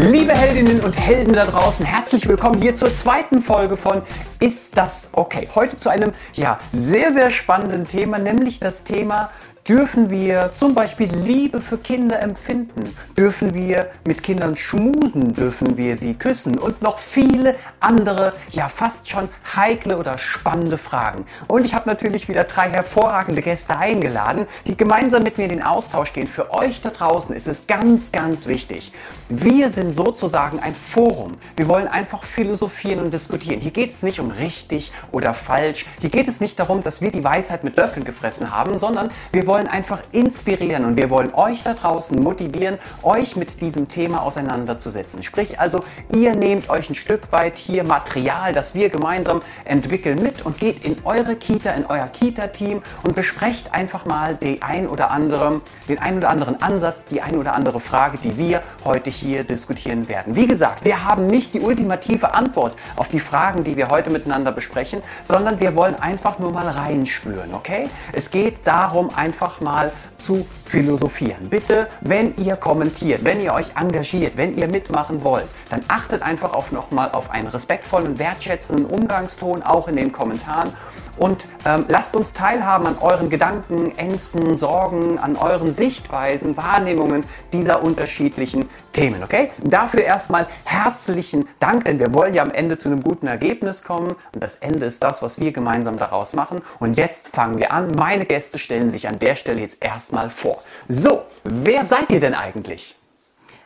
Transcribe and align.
Liebe 0.00 0.32
Heldinnen 0.32 0.78
und 0.78 0.92
Helden 0.92 1.32
da 1.32 1.44
draußen, 1.44 1.84
herzlich 1.84 2.28
willkommen 2.28 2.62
hier 2.62 2.76
zur 2.76 2.94
zweiten 2.94 3.42
Folge 3.42 3.76
von 3.76 4.02
Ist 4.38 4.76
das 4.76 5.08
okay? 5.10 5.48
Heute 5.56 5.76
zu 5.76 5.88
einem 5.88 6.12
ja, 6.34 6.60
sehr, 6.72 7.12
sehr 7.12 7.30
spannenden 7.30 7.84
Thema, 7.84 8.20
nämlich 8.20 8.60
das 8.60 8.84
Thema 8.84 9.30
Dürfen 9.68 10.08
wir 10.08 10.52
zum 10.56 10.74
Beispiel 10.74 11.10
Liebe 11.14 11.60
für 11.60 11.76
Kinder 11.76 12.22
empfinden? 12.22 12.96
Dürfen 13.18 13.52
wir 13.52 13.90
mit 14.06 14.22
Kindern 14.22 14.56
schmusen? 14.56 15.34
Dürfen 15.34 15.76
wir 15.76 15.98
sie 15.98 16.14
küssen? 16.14 16.56
Und 16.56 16.80
noch 16.80 16.98
viele 16.98 17.54
andere, 17.78 18.32
ja 18.50 18.70
fast 18.70 19.10
schon 19.10 19.28
heikle 19.54 19.98
oder 19.98 20.16
spannende 20.16 20.78
Fragen. 20.78 21.26
Und 21.48 21.66
ich 21.66 21.74
habe 21.74 21.86
natürlich 21.86 22.30
wieder 22.30 22.44
drei 22.44 22.70
hervorragende 22.70 23.42
Gäste 23.42 23.76
eingeladen, 23.76 24.46
die 24.66 24.74
gemeinsam 24.74 25.22
mit 25.22 25.36
mir 25.36 25.44
in 25.44 25.50
den 25.50 25.62
Austausch 25.62 26.14
gehen. 26.14 26.28
Für 26.28 26.50
euch 26.54 26.80
da 26.80 26.88
draußen 26.88 27.36
ist 27.36 27.46
es 27.46 27.66
ganz, 27.66 28.10
ganz 28.10 28.46
wichtig. 28.46 28.92
Wir 29.28 29.68
sind 29.68 29.94
sozusagen 29.94 30.60
ein 30.60 30.74
Forum. 30.74 31.32
Wir 31.56 31.68
wollen 31.68 31.88
einfach 31.88 32.22
philosophieren 32.22 33.00
und 33.00 33.12
diskutieren. 33.12 33.60
Hier 33.60 33.72
geht 33.72 33.96
es 33.96 34.02
nicht 34.02 34.18
um 34.18 34.30
richtig 34.30 34.92
oder 35.12 35.34
falsch. 35.34 35.84
Hier 36.00 36.08
geht 36.08 36.26
es 36.26 36.40
nicht 36.40 36.58
darum, 36.58 36.82
dass 36.82 37.02
wir 37.02 37.10
die 37.10 37.22
Weisheit 37.22 37.64
mit 37.64 37.76
Löffeln 37.76 38.06
gefressen 38.06 38.50
haben, 38.50 38.78
sondern 38.78 39.10
wir 39.30 39.46
wollen 39.46 39.57
wollen 39.58 39.66
einfach 39.66 39.98
inspirieren 40.12 40.84
und 40.84 40.96
wir 40.96 41.10
wollen 41.10 41.34
euch 41.34 41.64
da 41.64 41.74
draußen 41.74 42.16
motivieren, 42.22 42.78
euch 43.02 43.34
mit 43.34 43.60
diesem 43.60 43.88
Thema 43.88 44.22
auseinanderzusetzen. 44.22 45.24
Sprich 45.24 45.58
also, 45.58 45.82
ihr 46.14 46.36
nehmt 46.36 46.70
euch 46.70 46.88
ein 46.88 46.94
Stück 46.94 47.32
weit 47.32 47.58
hier 47.58 47.82
Material, 47.82 48.52
das 48.52 48.76
wir 48.76 48.88
gemeinsam 48.88 49.42
entwickeln 49.64 50.22
mit 50.22 50.46
und 50.46 50.60
geht 50.60 50.84
in 50.84 50.96
eure 51.02 51.34
Kita, 51.34 51.70
in 51.70 51.86
euer 51.86 52.06
Kita-Team 52.06 52.82
und 53.02 53.16
besprecht 53.16 53.74
einfach 53.74 54.06
mal 54.06 54.36
den 54.36 54.62
ein 54.62 54.86
oder 54.86 55.10
anderen, 55.10 55.60
den 55.88 55.98
ein 55.98 56.18
oder 56.18 56.30
anderen 56.30 56.62
Ansatz, 56.62 57.02
die 57.10 57.20
ein 57.20 57.36
oder 57.36 57.56
andere 57.56 57.80
Frage, 57.80 58.16
die 58.22 58.36
wir 58.36 58.62
heute 58.84 59.10
hier 59.10 59.42
diskutieren 59.42 60.08
werden. 60.08 60.36
Wie 60.36 60.46
gesagt, 60.46 60.84
wir 60.84 61.04
haben 61.04 61.26
nicht 61.26 61.52
die 61.52 61.60
ultimative 61.60 62.32
Antwort 62.32 62.76
auf 62.94 63.08
die 63.08 63.18
Fragen, 63.18 63.64
die 63.64 63.76
wir 63.76 63.88
heute 63.88 64.10
miteinander 64.10 64.52
besprechen, 64.52 65.02
sondern 65.24 65.58
wir 65.58 65.74
wollen 65.74 65.96
einfach 66.00 66.38
nur 66.38 66.52
mal 66.52 66.68
reinspüren, 66.68 67.54
okay? 67.54 67.90
Es 68.12 68.30
geht 68.30 68.60
darum, 68.64 69.10
einfach 69.16 69.47
einfach 69.48 69.60
mal 69.60 69.92
zu 70.18 70.46
philosophieren. 70.66 71.48
Bitte, 71.48 71.88
wenn 72.00 72.36
ihr 72.36 72.56
kommentiert, 72.56 73.24
wenn 73.24 73.40
ihr 73.40 73.54
euch 73.54 73.76
engagiert, 73.76 74.36
wenn 74.36 74.56
ihr 74.58 74.68
mitmachen 74.68 75.24
wollt, 75.24 75.46
dann 75.70 75.80
achtet 75.88 76.22
einfach 76.22 76.52
auch 76.52 76.70
nochmal 76.70 77.10
auf 77.12 77.30
einen 77.30 77.48
respektvollen, 77.48 78.18
wertschätzenden 78.18 78.86
Umgangston, 78.86 79.62
auch 79.62 79.88
in 79.88 79.96
den 79.96 80.12
Kommentaren. 80.12 80.72
Und 81.18 81.46
ähm, 81.64 81.84
lasst 81.88 82.14
uns 82.16 82.32
teilhaben 82.32 82.86
an 82.86 82.98
euren 83.00 83.28
Gedanken, 83.28 83.96
Ängsten, 83.98 84.56
Sorgen, 84.56 85.18
an 85.18 85.36
euren 85.36 85.72
Sichtweisen, 85.72 86.56
Wahrnehmungen 86.56 87.24
dieser 87.52 87.82
unterschiedlichen 87.82 88.68
Themen. 88.92 89.22
Okay? 89.22 89.50
Dafür 89.62 90.02
erstmal 90.02 90.46
herzlichen 90.64 91.48
Dank, 91.60 91.84
denn 91.84 91.98
wir 91.98 92.14
wollen 92.14 92.34
ja 92.34 92.42
am 92.42 92.50
Ende 92.50 92.76
zu 92.76 92.88
einem 92.88 93.02
guten 93.02 93.26
Ergebnis 93.26 93.82
kommen. 93.82 94.14
Und 94.32 94.42
das 94.42 94.56
Ende 94.56 94.86
ist 94.86 95.02
das, 95.02 95.22
was 95.22 95.40
wir 95.40 95.52
gemeinsam 95.52 95.98
daraus 95.98 96.34
machen. 96.34 96.62
Und 96.78 96.96
jetzt 96.96 97.28
fangen 97.28 97.58
wir 97.58 97.72
an. 97.72 97.90
Meine 97.92 98.24
Gäste 98.24 98.58
stellen 98.58 98.90
sich 98.90 99.08
an 99.08 99.18
der 99.18 99.34
Stelle 99.34 99.60
jetzt 99.60 99.82
erstmal 99.82 100.30
vor. 100.30 100.62
So, 100.88 101.22
wer 101.44 101.84
seid 101.84 102.10
ihr 102.10 102.20
denn 102.20 102.34
eigentlich? 102.34 102.94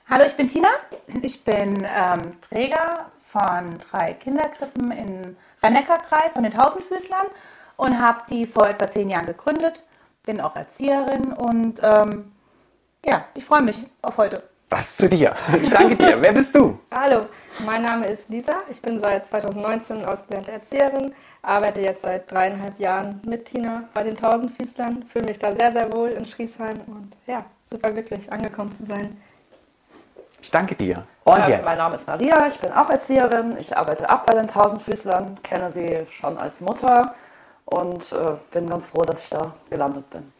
Hallo, 0.08 0.24
ich 0.26 0.34
bin 0.34 0.48
Tina. 0.48 0.68
Ich 1.22 1.44
bin 1.44 1.86
ähm, 1.86 2.32
Träger 2.40 3.11
von 3.32 3.78
drei 3.90 4.12
Kinderkrippen 4.12 4.90
im 4.92 5.36
Rhein-Neckar-Kreis 5.62 6.34
von 6.34 6.42
den 6.42 6.52
Tausendfüßlern 6.52 7.26
und 7.76 7.98
habe 7.98 8.20
die 8.28 8.44
vor 8.44 8.68
etwa 8.68 8.90
zehn 8.90 9.08
Jahren 9.08 9.26
gegründet. 9.26 9.82
Bin 10.24 10.40
auch 10.40 10.54
Erzieherin 10.54 11.32
und 11.32 11.80
ähm, 11.82 12.32
ja, 13.04 13.24
ich 13.34 13.44
freue 13.44 13.62
mich 13.62 13.86
auf 14.02 14.18
heute. 14.18 14.42
Was 14.68 14.96
zu 14.96 15.08
dir. 15.08 15.34
Ich 15.62 15.70
danke 15.70 15.96
dir. 15.96 16.22
Wer 16.22 16.32
bist 16.32 16.54
du? 16.54 16.78
Hallo, 16.94 17.22
mein 17.66 17.82
Name 17.82 18.06
ist 18.06 18.28
Lisa. 18.28 18.62
Ich 18.70 18.80
bin 18.80 19.00
seit 19.00 19.26
2019 19.26 20.04
ausgelernte 20.04 20.52
Erzieherin, 20.52 21.12
arbeite 21.42 21.80
jetzt 21.80 22.02
seit 22.02 22.30
dreieinhalb 22.30 22.78
Jahren 22.78 23.20
mit 23.26 23.46
Tina 23.46 23.88
bei 23.92 24.02
den 24.02 24.16
Tausendfüßlern, 24.16 25.04
fühle 25.10 25.26
mich 25.26 25.38
da 25.38 25.54
sehr, 25.54 25.72
sehr 25.72 25.92
wohl 25.92 26.10
in 26.10 26.26
Schriesheim 26.26 26.80
und 26.86 27.16
ja, 27.26 27.44
super 27.68 27.90
glücklich 27.90 28.32
angekommen 28.32 28.74
zu 28.76 28.84
sein. 28.84 29.16
Ich 30.42 30.50
danke 30.50 30.74
dir. 30.74 31.06
Und 31.24 31.38
ja, 31.38 31.48
jetzt? 31.48 31.64
Mein 31.64 31.78
Name 31.78 31.94
ist 31.94 32.06
Maria, 32.06 32.46
ich 32.46 32.58
bin 32.58 32.72
auch 32.72 32.90
Erzieherin. 32.90 33.56
Ich 33.58 33.76
arbeite 33.76 34.10
auch 34.10 34.20
bei 34.20 34.34
den 34.34 34.48
Tausendfüßlern, 34.48 35.38
kenne 35.42 35.70
sie 35.70 36.04
schon 36.10 36.36
als 36.36 36.60
Mutter 36.60 37.14
und 37.64 38.12
äh, 38.12 38.32
bin 38.50 38.68
ganz 38.68 38.88
froh, 38.88 39.02
dass 39.02 39.22
ich 39.22 39.30
da 39.30 39.52
gelandet 39.70 40.10
bin. 40.10 40.32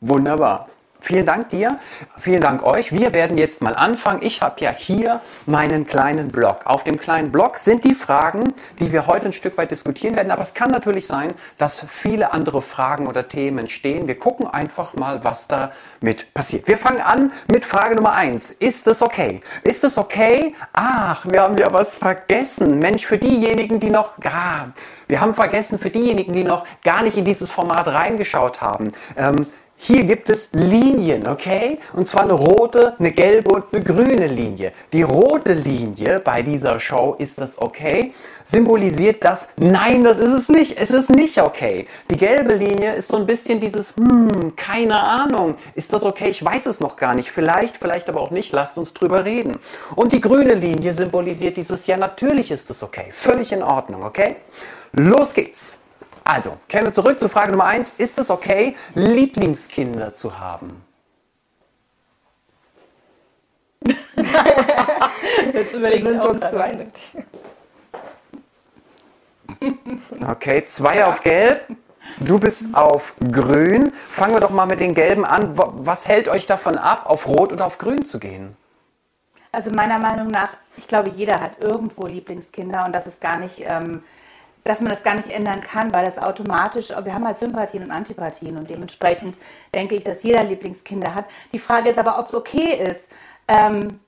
Wunderbar. 0.00 0.68
Vielen 1.04 1.26
Dank 1.26 1.48
dir, 1.48 1.80
vielen 2.16 2.40
Dank 2.40 2.62
euch. 2.62 2.92
Wir 2.92 3.12
werden 3.12 3.36
jetzt 3.36 3.60
mal 3.60 3.74
anfangen. 3.74 4.22
Ich 4.22 4.40
habe 4.40 4.60
ja 4.60 4.70
hier 4.70 5.20
meinen 5.46 5.84
kleinen 5.84 6.28
Blog. 6.28 6.60
Auf 6.64 6.84
dem 6.84 6.96
kleinen 6.96 7.32
Blog 7.32 7.58
sind 7.58 7.82
die 7.82 7.96
Fragen, 7.96 8.54
die 8.78 8.92
wir 8.92 9.08
heute 9.08 9.26
ein 9.26 9.32
Stück 9.32 9.58
weit 9.58 9.72
diskutieren 9.72 10.14
werden. 10.14 10.30
Aber 10.30 10.42
es 10.42 10.54
kann 10.54 10.70
natürlich 10.70 11.08
sein, 11.08 11.34
dass 11.58 11.84
viele 11.88 12.32
andere 12.32 12.62
Fragen 12.62 13.08
oder 13.08 13.26
Themen 13.26 13.68
stehen. 13.68 14.06
Wir 14.06 14.16
gucken 14.16 14.46
einfach 14.46 14.94
mal, 14.94 15.24
was 15.24 15.48
damit 15.48 16.32
passiert. 16.34 16.68
Wir 16.68 16.78
fangen 16.78 17.00
an 17.00 17.32
mit 17.50 17.64
Frage 17.64 17.96
Nummer 17.96 18.12
eins. 18.12 18.50
Ist 18.50 18.86
es 18.86 19.02
okay? 19.02 19.40
Ist 19.64 19.82
es 19.82 19.98
okay? 19.98 20.54
Ach, 20.72 21.26
wir 21.28 21.42
haben 21.42 21.58
ja 21.58 21.72
was 21.72 21.96
vergessen. 21.96 22.78
Mensch, 22.78 23.06
für 23.06 23.18
diejenigen, 23.18 23.80
die 23.80 23.90
noch, 23.90 24.12
ah, 24.24 24.66
wir 25.08 25.20
haben 25.20 25.34
vergessen, 25.34 25.80
für 25.80 25.90
diejenigen, 25.90 26.32
die 26.32 26.44
noch 26.44 26.64
gar 26.84 27.02
nicht 27.02 27.16
in 27.16 27.24
dieses 27.24 27.50
Format 27.50 27.88
reingeschaut 27.88 28.60
haben. 28.60 28.92
Ähm, 29.16 29.48
hier 29.84 30.04
gibt 30.04 30.30
es 30.30 30.48
Linien, 30.52 31.26
okay? 31.26 31.78
Und 31.92 32.06
zwar 32.06 32.22
eine 32.22 32.34
rote, 32.34 32.94
eine 33.00 33.10
gelbe 33.10 33.52
und 33.52 33.64
eine 33.72 33.82
grüne 33.82 34.28
Linie. 34.28 34.72
Die 34.92 35.02
rote 35.02 35.54
Linie 35.54 36.20
bei 36.20 36.42
dieser 36.42 36.78
Show 36.78 37.16
ist 37.18 37.38
das 37.38 37.60
okay, 37.60 38.14
symbolisiert 38.44 39.24
das, 39.24 39.48
nein, 39.56 40.04
das 40.04 40.18
ist 40.18 40.32
es 40.32 40.48
nicht, 40.48 40.78
es 40.78 40.90
ist 40.90 41.10
nicht 41.10 41.42
okay. 41.42 41.88
Die 42.12 42.16
gelbe 42.16 42.54
Linie 42.54 42.94
ist 42.94 43.08
so 43.08 43.16
ein 43.16 43.26
bisschen 43.26 43.58
dieses, 43.58 43.96
hm, 43.96 44.54
keine 44.54 45.02
Ahnung, 45.02 45.56
ist 45.74 45.92
das 45.92 46.04
okay? 46.04 46.28
Ich 46.28 46.44
weiß 46.44 46.66
es 46.66 46.78
noch 46.78 46.96
gar 46.96 47.16
nicht, 47.16 47.32
vielleicht, 47.32 47.76
vielleicht 47.76 48.08
aber 48.08 48.20
auch 48.20 48.30
nicht, 48.30 48.52
lasst 48.52 48.78
uns 48.78 48.94
drüber 48.94 49.24
reden. 49.24 49.58
Und 49.96 50.12
die 50.12 50.20
grüne 50.20 50.54
Linie 50.54 50.94
symbolisiert 50.94 51.56
dieses, 51.56 51.88
ja, 51.88 51.96
natürlich 51.96 52.52
ist 52.52 52.70
es 52.70 52.84
okay, 52.84 53.06
völlig 53.10 53.50
in 53.50 53.64
Ordnung, 53.64 54.04
okay? 54.04 54.36
Los 54.92 55.34
geht's! 55.34 55.81
Also, 56.32 56.56
kehren 56.66 56.86
wir 56.86 56.94
zurück 56.94 57.20
zu 57.20 57.28
Frage 57.28 57.50
Nummer 57.50 57.66
1. 57.66 57.92
Ist 57.98 58.18
es 58.18 58.30
okay, 58.30 58.74
Lieblingskinder 58.94 60.14
zu 60.14 60.38
haben? 60.40 60.82
Jetzt 65.52 65.74
überlegen 65.74 66.06
wir 66.06 66.30
uns 66.30 66.40
zwei. 66.40 66.86
Okay, 70.26 70.64
zwei 70.64 71.04
auf 71.04 71.22
gelb. 71.22 71.66
Du 72.20 72.38
bist 72.38 72.74
auf 72.74 73.12
grün. 73.30 73.92
Fangen 74.08 74.32
wir 74.32 74.40
doch 74.40 74.48
mal 74.48 74.64
mit 74.64 74.80
den 74.80 74.94
gelben 74.94 75.26
an. 75.26 75.52
Was 75.54 76.08
hält 76.08 76.28
euch 76.28 76.46
davon 76.46 76.78
ab, 76.78 77.04
auf 77.04 77.28
rot 77.28 77.52
oder 77.52 77.66
auf 77.66 77.76
grün 77.76 78.06
zu 78.06 78.18
gehen? 78.18 78.56
Also 79.52 79.70
meiner 79.70 79.98
Meinung 79.98 80.28
nach, 80.28 80.56
ich 80.78 80.88
glaube, 80.88 81.10
jeder 81.10 81.42
hat 81.42 81.62
irgendwo 81.62 82.06
Lieblingskinder 82.06 82.86
und 82.86 82.94
das 82.94 83.06
ist 83.06 83.20
gar 83.20 83.36
nicht 83.36 83.62
ähm, 83.66 84.02
dass 84.64 84.80
man 84.80 84.90
das 84.90 85.02
gar 85.02 85.14
nicht 85.14 85.30
ändern 85.30 85.60
kann, 85.60 85.92
weil 85.92 86.04
das 86.04 86.18
automatisch, 86.18 86.90
wir 86.90 87.14
haben 87.14 87.26
halt 87.26 87.36
Sympathien 87.36 87.82
und 87.82 87.90
Antipathien 87.90 88.56
und 88.56 88.70
dementsprechend 88.70 89.38
denke 89.74 89.96
ich, 89.96 90.04
dass 90.04 90.22
jeder 90.22 90.44
Lieblingskinder 90.44 91.14
hat. 91.14 91.24
Die 91.52 91.58
Frage 91.58 91.90
ist 91.90 91.98
aber, 91.98 92.18
ob 92.18 92.28
es 92.28 92.34
okay 92.34 92.74
ist. 92.74 93.00
Ähm, 93.48 94.00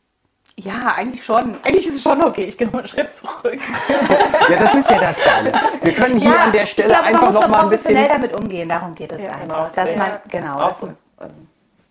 ja, 0.56 0.94
eigentlich 0.96 1.24
schon. 1.24 1.56
Eigentlich 1.64 1.88
ist 1.88 1.96
es 1.96 2.02
schon 2.02 2.22
okay. 2.22 2.44
Ich 2.44 2.56
gehe 2.56 2.68
noch 2.68 2.74
einen 2.74 2.86
Schritt 2.86 3.12
zurück. 3.12 3.58
ja, 4.48 4.56
das 4.56 4.74
ist 4.76 4.90
ja 4.90 5.00
das 5.00 5.18
Geile. 5.18 5.52
Wir 5.82 5.92
können 5.92 6.16
hier 6.16 6.30
ja, 6.30 6.44
an 6.44 6.52
der 6.52 6.66
Stelle 6.66 6.90
glaube, 6.90 7.04
einfach 7.04 7.32
noch 7.32 7.48
mal 7.48 7.62
ein 7.64 7.70
bisschen 7.70 8.08
damit 8.08 8.36
umgehen. 8.36 8.68
Darum 8.68 8.94
geht 8.94 9.10
es 9.10 9.20
ja, 9.20 9.32
einfach. 9.32 9.42
Genau, 9.42 9.68
dass 9.74 9.96
man, 9.96 10.10
genau. 10.28 10.60
Dass 10.60 10.82
man, 10.82 10.96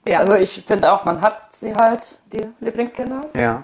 ja. 0.07 0.19
Also 0.19 0.35
ich 0.35 0.63
finde 0.65 0.93
auch, 0.93 1.03
man 1.03 1.19
hat 1.19 1.53
sie 1.53 1.75
halt 1.75 2.19
die 2.31 2.47
Lieblingskinder. 2.61 3.25
Ja 3.33 3.63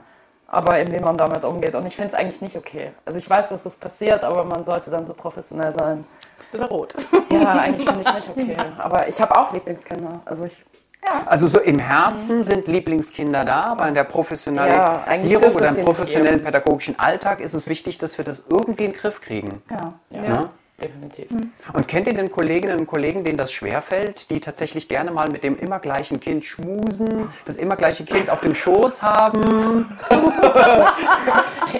aber 0.51 0.79
eben 0.79 0.91
wie 0.91 0.99
man 0.99 1.17
damit 1.17 1.43
umgeht. 1.43 1.75
Und 1.75 1.85
ich 1.85 1.95
finde 1.95 2.09
es 2.09 2.13
eigentlich 2.13 2.41
nicht 2.41 2.55
okay. 2.55 2.91
Also 3.05 3.19
ich 3.19 3.29
weiß, 3.29 3.49
dass 3.49 3.63
das 3.63 3.77
passiert, 3.77 4.23
aber 4.23 4.43
man 4.43 4.63
sollte 4.63 4.89
dann 4.89 5.05
so 5.05 5.13
professionell 5.13 5.73
sein. 5.73 6.05
Bist 6.37 6.53
du 6.53 6.57
da 6.57 6.65
rot? 6.65 6.95
Ja, 7.31 7.51
eigentlich 7.53 7.87
finde 7.87 8.01
ich 8.01 8.07
es 8.07 8.15
nicht 8.15 8.29
okay. 8.29 8.57
Aber 8.79 9.07
ich 9.07 9.21
habe 9.21 9.37
auch 9.37 9.53
Lieblingskinder. 9.53 10.21
Also 10.25 10.45
ich 10.45 10.65
ja. 11.03 11.23
Also 11.27 11.47
so 11.47 11.59
im 11.59 11.79
Herzen 11.79 12.43
sind 12.43 12.67
Lieblingskinder 12.67 13.45
da, 13.45 13.63
aber 13.63 13.87
in 13.87 13.93
der 13.93 14.03
Professionalisierung 14.03 15.43
ja, 15.43 15.55
oder 15.55 15.69
im 15.69 15.85
professionellen 15.85 16.43
pädagogischen 16.43 16.99
Alltag 16.99 17.39
ist 17.39 17.53
es 17.53 17.67
wichtig, 17.67 17.99
dass 17.99 18.17
wir 18.17 18.25
das 18.25 18.43
irgendwie 18.49 18.83
in 18.83 18.91
den 18.91 18.99
Griff 18.99 19.21
kriegen. 19.21 19.61
Ja. 19.69 19.93
ja. 20.09 20.49
Definitiv. 20.79 21.29
Mhm. 21.31 21.51
Und 21.73 21.87
kennt 21.87 22.07
ihr 22.07 22.13
denn 22.13 22.31
Kolleginnen 22.31 22.79
und 22.79 22.87
Kollegen, 22.87 23.23
denen 23.23 23.37
das 23.37 23.51
schwerfällt, 23.51 24.29
die 24.29 24.39
tatsächlich 24.39 24.87
gerne 24.87 25.11
mal 25.11 25.29
mit 25.29 25.43
dem 25.43 25.55
immer 25.57 25.79
gleichen 25.79 26.19
Kind 26.19 26.45
schmusen, 26.45 27.29
das 27.45 27.57
immer 27.57 27.75
gleiche 27.75 28.05
Kind 28.05 28.29
auf 28.29 28.41
dem 28.41 28.55
Schoß 28.55 29.01
haben? 29.01 29.97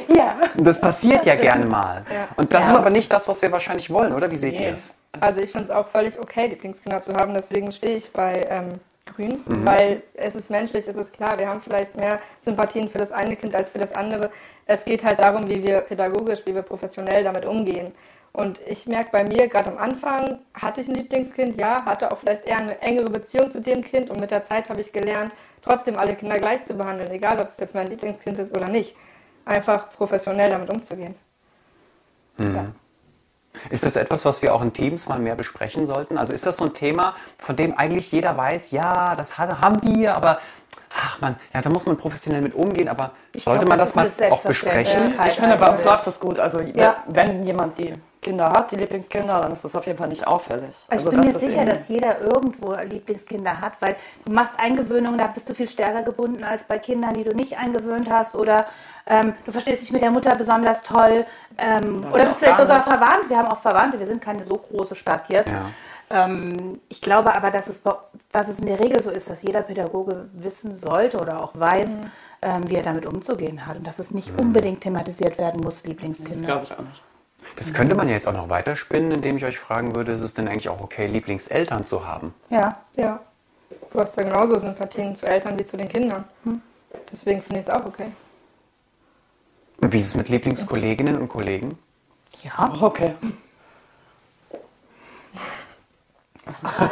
ja. 0.08 0.36
Das 0.58 0.80
passiert 0.80 1.26
ja 1.26 1.36
gerne 1.36 1.66
mal. 1.66 2.06
Ja. 2.14 2.28
Und 2.36 2.54
das 2.54 2.64
ja. 2.64 2.72
ist 2.72 2.76
aber 2.76 2.90
nicht 2.90 3.12
das, 3.12 3.28
was 3.28 3.42
wir 3.42 3.52
wahrscheinlich 3.52 3.90
wollen, 3.90 4.14
oder? 4.14 4.30
Wie 4.30 4.36
seht 4.36 4.54
nee. 4.54 4.66
ihr 4.66 4.72
das? 4.72 4.92
Also 5.20 5.42
ich 5.42 5.52
finde 5.52 5.66
es 5.66 5.72
auch 5.72 5.88
völlig 5.88 6.20
okay, 6.20 6.48
Lieblingskinder 6.48 7.02
zu 7.02 7.14
haben. 7.14 7.34
Deswegen 7.34 7.72
stehe 7.72 7.96
ich 7.96 8.12
bei 8.12 8.46
ähm, 8.50 8.80
grün, 9.16 9.44
weil 9.46 10.04
es 10.14 10.36
ist 10.36 10.50
menschlich, 10.50 10.88
es 10.88 10.96
ist 10.96 11.14
klar, 11.14 11.38
wir 11.38 11.48
haben 11.48 11.62
vielleicht 11.62 11.96
mehr 11.96 12.20
Sympathien 12.40 12.90
für 12.90 13.00
das 13.00 13.12
eine 13.12 13.36
Kind 13.36 13.56
als 13.56 13.72
für 13.72 13.80
das 13.80 13.94
andere. 13.94 14.32
Es 14.66 14.86
geht 14.86 15.04
halt 15.04 15.20
darum, 15.20 15.50
wie 15.50 15.64
wir 15.64 15.82
pädagogisch, 15.82 16.40
wie 16.46 16.54
wir 16.54 16.62
professionell 16.62 17.24
damit 17.24 17.46
umgehen. 17.46 17.92
Und 18.32 18.60
ich 18.68 18.86
merke 18.86 19.10
bei 19.12 19.24
mir, 19.24 19.48
gerade 19.48 19.72
am 19.72 19.78
Anfang 19.78 20.40
hatte 20.54 20.82
ich 20.82 20.88
ein 20.88 20.96
Lieblingskind, 20.96 21.60
ja, 21.60 21.84
hatte 21.86 22.12
auch 22.12 22.18
vielleicht 22.20 22.46
eher 22.46 22.58
eine 22.58 22.80
engere 22.82 23.10
Beziehung 23.10 23.50
zu 23.50 23.62
dem 23.62 23.84
Kind 23.84 24.10
und 24.10 24.20
mit 24.20 24.32
der 24.32 24.44
Zeit 24.44 24.70
habe 24.70 24.82
ich 24.82 24.94
gelernt, 24.94 25.34
trotzdem 25.64 25.98
alle 25.98 26.16
Kinder 26.16 26.38
gleich 26.38 26.64
zu 26.66 26.76
behandeln, 26.76 27.10
egal 27.12 27.40
ob 27.42 27.48
es 27.50 27.58
jetzt 27.58 27.74
mein 27.76 27.88
Lieblingskind 27.88 28.38
ist 28.40 28.56
oder 28.56 28.70
nicht. 28.70 28.96
Einfach 29.46 29.92
professionell 29.94 30.50
damit 30.52 30.70
umzugehen. 30.70 31.16
Ist 33.70 33.84
das 33.84 33.96
etwas, 33.96 34.24
was 34.26 34.42
wir 34.42 34.54
auch 34.54 34.62
in 34.62 34.72
Teams 34.72 35.08
mal 35.10 35.20
mehr 35.20 35.36
besprechen 35.36 35.88
sollten? 35.88 36.18
Also 36.18 36.32
ist 36.34 36.46
das 36.46 36.58
so 36.58 36.66
ein 36.66 36.74
Thema, 36.74 37.16
von 37.40 37.56
dem 37.56 37.78
eigentlich 37.78 38.12
jeder 38.12 38.38
weiß, 38.38 38.72
ja, 38.72 39.16
das 39.16 39.38
haben 39.38 39.82
wir, 39.84 40.16
aber 40.16 40.40
ach 40.96 41.20
man, 41.20 41.36
ja, 41.54 41.62
da 41.62 41.70
muss 41.70 41.86
man 41.86 41.98
professionell 41.98 42.42
mit 42.42 42.54
umgehen, 42.54 42.88
aber 42.88 43.12
Ich 43.34 43.44
sollte 43.44 43.66
glaub, 43.66 43.70
man 43.70 43.80
das 43.80 43.94
das, 43.94 44.20
mal 44.20 44.32
auch 44.32 44.44
besprechen? 44.44 45.20
Ich 45.28 45.34
finde, 45.34 45.58
bei 45.58 45.72
uns 45.72 45.84
läuft 45.84 46.08
das 46.08 46.20
gut. 46.20 46.40
Also 46.40 46.62
Ja. 46.62 47.04
wenn 47.08 47.44
jemand 47.44 47.78
die 47.80 47.94
Kinder 48.22 48.52
hat, 48.52 48.72
die 48.72 48.76
Lieblingskinder, 48.76 49.40
dann 49.40 49.52
ist 49.54 49.64
das 49.64 49.76
auf 49.76 49.86
jeden 49.86 49.98
Fall 49.98 50.10
nicht 50.10 50.28
auffällig. 50.28 50.76
Also 50.90 51.06
ich 51.06 51.10
bin 51.12 51.18
dass 51.22 51.26
mir 51.28 51.34
das 51.34 51.42
sicher, 51.42 51.66
dass 51.66 51.88
jeder 51.88 52.20
irgendwo 52.20 52.74
Lieblingskinder 52.74 53.62
hat, 53.62 53.74
weil 53.80 53.96
du 54.26 54.34
machst 54.34 54.54
Eingewöhnungen, 54.58 55.18
da 55.18 55.28
bist 55.28 55.50
du 55.50 55.54
viel 55.54 55.70
stärker 55.70 56.04
gebunden 56.04 56.44
als 56.44 56.64
bei 56.66 56.80
Kindern, 56.80 57.14
die 57.14 57.24
du 57.24 57.34
nicht 57.36 57.58
eingewöhnt 57.58 58.10
hast 58.10 58.36
oder 58.36 58.66
ähm, 59.08 59.34
du 59.46 59.52
verstehst 59.52 59.84
dich 59.84 59.92
mit 59.92 60.02
der 60.02 60.12
Mutter 60.12 60.36
besonders 60.36 60.84
toll 60.84 61.26
ähm, 61.58 62.06
oder 62.12 62.26
bist 62.26 62.40
vielleicht 62.40 62.58
gar 62.58 62.66
sogar 62.68 62.78
nicht. 62.80 62.90
verwandt. 62.90 63.30
Wir 63.30 63.38
haben 63.38 63.48
auch 63.48 63.62
Verwandte, 63.62 64.00
wir 64.00 64.08
sind 64.08 64.22
keine 64.22 64.44
so 64.44 64.56
große 64.56 64.96
Stadt 64.96 65.30
jetzt. 65.30 65.54
Ja. 65.54 66.26
Ähm, 66.26 66.82
ich 66.90 67.02
glaube 67.02 67.34
aber, 67.36 67.52
dass 67.52 67.68
es, 67.68 67.82
dass 68.32 68.48
es 68.50 68.60
in 68.60 68.66
der 68.66 68.80
Regel 68.80 69.00
so 69.02 69.12
ist, 69.12 69.30
dass 69.30 69.44
jeder 69.44 69.62
Pädagoge 69.62 70.28
wissen 70.34 70.76
sollte 70.76 71.20
oder 71.20 71.42
auch 71.42 71.52
weiß, 71.54 72.02
ähm, 72.42 72.70
wie 72.70 72.76
er 72.76 72.84
damit 72.84 73.06
umzugehen 73.06 73.66
hat 73.66 73.78
und 73.78 73.88
dass 73.88 74.00
es 74.00 74.12
nicht 74.12 74.32
unbedingt 74.40 74.82
thematisiert 74.82 75.38
werden 75.38 75.62
muss, 75.62 75.82
Das 75.84 75.86
Lieblingskinder. 75.90 76.46
glaube 76.48 76.64
ich 76.66 76.72
auch 76.74 76.80
nicht. 76.80 77.02
Das 77.56 77.74
könnte 77.74 77.96
man 77.96 78.08
ja 78.08 78.16
jetzt 78.16 78.28
auch 78.28 78.34
noch 78.34 78.50
weiterspinnen, 78.50 79.12
indem 79.12 79.38
ich 79.38 79.46
euch 79.46 79.60
fragen 79.60 79.96
würde, 79.96 80.14
ist 80.14 80.22
es 80.22 80.34
denn 80.34 80.48
eigentlich 80.48 80.70
auch 80.70 80.82
okay, 80.82 81.08
Lieblingseltern 81.08 81.86
zu 81.86 82.08
haben? 82.08 82.34
Ja. 82.50 82.78
Ja. 82.96 83.20
Du 83.92 84.00
hast 84.00 84.16
ja 84.18 84.24
genauso 84.24 84.60
Sympathien 84.60 85.16
zu 85.16 85.26
Eltern 85.26 85.58
wie 85.60 85.66
zu 85.66 85.78
den 85.78 85.88
Kindern. 85.88 86.24
Deswegen 87.12 87.42
finde 87.42 87.60
ich 87.60 87.68
es 87.68 87.74
auch 87.74 87.86
okay. 87.86 88.12
Und 89.82 89.94
wie 89.94 90.00
ist 90.00 90.08
es 90.08 90.16
mit 90.16 90.30
Lieblingskolleginnen 90.30 91.18
und 91.18 91.30
Kollegen? 91.30 91.78
Ja. 92.44 92.74
Okay. 92.82 93.14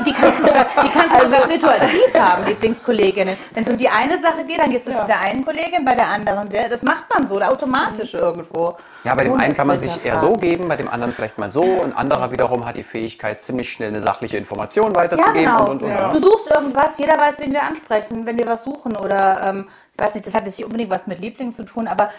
Die 0.06 0.13
kannst 0.13 0.39
du 0.39 0.44
sogar, 0.48 0.65
die 0.83 0.89
kannst 0.89 1.15
du 1.15 1.25
sogar 1.25 1.50
situativ 1.50 2.13
haben, 2.19 2.45
Lieblingskolleginnen. 2.45 3.38
Wenn 3.54 3.63
es 3.63 3.69
um 3.69 3.77
die 3.77 3.89
eine 3.89 4.21
Sache 4.21 4.44
geht, 4.45 4.59
dann 4.59 4.69
gehst 4.69 4.88
du 4.88 4.92
Ja. 4.92 5.01
zu 5.01 5.07
der 5.07 5.21
einen 5.21 5.44
Kollegin, 5.45 5.83
bei 5.86 5.95
der 5.95 6.07
anderen 6.07 6.50
der. 6.50 6.69
Das 6.69 6.81
macht 6.81 7.06
man 7.13 7.27
so, 7.27 7.39
automatisch 7.42 8.13
irgendwo. 8.13 8.77
Ja, 9.04 9.15
bei 9.15 9.24
dem 9.24 9.33
Ohne 9.33 9.44
einen 9.44 9.56
kann 9.56 9.68
man 9.68 9.80
sich 9.80 10.04
eher 10.04 10.19
so 10.19 10.33
geben, 10.33 10.68
bei 10.68 10.75
dem 10.75 10.89
anderen 10.89 11.13
vielleicht 11.13 11.38
mal 11.38 11.51
so. 11.51 11.63
Ein 11.81 11.94
anderer 11.95 12.31
wiederum 12.31 12.65
hat 12.65 12.77
die 12.77 12.83
Fähigkeit, 12.83 13.42
ziemlich 13.44 13.71
schnell 13.71 13.89
eine 13.89 14.01
sachliche 14.01 14.38
Information 14.38 14.95
weiterzugeben 14.95 15.44
Ja, 15.44 15.57
genau. 15.57 15.71
und 15.71 15.83
und 15.83 15.83
und. 15.83 15.89
Ja. 15.89 16.09
Du 16.09 16.19
suchst 16.19 16.50
irgendwas, 16.51 16.98
jeder 16.98 17.18
weiß, 17.18 17.36
wen 17.39 17.51
wir 17.54 17.63
ansprechen, 17.63 18.25
wenn 18.25 18.38
wir 18.38 18.48
was 18.48 18.63
suchen. 18.63 18.95
Oder, 18.98 19.42
ähm, 19.48 19.68
ich 19.98 20.04
weiß 20.04 20.13
nicht, 20.15 20.27
das 20.27 20.33
hat 20.33 20.45
jetzt 20.45 20.57
nicht 20.57 20.65
unbedingt 20.65 20.89
was 20.92 21.07
mit 21.07 21.19
Liebling 21.19 21.51
zu 21.51 21.63
tun, 21.63 21.88
aber 21.88 22.09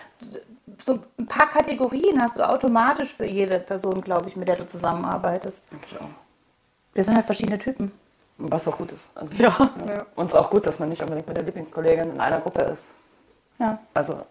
so 0.84 0.98
ein 1.18 1.26
paar 1.26 1.48
Kategorien 1.48 2.20
hast 2.22 2.38
du 2.38 2.48
automatisch 2.48 3.14
für 3.14 3.26
jede 3.26 3.58
Person, 3.58 4.00
glaube 4.02 4.28
ich, 4.28 4.36
mit 4.36 4.48
der 4.48 4.56
du 4.56 4.66
zusammenarbeitest. 4.66 5.64
Auch. 6.00 6.06
Wir 6.98 7.04
sind 7.04 7.14
halt 7.14 7.26
verschiedene 7.26 7.58
Typen. 7.58 7.92
Was 8.38 8.66
auch 8.66 8.76
gut 8.76 8.90
ist. 8.90 9.04
Also, 9.14 9.30
Ja. 9.38 9.54
Ja. 9.86 10.04
Und 10.16 10.26
es 10.26 10.32
ist 10.32 10.36
auch 10.36 10.50
gut, 10.50 10.66
dass 10.66 10.80
man 10.80 10.88
nicht 10.88 11.00
unbedingt 11.00 11.28
mit 11.28 11.36
der 11.36 11.44
Lieblingskollegin 11.44 12.10
in 12.10 12.20
einer 12.20 12.40
Gruppe 12.40 12.62
ist. 12.62 12.92
Ja. 13.60 13.78
Also, 13.94 14.22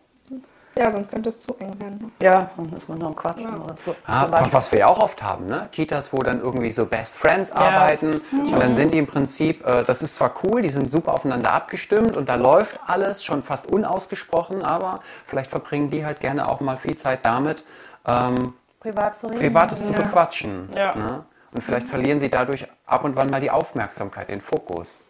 Ja, 0.76 0.92
sonst 0.92 1.10
könnte 1.10 1.30
es 1.30 1.40
zu 1.40 1.56
eng 1.60 1.80
werden. 1.80 2.12
ja, 2.22 2.50
dann 2.58 2.74
ist 2.74 2.90
man 2.90 2.98
nur 2.98 3.08
am 3.08 3.16
Quatschen. 3.16 3.48
Oder 3.64 3.76
so. 3.86 3.96
Ah, 4.06 4.28
was 4.52 4.70
wir 4.74 4.80
ja 4.80 4.88
auch 4.88 5.00
oft 5.00 5.24
haben, 5.24 5.46
ne? 5.46 5.70
Kitas, 5.72 6.12
wo 6.12 6.18
dann 6.18 6.42
irgendwie 6.42 6.70
so 6.72 6.86
Best 6.86 7.16
Friends 7.16 7.54
arbeiten 7.54 8.20
und 8.34 8.60
dann 8.60 8.76
sind 8.76 8.94
die 8.94 8.98
im 8.98 9.08
Prinzip, 9.08 9.66
äh, 9.66 9.86
das 9.86 10.02
ist 10.02 10.16
zwar 10.16 10.34
cool, 10.44 10.62
die 10.62 10.70
sind 10.70 10.92
super 10.92 11.14
aufeinander 11.14 11.54
abgestimmt 11.54 12.18
und 12.18 12.28
da 12.28 12.36
läuft 12.36 12.78
alles 12.86 13.24
schon 13.24 13.44
fast 13.44 13.68
unausgesprochen, 13.68 14.62
aber 14.62 15.00
vielleicht 15.26 15.52
verbringen 15.52 15.90
die 15.90 16.06
halt 16.06 16.20
gerne 16.20 16.50
auch 16.50 16.60
mal 16.60 16.76
viel 16.76 16.98
Zeit 16.98 17.20
damit, 17.24 17.64
ähm, 18.06 18.56
Privat 18.82 19.16
zu 19.16 19.28
reden. 19.28 19.40
Privates 19.40 19.88
zu 19.88 19.94
bequatschen. 19.94 20.70
Ja. 20.76 20.94
Ne? 20.94 21.24
Und 21.58 21.64
vielleicht 21.64 21.88
verlieren 21.88 22.20
sie 22.20 22.30
dadurch 22.30 22.68
ab 22.86 23.04
und 23.04 23.16
wann 23.16 23.32
mal 23.32 23.42
die 23.42 23.50
Aufmerksamkeit, 23.50 24.30
den 24.30 24.42
Fokus. 24.42 25.02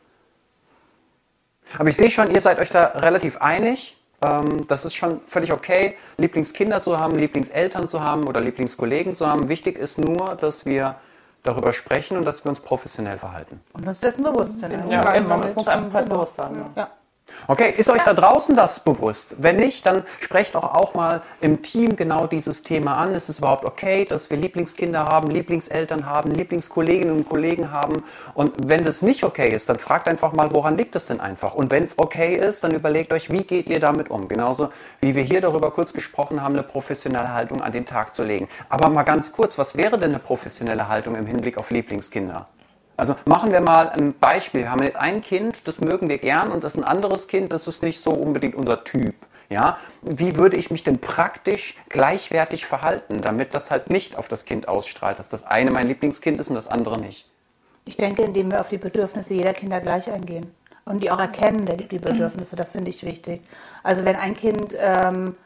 Aber 1.78 1.90
ich 1.90 1.98
sehe 1.98 2.10
schon, 2.10 2.32
ihr 2.32 2.40
seid 2.40 2.58
euch 2.60 2.70
da 2.70 2.86
relativ 2.86 3.42
einig. 3.42 3.98
Ähm, 4.22 4.66
das 4.70 4.86
ist 4.86 4.96
schon 4.96 5.20
völlig 5.28 5.52
okay, 5.52 5.98
Lieblingskinder 6.16 6.82
zu 6.82 6.98
haben, 6.98 7.18
Lieblingseltern 7.18 7.90
zu 7.90 8.02
haben 8.02 8.24
oder 8.30 8.40
Lieblingskollegen 8.40 9.14
zu 9.14 9.28
haben. 9.28 9.50
Wichtig 9.50 9.78
ist 9.78 9.98
nur, 9.98 10.36
dass 10.36 10.66
wir 10.66 10.96
darüber 11.44 11.74
sprechen 11.74 12.16
und 12.16 12.24
dass 12.24 12.46
wir 12.46 12.50
uns 12.50 12.62
professionell 12.62 13.18
verhalten. 13.18 13.60
Und 13.74 13.86
uns 13.86 14.00
dessen 14.00 14.24
bewusst 14.24 14.58
sind. 14.58 14.72
Ja, 14.72 15.16
eben, 15.18 15.28
man 15.28 15.42
damit. 15.42 15.54
muss 15.54 15.68
einem 15.68 15.92
halt 15.92 16.08
bewusst 16.08 16.38
sein. 16.38 16.56
Ja. 16.56 16.84
Ja. 16.84 16.92
Okay, 17.50 17.74
ist 17.78 17.90
euch 17.90 18.02
da 18.04 18.14
draußen 18.14 18.56
das 18.56 18.82
bewusst? 18.82 19.36
Wenn 19.38 19.56
nicht, 19.56 19.86
dann 19.86 20.04
sprecht 20.20 20.56
doch 20.56 20.64
auch 20.64 20.96
mal 20.96 21.22
im 21.40 21.62
Team 21.62 21.96
genau 21.96 22.28
dieses 22.28 22.64
Thema 22.64 22.98
an. 22.98 23.16
Ist 23.16 23.30
es 23.30 23.40
überhaupt 23.40 23.64
okay, 23.64 24.04
dass 24.04 24.30
wir 24.30 24.38
Lieblingskinder 24.38 25.06
haben, 25.06 25.30
Lieblingseltern 25.30 26.06
haben, 26.06 26.32
Lieblingskolleginnen 26.32 27.16
und 27.16 27.30
Kollegen 27.30 27.72
haben? 27.72 28.04
Und 28.34 28.52
wenn 28.68 28.84
das 28.84 29.02
nicht 29.02 29.24
okay 29.24 29.50
ist, 29.50 29.70
dann 29.70 29.80
fragt 29.80 30.10
einfach 30.10 30.34
mal, 30.34 30.54
woran 30.54 30.78
liegt 30.78 30.96
es 30.96 31.06
denn 31.06 31.22
einfach? 31.22 31.54
Und 31.54 31.72
wenn 31.72 31.86
es 31.86 31.98
okay 31.98 32.36
ist, 32.36 32.64
dann 32.64 32.74
überlegt 32.74 33.14
euch, 33.14 33.30
wie 33.32 33.44
geht 33.44 33.70
ihr 33.70 33.80
damit 33.80 34.10
um? 34.10 34.28
Genauso 34.28 34.70
wie 35.00 35.16
wir 35.16 35.24
hier 35.24 35.40
darüber 35.40 35.72
kurz 35.72 35.94
gesprochen 35.94 36.42
haben, 36.42 36.56
eine 36.56 36.64
professionelle 36.64 37.34
Haltung 37.34 37.62
an 37.62 37.72
den 37.72 37.86
Tag 37.86 38.14
zu 38.14 38.24
legen. 38.24 38.50
Aber 38.68 38.90
mal 38.90 39.04
ganz 39.04 39.32
kurz, 39.32 39.58
was 39.58 39.78
wäre 39.78 39.98
denn 39.98 40.10
eine 40.10 40.20
professionelle 40.20 40.90
Haltung 40.90 41.16
im 41.16 41.26
Hinblick 41.26 41.58
auf 41.58 41.72
Lieblingskinder? 41.72 42.48
Also 42.98 43.16
machen 43.26 43.52
wir 43.52 43.62
mal 43.62 43.90
ein 43.90 44.14
Beispiel. 44.20 44.62
Wir 44.62 44.72
haben 44.72 44.82
jetzt 44.82 44.98
ein 44.98 45.22
Kind, 45.22 45.68
das 45.68 45.80
mögen 45.80 46.10
wir 46.10 46.18
gern, 46.18 46.52
und 46.52 46.64
das 46.64 46.74
ist 46.74 46.82
ein 46.82 46.84
anderes 46.84 47.28
Kind, 47.28 47.54
das 47.54 47.68
ist 47.68 47.84
nicht 47.84 48.02
so 48.02 48.12
unbedingt 48.12 48.56
unser 48.56 48.84
Typ. 48.84 49.16
Ja, 49.50 49.78
wie 50.02 50.36
würde 50.36 50.58
ich 50.58 50.72
mich 50.72 50.84
denn 50.84 51.00
praktisch 51.00 51.78
gleichwertig 51.88 52.66
verhalten, 52.66 53.22
damit 53.22 53.54
das 53.54 53.72
halt 53.72 53.90
nicht 53.90 54.18
auf 54.18 54.28
das 54.28 54.44
Kind 54.44 54.68
ausstrahlt, 54.68 55.20
dass 55.20 55.30
das 55.30 55.46
eine 55.46 55.72
mein 55.72 55.88
Lieblingskind 55.88 56.38
ist 56.38 56.50
und 56.50 56.56
das 56.56 56.68
andere 56.68 57.00
nicht? 57.00 57.30
Ich 57.86 57.96
denke, 57.96 58.24
indem 58.24 58.52
wir 58.52 58.60
auf 58.60 58.68
die 58.68 58.78
Bedürfnisse 58.78 59.36
jeder 59.36 59.54
Kinder 59.54 59.80
gleich 59.80 60.12
eingehen 60.12 60.52
und 60.84 61.02
die 61.02 61.12
auch 61.12 61.20
erkennen, 61.20 61.66
die 61.66 62.00
Bedürfnisse, 62.00 62.58
das 62.58 62.74
finde 62.74 62.90
ich 62.90 63.06
wichtig. 63.06 63.42
Also 63.84 64.04
wenn 64.04 64.18
ein 64.18 64.36
Kind 64.36 64.76
ähm, 64.78 65.38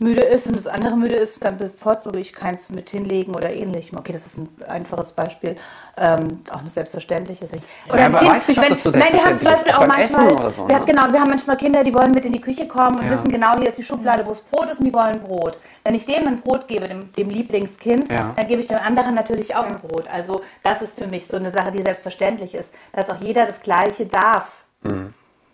müde 0.00 0.22
ist 0.22 0.46
und 0.46 0.56
das 0.56 0.66
andere 0.66 0.96
müde 0.96 1.14
ist, 1.16 1.44
dann 1.44 1.56
bevorzuge 1.56 2.18
ich 2.18 2.32
keins 2.32 2.70
mit 2.70 2.90
hinlegen 2.90 3.34
oder 3.34 3.52
ähnlichem. 3.52 3.98
Okay, 3.98 4.12
das 4.12 4.26
ist 4.26 4.38
ein 4.38 4.48
einfaches 4.68 5.12
Beispiel, 5.12 5.56
ähm, 5.96 6.40
auch 6.50 6.60
eine 6.60 6.68
selbstverständliche 6.68 7.46
Sicht. 7.46 7.64
Oder 7.88 7.98
Ja, 7.98 8.06
ein 8.06 8.14
aber 8.14 8.26
weiß 8.28 8.48
nicht, 8.48 8.58
ob 8.60 8.68
das 8.68 8.82
so 8.82 8.90
nein, 8.90 9.12
wir 9.12 9.24
haben 9.24 9.38
zum 9.38 9.50
Beispiel 9.50 9.72
auch 9.72 9.86
manchmal, 9.86 10.52
so, 10.52 10.68
wir, 10.68 10.78
ne? 10.78 10.84
genau, 10.86 11.12
wir 11.12 11.20
haben 11.20 11.30
manchmal 11.30 11.56
Kinder, 11.56 11.82
die 11.82 11.92
wollen 11.94 12.12
mit 12.12 12.24
in 12.24 12.32
die 12.32 12.40
Küche 12.40 12.68
kommen 12.68 12.98
und 13.00 13.04
Ja. 13.06 13.12
wissen 13.12 13.28
genau, 13.28 13.58
hier 13.58 13.68
ist 13.68 13.78
die 13.78 13.82
Schublade, 13.82 14.24
wo 14.26 14.32
es 14.32 14.40
Brot 14.42 14.70
ist 14.70 14.78
und 14.78 14.86
die 14.86 14.94
wollen 14.94 15.20
Brot. 15.20 15.58
Wenn 15.84 15.94
ich 15.94 16.04
dem 16.06 16.26
ein 16.26 16.40
Brot 16.40 16.68
gebe, 16.68 16.86
dem, 16.86 17.12
dem 17.12 17.30
Lieblingskind, 17.30 18.10
Ja. 18.10 18.32
dann 18.36 18.46
gebe 18.46 18.60
ich 18.60 18.68
dem 18.68 18.78
anderen 18.78 19.14
natürlich 19.14 19.54
auch 19.54 19.64
ein 19.64 19.78
Brot. 19.80 20.04
Also 20.12 20.42
das 20.62 20.82
ist 20.82 20.98
für 20.98 21.06
mich 21.06 21.26
so 21.26 21.36
eine 21.36 21.50
Sache, 21.50 21.72
die 21.72 21.82
selbstverständlich 21.82 22.54
ist, 22.54 22.70
dass 22.92 23.10
auch 23.10 23.20
jeder 23.20 23.46
das 23.46 23.60
Gleiche 23.60 24.06
darf. 24.06 24.52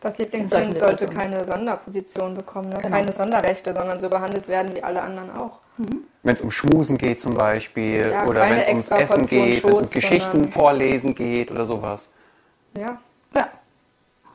Das 0.04 0.16
solchen 0.18 0.22
Lieblingskind 0.32 0.78
sollte 0.78 1.06
keine 1.06 1.46
Sonderposition 1.46 2.34
bekommen, 2.34 2.68
ne? 2.68 2.76
Genau. 2.76 2.94
keine 2.94 3.10
Sonderrechte, 3.10 3.72
sondern 3.72 3.98
so 4.00 4.10
behandelt 4.10 4.46
werden 4.48 4.76
wie 4.76 4.82
alle 4.82 5.00
anderen 5.00 5.30
auch. 5.34 5.60
Wenn 6.22 6.34
es 6.34 6.42
um 6.42 6.50
Schmusen 6.50 6.98
geht 6.98 7.20
zum 7.22 7.34
Beispiel, 7.34 8.10
Ja, 8.10 8.26
oder 8.26 8.42
wenn 8.42 8.58
es 8.58 8.68
ums 8.68 8.90
Essen 8.90 9.26
geht, 9.26 9.64
wenn 9.64 9.72
es 9.72 9.78
um 9.80 9.90
Geschichten 9.90 10.30
sondern- 10.32 10.52
vorlesen 10.52 11.14
geht 11.14 11.50
oder 11.50 11.64
sowas. 11.64 12.10
Ja, 12.76 12.98
Ja. 13.34 13.48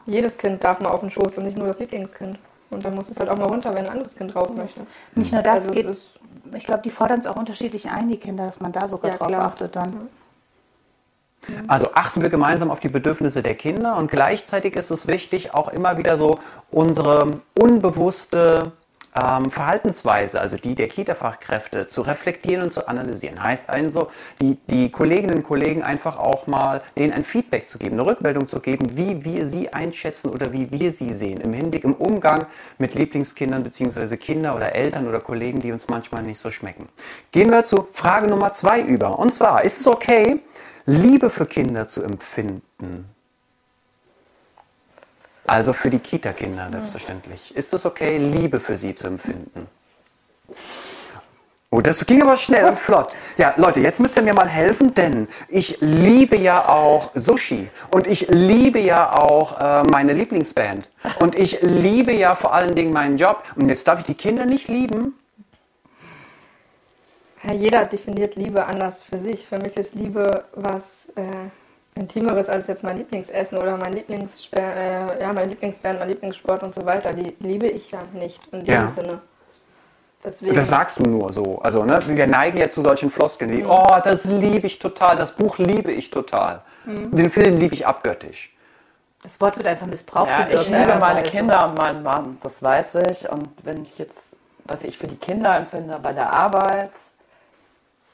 jedes 0.07 0.37
Kind 0.39 0.63
darf 0.63 0.79
mal 0.79 0.89
auf 0.89 1.01
den 1.01 1.11
Schoß 1.11 1.37
und 1.37 1.45
nicht 1.45 1.57
nur 1.57 1.67
das 1.67 1.77
Lieblingskind. 1.77 2.39
Und 2.71 2.83
dann 2.83 2.95
muss 2.95 3.09
es 3.09 3.19
halt 3.19 3.29
auch 3.29 3.37
mal 3.37 3.47
runter, 3.47 3.71
wenn 3.75 3.85
ein 3.85 3.91
anderes 3.91 4.15
Kind 4.15 4.33
drauf 4.33 4.49
möchte. 4.49 4.81
Nicht 5.13 5.31
nur 5.31 5.43
das, 5.43 5.55
Also 5.61 5.71
geht, 5.71 5.85
ist- 5.85 6.01
ich 6.55 6.65
glaube, 6.65 6.81
die 6.83 6.89
fordern 6.89 7.19
es 7.19 7.27
auch 7.27 7.35
unterschiedlich 7.35 7.89
ein, 7.91 8.09
die 8.09 8.17
Kinder, 8.17 8.45
dass 8.45 8.59
man 8.59 8.71
da 8.71 8.87
sogar 8.87 9.11
Ja, 9.11 9.17
drauf 9.17 9.27
klar. 9.27 9.45
achtet 9.45 9.75
dann. 9.75 10.09
Also 11.67 11.89
achten 11.93 12.21
wir 12.21 12.29
gemeinsam 12.29 12.69
auf 12.71 12.79
die 12.79 12.89
Bedürfnisse 12.89 13.41
der 13.41 13.55
Kinder 13.55 13.97
und 13.97 14.11
gleichzeitig 14.11 14.75
ist 14.75 14.91
es 14.91 15.07
wichtig, 15.07 15.53
auch 15.53 15.69
immer 15.69 15.97
wieder 15.97 16.17
so 16.17 16.39
unsere 16.69 17.41
unbewusste 17.57 18.73
ähm, 19.15 19.49
Verhaltensweise, 19.49 20.39
also 20.39 20.57
die 20.57 20.75
der 20.75 20.87
Kita-Fachkräfte, 20.87 21.87
zu 21.87 22.01
reflektieren 22.01 22.63
und 22.63 22.73
zu 22.73 22.87
analysieren. 22.87 23.41
Heißt 23.41 23.69
also, 23.69 24.09
die, 24.41 24.57
die 24.69 24.91
Kolleginnen 24.91 25.37
und 25.37 25.43
Kollegen 25.43 25.83
einfach 25.83 26.17
auch 26.17 26.47
mal 26.47 26.81
denen 26.97 27.13
ein 27.13 27.23
Feedback 27.23 27.67
zu 27.67 27.79
geben, 27.79 27.99
eine 27.99 28.05
Rückmeldung 28.09 28.47
zu 28.47 28.59
geben, 28.59 28.97
wie 28.97 29.23
wir 29.23 29.45
sie 29.45 29.73
einschätzen 29.73 30.29
oder 30.29 30.53
wie 30.53 30.71
wir 30.71 30.91
sie 30.91 31.13
sehen 31.13 31.41
im 31.41 31.53
Hinblick, 31.53 31.83
im 31.83 31.93
Umgang 31.95 32.45
mit 32.77 32.93
Lieblingskindern 32.93 33.63
bzw. 33.63 34.17
Kinder 34.17 34.55
oder 34.55 34.75
Eltern 34.75 35.07
oder 35.07 35.19
Kollegen, 35.19 35.59
die 35.59 35.71
uns 35.71 35.87
manchmal 35.87 36.23
nicht 36.23 36.39
so 36.39 36.51
schmecken. 36.51 36.87
Gehen 37.31 37.49
wir 37.49 37.65
zu 37.65 37.87
Frage 37.93 38.27
Nummer 38.27 38.53
zwei 38.53 38.81
über. 38.81 39.17
Und 39.17 39.33
zwar, 39.33 39.63
ist 39.63 39.79
es 39.79 39.87
okay, 39.87 40.41
Liebe 40.85 41.29
für 41.29 41.45
Kinder 41.45 41.87
zu 41.87 42.03
empfinden? 42.03 43.09
Also 45.47 45.73
für 45.73 45.89
die 45.89 45.99
Kita-Kinder 45.99 46.69
selbstverständlich. 46.71 47.55
Ist 47.55 47.73
es 47.73 47.85
okay, 47.85 48.17
Liebe 48.17 48.59
für 48.59 48.77
sie 48.77 48.93
zu 48.93 49.07
empfinden? 49.07 49.67
Oh, 51.71 51.81
das 51.81 52.03
ging 52.03 52.21
aber 52.23 52.35
schnell 52.35 52.65
und 52.65 52.79
flott. 52.79 53.13
Ja, 53.37 53.53
Leute, 53.57 53.79
jetzt 53.79 53.99
müsst 53.99 54.17
ihr 54.17 54.23
mir 54.23 54.33
mal 54.33 54.47
helfen, 54.47 54.95
denn 54.95 55.27
ich 55.47 55.77
liebe 55.81 56.35
ja 56.35 56.67
auch 56.67 57.11
Sushi 57.13 57.69
und 57.91 58.07
ich 58.07 58.27
liebe 58.29 58.79
ja 58.79 59.13
auch 59.13 59.59
äh, 59.59 59.83
meine 59.83 60.13
Lieblingsband 60.13 60.89
und 61.19 61.35
ich 61.35 61.61
liebe 61.61 62.11
ja 62.11 62.35
vor 62.35 62.55
allen 62.55 62.73
Dingen 62.73 62.91
meinen 62.91 63.17
Job. 63.17 63.43
Und 63.55 63.69
jetzt 63.69 63.87
darf 63.87 63.99
ich 63.99 64.05
die 64.05 64.15
Kinder 64.15 64.45
nicht 64.45 64.67
lieben. 64.67 65.13
Ja, 67.43 67.53
jeder 67.53 67.85
definiert 67.85 68.35
Liebe 68.35 68.65
anders 68.65 69.03
für 69.03 69.19
sich. 69.19 69.47
Für 69.47 69.57
mich 69.59 69.77
ist 69.77 69.95
Liebe 69.95 70.43
was 70.55 70.83
äh, 71.15 71.23
Intimeres 71.95 72.49
als 72.49 72.67
jetzt 72.67 72.83
mein 72.83 72.97
Lieblingsessen 72.97 73.57
oder 73.57 73.77
mein 73.77 73.93
Lieblings 73.93 74.49
äh, 74.53 75.21
ja, 75.21 75.31
meine 75.33 75.47
Lieblingsband, 75.47 75.99
mein 75.99 76.09
Lieblingssport 76.09 76.63
und 76.63 76.73
so 76.75 76.85
weiter. 76.85 77.13
Die 77.13 77.35
liebe 77.39 77.67
ich 77.67 77.91
ja 77.91 77.99
nicht 78.13 78.45
in 78.51 78.65
dem 78.65 78.73
Ja. 78.73 78.87
Sinne. 78.87 79.21
Deswegen. 80.23 80.53
Das 80.53 80.67
sagst 80.67 80.99
du 80.99 81.03
nur 81.03 81.31
so. 81.31 81.59
Also, 81.59 81.85
ne, 81.85 81.97
wir 82.05 82.27
neigen 82.27 82.57
ja 82.57 82.69
zu 82.69 82.81
solchen 82.81 83.09
Floskeln 83.09 83.51
wie, 83.51 83.63
oh, 83.63 83.87
das 84.03 84.25
liebe 84.25 84.67
ich 84.67 84.77
total, 84.77 85.15
das 85.15 85.31
Buch 85.31 85.57
liebe 85.57 85.91
ich 85.93 86.09
total. 86.11 86.61
Den 86.85 87.29
Film 87.29 87.57
liebe 87.57 87.73
ich 87.73 87.85
abgöttisch. 87.87 88.53
Das 89.23 89.39
Wort 89.39 89.57
wird 89.57 89.67
einfach 89.67 89.85
missbraucht. 89.85 90.29
Ja, 90.29 90.47
ich 90.49 90.69
liebe 90.69 90.95
meine 90.99 91.21
Weise. 91.21 91.31
Kinder 91.31 91.69
und 91.69 91.77
meinen 91.77 92.03
Mann, 92.03 92.37
das 92.41 92.61
weiß 92.63 92.95
ich. 93.09 93.29
Und 93.29 93.49
wenn 93.63 93.83
ich 93.83 93.97
jetzt, 93.97 94.35
was 94.65 94.83
ich 94.83 94.97
für 94.97 95.07
die 95.07 95.17
Kinder 95.17 95.55
empfinde 95.55 95.99
bei 96.01 96.13
der 96.13 96.33
Arbeit, 96.33 96.91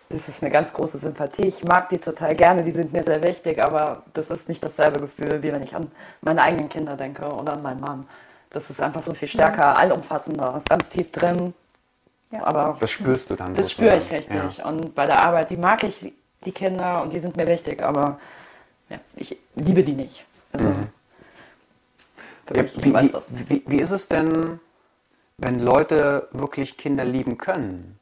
das 0.10 0.30
ist 0.30 0.44
eine 0.44 0.52
ganz 0.52 0.72
große 0.74 0.98
Sympathie. 1.00 1.48
Ich 1.48 1.64
mag 1.64 1.90
die 1.90 1.98
total 1.98 2.36
gerne, 2.36 2.64
die 2.64 2.72
sind 2.72 2.94
mir 2.94 3.04
sehr 3.04 3.22
wichtig, 3.24 3.64
aber 3.64 4.04
das 4.14 4.30
ist 4.30 4.48
nicht 4.50 4.64
dasselbe 4.64 5.00
Gefühl, 5.00 5.42
wie 5.44 5.52
wenn 5.52 5.64
ich 5.64 5.76
an 5.76 5.88
meine 6.22 6.42
eigenen 6.44 6.70
Kinder 6.70 6.96
denke 6.96 7.26
oder 7.26 7.54
an 7.54 7.62
meinen 7.64 7.82
Mann. 7.82 8.08
Das 8.52 8.70
ist 8.70 8.82
einfach 8.82 9.04
so 9.04 9.14
viel 9.14 9.28
stärker, 9.28 9.78
allumfassender, 9.78 10.56
ist 10.58 10.70
ganz 10.70 10.90
tief 10.90 11.12
drin. 11.12 11.54
Aber 12.32 12.78
Das 12.80 12.92
spürst 12.92 13.30
du 13.30 13.36
dann 13.36 13.54
das 13.54 13.72
spüre 13.72 13.98
ich 13.98 14.12
richtig. 14.12 14.64
Und 14.64 14.94
bei 14.96 15.06
der 15.06 15.24
Arbeit, 15.24 15.50
die 15.50 15.58
mag 15.58 15.84
ich, 15.84 16.14
die 16.44 16.52
Kinder, 16.52 17.02
und 17.02 17.14
die 17.14 17.20
sind 17.20 17.38
mir 17.38 17.48
wichtig, 17.48 17.82
aber 17.82 18.20
ja, 18.90 19.00
ich 19.16 19.38
liebe 19.56 19.84
die 19.84 19.94
nicht. 19.94 20.26
Also, 20.54 20.68
Ja, 22.54 22.62
mich, 22.62 22.78
ich 22.78 22.84
wie, 22.86 22.94
weiß 22.94 23.04
wie, 23.04 23.10
das. 23.10 23.32
wie, 23.50 23.64
wie 23.68 23.78
ist 23.80 23.92
es 23.92 24.08
denn, 24.08 24.60
wenn 25.38 25.60
Leute 25.60 26.28
wirklich 26.32 26.78
Kinder 26.78 27.06
lieben 27.06 27.38
können? 27.38 28.00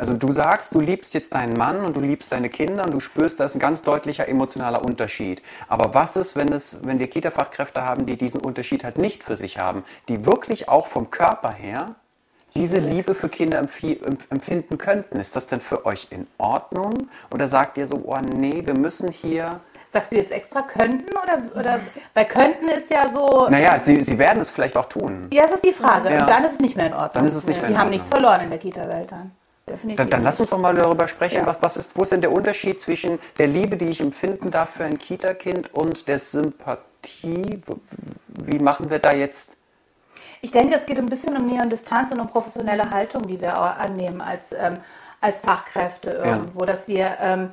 Also 0.00 0.14
du 0.14 0.32
sagst, 0.32 0.74
du 0.74 0.80
liebst 0.80 1.12
jetzt 1.12 1.34
deinen 1.34 1.52
Mann 1.58 1.84
und 1.84 1.94
du 1.94 2.00
liebst 2.00 2.32
deine 2.32 2.48
Kinder 2.48 2.84
und 2.84 2.94
du 2.94 3.00
spürst, 3.00 3.38
da 3.38 3.44
ist 3.44 3.54
ein 3.54 3.58
ganz 3.58 3.82
deutlicher 3.82 4.26
emotionaler 4.26 4.82
Unterschied. 4.82 5.42
Aber 5.68 5.92
was 5.92 6.16
ist, 6.16 6.36
wenn, 6.36 6.50
es, 6.54 6.78
wenn 6.82 6.98
wir 6.98 7.06
Kita-Fachkräfte 7.06 7.84
haben, 7.84 8.06
die 8.06 8.16
diesen 8.16 8.40
Unterschied 8.40 8.82
halt 8.82 8.96
nicht 8.96 9.22
für 9.22 9.36
sich 9.36 9.58
haben, 9.58 9.84
die 10.08 10.24
wirklich 10.24 10.70
auch 10.70 10.86
vom 10.86 11.10
Körper 11.10 11.50
her 11.50 11.96
diese 12.54 12.78
Liebe 12.78 13.14
für 13.14 13.28
Kinder 13.28 13.58
empfinden 13.58 14.78
könnten? 14.78 15.20
Ist 15.20 15.36
das 15.36 15.48
denn 15.48 15.60
für 15.60 15.84
euch 15.84 16.08
in 16.08 16.26
Ordnung? 16.38 17.10
Oder 17.30 17.46
sagt 17.46 17.76
ihr 17.76 17.86
so, 17.86 18.00
oh 18.02 18.16
nee, 18.34 18.62
wir 18.64 18.78
müssen 18.78 19.10
hier... 19.10 19.60
Sagst 19.92 20.12
du 20.12 20.16
jetzt 20.16 20.32
extra 20.32 20.62
könnten 20.62 21.10
oder, 21.10 21.60
oder 21.60 21.80
weil 22.14 22.24
könnten 22.24 22.68
ist 22.68 22.90
ja 22.90 23.06
so. 23.08 23.48
Naja, 23.50 23.80
sie, 23.82 24.00
sie 24.02 24.18
werden 24.18 24.40
es 24.40 24.48
vielleicht 24.48 24.78
auch 24.78 24.86
tun. 24.86 25.28
Ja, 25.30 25.42
das 25.42 25.56
ist 25.56 25.64
die 25.66 25.72
Frage. 25.72 26.10
Ja. 26.10 26.20
Und 26.22 26.30
dann 26.30 26.44
ist 26.44 26.52
es 26.52 26.60
nicht 26.60 26.76
mehr 26.76 26.86
in 26.86 26.94
Ordnung. 26.94 27.10
Dann 27.12 27.26
ist 27.26 27.34
es 27.34 27.44
nicht 27.44 27.60
mehr 27.60 27.66
Die 27.66 27.72
in 27.74 27.78
haben 27.78 27.88
Ordnung. 27.88 28.00
nichts 28.00 28.08
verloren 28.08 28.40
in 28.40 28.50
der 28.50 28.60
Kita-Welt 28.60 29.12
dann. 29.12 29.32
Definitiv. 29.70 29.96
Dann, 29.96 30.10
dann 30.10 30.22
lass 30.24 30.40
uns 30.40 30.50
doch 30.50 30.58
mal 30.58 30.74
darüber 30.74 31.06
sprechen, 31.06 31.36
Ja. 31.36 31.46
was, 31.46 31.62
was 31.62 31.76
ist, 31.76 31.96
wo 31.96 32.02
ist 32.02 32.12
denn 32.12 32.20
der 32.20 32.32
Unterschied 32.32 32.80
zwischen 32.80 33.18
der 33.38 33.46
Liebe, 33.46 33.76
die 33.76 33.88
ich 33.88 34.00
empfinden 34.00 34.50
darf 34.50 34.70
für 34.70 34.84
ein 34.84 34.98
Kita-Kind 34.98 35.72
und 35.74 36.08
der 36.08 36.18
Sympathie? 36.18 37.60
Wie 38.28 38.58
machen 38.58 38.90
wir 38.90 38.98
da 38.98 39.12
jetzt? 39.12 39.52
Ich 40.42 40.50
denke, 40.52 40.74
es 40.74 40.86
geht 40.86 40.98
ein 40.98 41.06
bisschen 41.06 41.36
um 41.36 41.46
Nähe 41.46 41.62
und 41.62 41.70
Distanz 41.70 42.10
und 42.10 42.18
um 42.18 42.26
professionelle 42.26 42.90
Haltung, 42.90 43.26
die 43.26 43.40
wir 43.40 43.56
annehmen 43.56 44.20
als, 44.20 44.52
ähm, 44.52 44.78
als 45.20 45.38
Fachkräfte 45.40 46.10
irgendwo, 46.10 46.64
dass 46.64 46.88
wir, 46.88 47.16
ähm, 47.20 47.50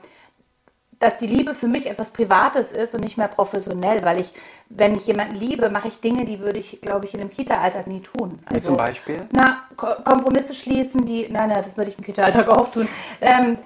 dass 1.00 1.18
die 1.18 1.27
Liebe 1.27 1.54
für 1.54 1.68
mich 1.68 1.86
etwas 1.86 2.10
Privates 2.10 2.72
ist 2.72 2.96
und 2.96 3.01
nicht 3.04 3.18
mehr 3.18 3.27
professionell, 3.27 4.04
weil 4.04 4.20
ich, 4.20 4.34
wenn 4.70 4.96
ich 4.96 5.06
jemanden 5.06 5.36
liebe, 5.36 5.70
mache 5.70 5.89
ich 5.89 6.00
Dinge, 6.00 6.25
die 6.25 6.39
würde 6.39 6.60
ich, 6.60 6.82
glaube 6.82 7.06
ich, 7.06 7.13
in 7.13 7.22
einem 7.22 7.30
Kita-Alltag 7.30 7.86
nie 7.88 8.01
tun. 8.01 8.39
Also, 8.46 8.56
Wie 8.56 8.62
zum 8.66 8.77
Beispiel? 8.77 9.27
Na, 9.32 9.63
Ko 9.75 9.88
Kompromisse 10.04 10.54
schließen, 10.56 11.06
die, 11.06 11.27
nein, 11.30 11.50
nein, 11.50 11.62
das 11.62 11.77
würde 11.77 11.92
ich 11.92 11.98
im 11.98 12.04
Kita-Alltag 12.04 12.48
auch 12.50 12.72
tun. 12.72 12.88
Ähm, 13.22 13.58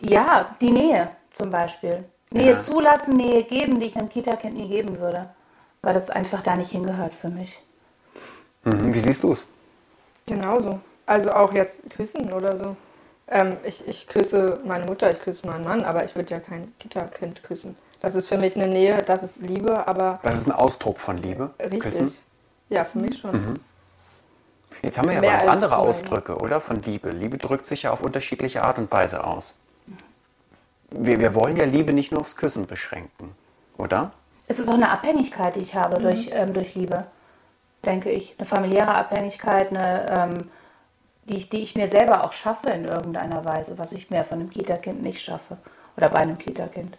ja, 0.00 0.54
die 0.60 0.70
Nähe 0.70 1.08
zum 1.32 1.50
Beispiel. 1.50 2.04
Nähe 2.30 2.52
Ja. 2.52 2.58
zulassen, 2.58 3.14
Nähe 3.14 3.42
geben, 3.44 3.80
die 3.80 3.86
ich 3.86 3.96
einem 3.96 4.08
Kita-Kind 4.08 4.56
nie 4.56 4.68
geben 4.68 4.98
würde, 5.00 5.30
weil 5.82 5.94
das 5.94 6.10
einfach 6.10 6.42
da 6.42 6.54
nicht 6.56 6.70
hingehört 6.70 7.14
für 7.14 7.28
mich. 7.28 7.58
Mhm. 8.64 8.94
Wie 8.94 9.00
siehst 9.00 9.22
du 9.22 9.32
es? 9.32 9.46
Genauso. 10.26 10.80
Also 11.06 11.32
auch 11.32 11.52
jetzt 11.52 11.88
küssen 11.90 12.32
oder 12.32 12.56
so. 12.56 12.76
Ähm, 13.28 13.56
ich, 13.64 13.86
ich 13.88 14.06
küsse 14.06 14.60
meine 14.64 14.84
Mutter, 14.84 15.10
ich 15.10 15.20
küsse 15.20 15.46
meinen 15.46 15.64
Mann, 15.64 15.84
aber 15.84 16.04
ich 16.04 16.14
würde 16.14 16.30
ja 16.30 16.40
kein 16.40 16.74
Kita-Kind 16.78 17.42
küssen. 17.42 17.76
Das 18.00 18.14
ist 18.14 18.28
für 18.28 18.36
mich 18.36 18.54
eine 18.54 18.68
Nähe, 18.68 19.02
das 19.02 19.22
ist 19.22 19.38
Liebe, 19.40 19.86
aber 19.88 20.20
Das 20.22 20.34
ist 20.34 20.46
ein 20.46 20.52
Ausdruck 20.52 20.98
von 21.00 21.16
Liebe. 21.18 21.50
richtig. 21.58 21.80
Küssen. 21.80 22.14
Ja, 22.68 22.84
für 22.84 22.98
mich 22.98 23.18
schon. 23.18 23.58
Jetzt 24.82 24.98
haben 24.98 25.08
wir 25.08 25.14
ja 25.14 25.20
aber 25.22 25.44
noch 25.44 25.52
andere. 25.52 25.78
Ausdrücke, 25.78 26.36
oder? 26.36 26.60
Von 26.60 26.82
Liebe. 26.82 27.10
Liebe 27.10 27.38
drückt 27.38 27.64
sich 27.64 27.84
ja 27.84 27.92
auf 27.92 28.02
unterschiedliche 28.02 28.62
Art 28.62 28.78
und 28.78 28.92
Weise 28.92 29.24
aus. 29.24 29.54
Wir, 30.90 31.18
wir 31.18 31.34
wollen 31.34 31.56
ja 31.56 31.64
Liebe 31.64 31.92
nicht 31.92 32.12
nur 32.12 32.20
aufs 32.20 32.36
Küssen 32.36 32.66
beschränken, 32.66 33.34
oder? 33.78 34.12
Es 34.46 34.58
ist 34.58 34.68
auch 34.68 34.74
eine 34.74 34.90
Abhängigkeit, 34.90 35.56
die 35.56 35.60
ich 35.60 35.74
habe 35.74 36.00
durch, 36.00 36.28
ähm, 36.32 36.52
durch 36.52 36.74
Liebe, 36.74 37.06
denke 37.84 38.10
ich. 38.10 38.34
Eine 38.38 38.46
familiäre 38.46 38.94
Abhängigkeit, 38.94 39.70
eine, 39.70 40.06
ähm, 40.10 40.50
die, 41.28 41.36
ich, 41.36 41.48
die 41.48 41.62
ich 41.62 41.74
mir 41.74 41.88
selber 41.88 42.24
auch 42.24 42.32
schaffe 42.32 42.70
in 42.70 42.84
irgendeiner 42.84 43.44
Weise, 43.44 43.78
was 43.78 43.92
ich 43.92 44.10
mir 44.10 44.24
von 44.24 44.40
einem 44.40 44.50
Kita-Kind 44.50 45.02
nicht 45.02 45.20
schaffe. 45.22 45.56
Oder 45.96 46.08
bei 46.08 46.18
einem 46.18 46.38
Kita-Kind. 46.38 46.96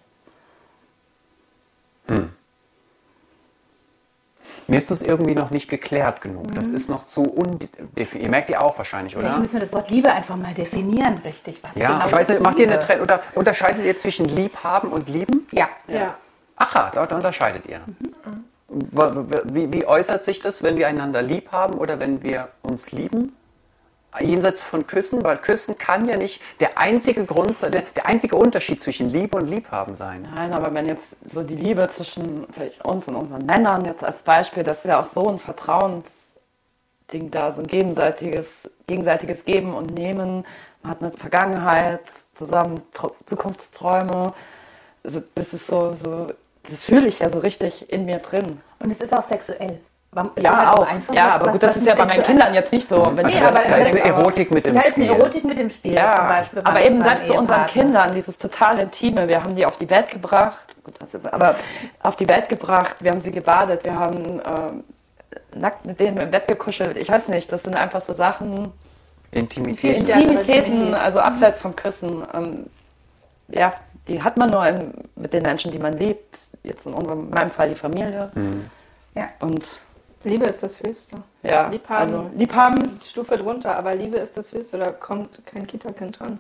Mir 4.68 4.78
ist 4.78 4.90
das 4.90 5.02
irgendwie 5.04 5.36
noch 5.36 5.52
nicht 5.52 5.70
geklärt 5.70 6.22
genug. 6.22 6.54
Das 6.56 6.70
ist 6.70 6.90
noch 6.90 7.06
zu 7.06 7.24
undefiniert. 7.24 8.14
Ihr 8.16 8.30
merkt 8.30 8.50
ihr 8.50 8.62
auch 8.64 8.78
wahrscheinlich, 8.78 9.16
oder? 9.16 9.26
Vielleicht 9.26 9.40
müssen 9.40 9.54
wir 9.54 9.60
das 9.60 9.74
Wort 9.74 9.90
Liebe 9.92 10.12
einfach 10.12 10.36
mal 10.38 10.54
definieren, 10.54 11.20
richtig. 11.20 11.62
Was 11.64 11.76
Ja, 11.76 11.94
genau 11.94 12.06
ich 12.08 12.12
weiß 12.12 12.30
nicht, 12.30 12.42
macht 12.42 12.58
ihr 12.60 12.66
eine 12.66 12.74
Liebe? 12.76 12.86
Trend 12.86 13.02
oder 13.02 13.22
unterscheidet 13.36 13.86
ihr 13.86 13.98
zwischen 13.98 14.26
Liebhaben 14.26 14.90
und 14.92 15.08
Lieben? 15.08 15.46
Ja. 15.52 15.70
Ja. 15.88 16.16
Aha, 16.56 16.92
da 16.96 17.04
unterscheidet 17.16 17.68
ihr. 17.68 17.82
Wa- 18.68 19.26
Wie, 19.46 19.72
wie 19.72 19.86
äußert 19.86 20.24
sich 20.24 20.40
das, 20.40 20.64
wenn 20.64 20.78
wir 20.78 20.88
einander 20.88 21.22
lieb 21.22 21.52
haben 21.52 21.76
oder 21.76 22.00
wenn 22.00 22.24
wir 22.24 22.48
uns 22.64 22.92
lieben? 22.92 23.36
Jenseits 24.22 24.62
von 24.62 24.88
Küssen, 24.88 25.24
weil 25.24 25.38
Küssen 25.38 25.78
kann 25.78 26.08
ja 26.08 26.18
nicht 26.18 26.42
der 26.60 26.78
einzige 26.78 27.26
Grund 27.26 27.62
der, 27.62 27.70
der 27.70 28.06
einzige 28.06 28.36
Unterschied 28.36 28.82
zwischen 28.82 29.10
Liebe 29.10 29.38
und 29.38 29.48
Liebhaben 29.48 29.96
sein. 29.96 30.28
Nein, 30.34 30.54
aber 30.54 30.74
wenn 30.74 30.86
jetzt 30.88 31.16
so 31.32 31.44
die 31.44 31.56
Liebe 31.56 31.90
zwischen 31.90 32.46
vielleicht 32.54 32.84
uns 32.86 33.08
und 33.08 33.16
unseren 33.16 33.46
Männern 33.46 33.86
jetzt 33.86 34.04
als 34.04 34.22
Beispiel, 34.22 34.64
das 34.64 34.80
ist 34.80 34.86
ja 34.86 35.02
auch 35.02 35.06
so 35.06 35.28
ein 35.28 35.40
Vertrauensding 35.40 37.32
da, 37.32 37.52
so 37.52 37.62
ein 37.62 37.68
gegenseitiges, 37.68 38.70
gegenseitiges 38.88 39.46
Geben 39.46 39.74
und 39.74 39.94
Nehmen. 39.94 40.46
Man 40.82 40.92
hat 40.92 41.02
eine 41.02 41.12
Vergangenheit 41.12 42.02
zusammen, 42.36 42.82
Tr- 42.94 43.14
Zukunftsträume. 43.26 44.34
Also 45.04 45.24
das 45.36 45.54
ist 45.54 45.68
so, 45.68 45.94
so, 45.94 46.28
das 46.70 46.84
fühle 46.84 47.08
ich 47.08 47.20
ja 47.20 47.30
so 47.30 47.40
richtig 47.40 47.92
in 47.92 48.06
mir 48.06 48.20
drin. 48.20 48.62
Und 48.80 48.92
es 48.92 49.02
ist 49.02 49.14
auch 49.14 49.24
sexuell. 49.24 49.80
Ja, 50.40 50.58
halt 50.58 50.70
auch. 50.80 50.88
einfach 50.88 51.14
Ja, 51.14 51.26
was- 51.26 51.34
aber 51.36 51.46
was- 51.48 51.52
gut, 51.54 51.64
das 51.64 51.78
ist 51.78 51.88
ja 51.88 51.96
bei 51.96 52.06
meinen 52.06 52.24
Kindern 52.24 52.54
jetzt 52.54 52.72
nicht 52.72 52.88
so. 52.88 53.06
Wenn 53.16 53.26
Nee, 53.26 53.34
da, 53.40 53.48
aber- 53.50 53.60
da 53.68 53.76
ist 53.78 53.88
eine 53.90 54.00
Erotik 54.00 54.52
mit 54.52 54.66
im 54.68 54.74
Da 54.74 54.80
ist 54.82 54.96
eine 54.96 55.06
Spiel. 55.06 55.18
Erotik 55.20 55.44
mit 55.44 55.60
dem 55.60 55.70
Spiel 55.70 55.96
zum 55.96 56.28
Beispiel. 56.28 56.62
aber 56.64 56.82
eben 56.86 57.02
selbst 57.02 57.28
zu 57.28 57.34
unseren. 57.34 57.66
Kindern, 57.68 58.12
dieses 58.14 58.38
total 58.38 58.80
Intime, 58.80 59.28
wir 59.28 59.42
haben 59.44 59.56
die 59.56 59.66
auf 59.66 59.78
die 59.78 59.90
Welt 59.90 60.10
gebracht, 60.10 60.76
gut, 60.84 60.96
das 61.00 61.14
ist, 61.14 61.34
aber 61.34 61.56
auf 62.02 62.16
die 62.16 62.30
Welt 62.30 62.48
gebracht, 62.50 62.96
wir 63.00 63.12
haben 63.12 63.22
sie 63.22 63.32
gebadet, 63.32 63.84
wir 63.84 63.98
haben 64.00 64.42
ähm, 64.46 64.84
nackt 65.54 65.86
mit 65.86 66.00
denen 66.00 66.18
im 66.18 66.32
Bett 66.32 66.48
gekuschelt, 66.48 66.96
ich 66.98 67.10
weiß 67.10 67.28
nicht, 67.28 67.52
das 67.52 67.64
sind 67.64 67.76
einfach 67.76 68.02
so 68.02 68.14
Sachen, 68.14 68.72
Intimitäten, 69.32 70.08
Intimität. 70.08 70.94
also 70.96 71.20
abseits 71.20 71.62
vom 71.62 71.76
Küssen, 71.76 72.24
ähm, 72.34 72.68
ja, 73.50 73.74
die 74.08 74.22
hat 74.24 74.38
man 74.38 74.50
nur 74.50 74.66
in, 74.66 74.94
mit 75.16 75.34
den 75.34 75.44
Menschen, 75.44 75.72
die 75.72 75.80
man 75.80 75.94
liebt, 75.94 76.38
jetzt 76.64 76.86
in 76.86 76.94
unserem, 76.94 77.26
in 77.26 77.30
meinem 77.32 77.52
Fall 77.52 77.68
die 77.70 77.76
Familie 77.76 78.32
Ja. 79.14 79.30
und 79.42 79.80
Liebe 80.26 80.46
ist 80.46 80.64
das 80.64 80.82
Höchste. 80.82 81.18
ja, 81.44 81.68
Liebhaben. 81.70 82.02
also 82.04 82.30
Liebhaben, 82.36 83.00
Die 83.00 83.08
Stufe 83.10 83.38
drunter, 83.38 83.78
aber 83.78 83.96
Liebe 83.96 84.18
ist 84.18 84.36
das 84.36 84.52
Höchste, 84.52 84.80
da 84.80 84.92
kommt 84.92 85.46
kein 85.46 85.68
Kita-Kind 85.68 86.20
dran. 86.20 86.40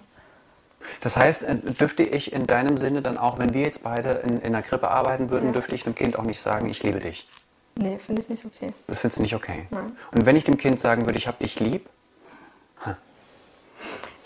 Das 1.01 1.15
heißt, 1.17 1.43
äh, 1.43 1.55
dürfte 1.55 2.03
ich 2.03 2.33
in 2.33 2.47
deinem 2.47 2.77
Sinne 2.77 3.01
dann 3.01 3.17
auch, 3.17 3.39
wenn 3.39 3.53
wir 3.53 3.61
jetzt 3.61 3.83
beide 3.83 4.09
in, 4.25 4.39
in 4.39 4.47
einer 4.55 4.61
Krippe 4.61 4.89
arbeiten 4.89 5.29
würden, 5.29 5.53
dürfte 5.53 5.75
ich 5.75 5.85
einem 5.85 5.95
Kind 5.95 6.17
auch 6.17 6.23
nicht 6.23 6.39
sagen, 6.41 6.67
ich 6.69 6.83
liebe 6.83 6.99
dich. 6.99 7.27
Nee, 7.75 7.99
finde 8.05 8.21
ich 8.21 8.29
nicht 8.29 8.43
okay. 8.45 8.73
Das 8.87 8.99
findest 8.99 9.17
du 9.19 9.21
nicht 9.23 9.35
okay. 9.35 9.67
Nein. 9.69 9.95
Und 10.11 10.25
wenn 10.25 10.35
ich 10.35 10.43
dem 10.45 10.57
Kind 10.57 10.79
sagen 10.79 11.05
würde, 11.05 11.17
ich 11.17 11.27
habe 11.27 11.37
dich 11.41 11.59
lieb, 11.59 11.87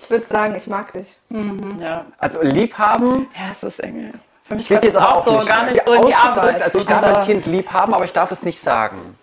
Ich 0.02 0.10
würde 0.10 0.26
sagen, 0.26 0.56
ich 0.56 0.68
mag 0.68 0.92
dich. 0.94 1.18
ja, 1.80 2.06
also 2.18 2.42
lieb 2.42 2.78
haben, 2.78 3.28
ja, 3.36 3.52
es 3.52 3.62
ist 3.64 3.80
eng. 3.80 4.14
Für 4.46 4.56
mich 4.56 4.68
Geht 4.68 4.78
passt 4.82 4.86
jetzt 4.86 4.96
es 4.96 5.02
auch 5.02 5.24
so 5.26 5.38
nicht 5.38 5.48
gar 5.48 5.66
nicht 5.66 5.86
so 5.86 5.94
in 5.94 6.02
die 6.08 6.16
Arbeit. 6.16 6.62
Also 6.64 6.80
ich 6.80 6.86
darf 6.86 7.04
ein 7.04 7.26
Kind 7.26 7.46
lieb 7.46 7.72
haben, 7.72 7.94
aber 7.94 8.06
ich 8.06 8.14
darf 8.14 8.32
es 8.32 8.42
nicht 8.42 8.60
sagen. 8.60 9.16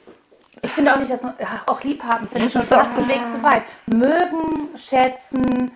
Ich 0.63 0.71
finde 0.73 0.95
auch 0.95 0.99
nicht, 0.99 1.11
dass 1.11 1.23
man, 1.23 1.35
ja, 1.39 1.63
auch 1.67 1.83
lieb 1.83 2.03
haben, 2.03 2.27
finde 2.29 2.47
ich 2.47 2.53
schon 2.53 2.63
fast 2.63 2.99
ein 2.99 3.09
Weg 3.09 3.27
zu 3.27 3.43
weit. 3.43 3.63
Mögen, 3.87 4.69
schätzen, 4.77 5.71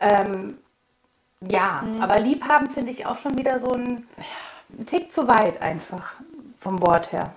ähm, 0.00 0.58
ja, 1.40 1.82
Mhm. 1.82 2.00
aber 2.02 2.18
lieb 2.20 2.44
haben 2.46 2.68
finde 2.70 2.90
ich 2.90 3.06
auch 3.06 3.18
schon 3.18 3.36
wieder 3.38 3.60
so 3.60 3.72
ein, 3.72 4.08
Tick 4.86 5.12
zu 5.12 5.28
weit 5.28 5.62
einfach 5.62 6.14
vom 6.58 6.82
Wort 6.82 7.12
her. 7.12 7.32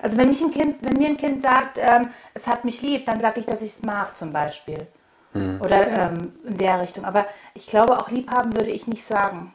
Also 0.00 0.16
wenn 0.16 0.28
mich 0.30 0.40
ein 0.40 0.50
Kind, 0.50 0.76
wenn 0.80 0.94
mir 0.94 1.08
ein 1.08 1.16
Kind 1.18 1.42
sagt, 1.42 1.78
ähm, 1.78 2.08
es 2.32 2.46
hat 2.46 2.64
mich 2.64 2.80
lieb, 2.80 3.06
dann 3.06 3.20
sage 3.20 3.40
ich, 3.40 3.46
dass 3.46 3.60
ich 3.60 3.72
es 3.76 3.82
mag 3.82 4.16
zum 4.16 4.32
Beispiel. 4.32 4.86
Oder 5.60 5.86
ähm, 5.88 6.32
in 6.44 6.58
der 6.58 6.80
Richtung. 6.82 7.04
Aber 7.06 7.26
ich 7.54 7.66
glaube, 7.66 7.98
auch 7.98 8.10
lieb 8.10 8.30
haben 8.30 8.54
würde 8.54 8.70
ich 8.70 8.86
nicht 8.86 9.04
sagen. 9.04 9.54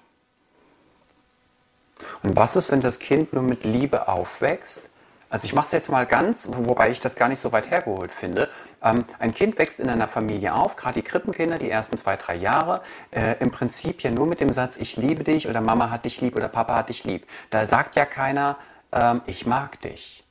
Und 2.23 2.35
was 2.35 2.55
ist, 2.55 2.71
wenn 2.71 2.81
das 2.81 2.97
Kind 2.99 3.33
nur 3.33 3.43
mit 3.43 3.63
Liebe 3.63 4.07
aufwächst? 4.07 4.89
Also 5.29 5.45
ich 5.45 5.53
mache 5.53 5.65
es 5.67 5.71
jetzt 5.73 5.89
mal 5.89 6.05
ganz, 6.05 6.49
wobei 6.51 6.89
ich 6.89 6.99
das 6.99 7.15
gar 7.15 7.27
nicht 7.27 7.39
so 7.39 7.51
weit 7.51 7.69
hergeholt 7.69 8.11
finde. 8.11 8.49
Ähm, 8.81 9.03
ein 9.19 9.33
Kind 9.33 9.57
wächst 9.57 9.79
in 9.79 9.89
einer 9.89 10.07
Familie 10.07 10.53
auf, 10.53 10.75
gerade 10.75 10.95
die 10.95 11.01
Krippenkinder, 11.01 11.57
die 11.57 11.69
ersten 11.69 11.97
zwei, 11.97 12.15
drei 12.15 12.35
Jahre, 12.35 12.81
äh, 13.11 13.35
im 13.39 13.51
Prinzip 13.51 14.01
ja 14.03 14.11
nur 14.11 14.27
mit 14.27 14.39
dem 14.39 14.51
Satz, 14.51 14.77
ich 14.77 14.95
liebe 14.95 15.23
dich 15.23 15.47
oder 15.47 15.61
Mama 15.61 15.89
hat 15.89 16.05
dich 16.05 16.21
lieb 16.21 16.35
oder 16.35 16.47
Papa 16.47 16.75
hat 16.75 16.89
dich 16.89 17.03
lieb. 17.03 17.27
Da 17.49 17.65
sagt 17.65 17.95
ja 17.95 18.05
keiner, 18.05 18.57
ähm, 18.91 19.21
ich 19.25 19.45
mag 19.45 19.81
dich. 19.81 20.23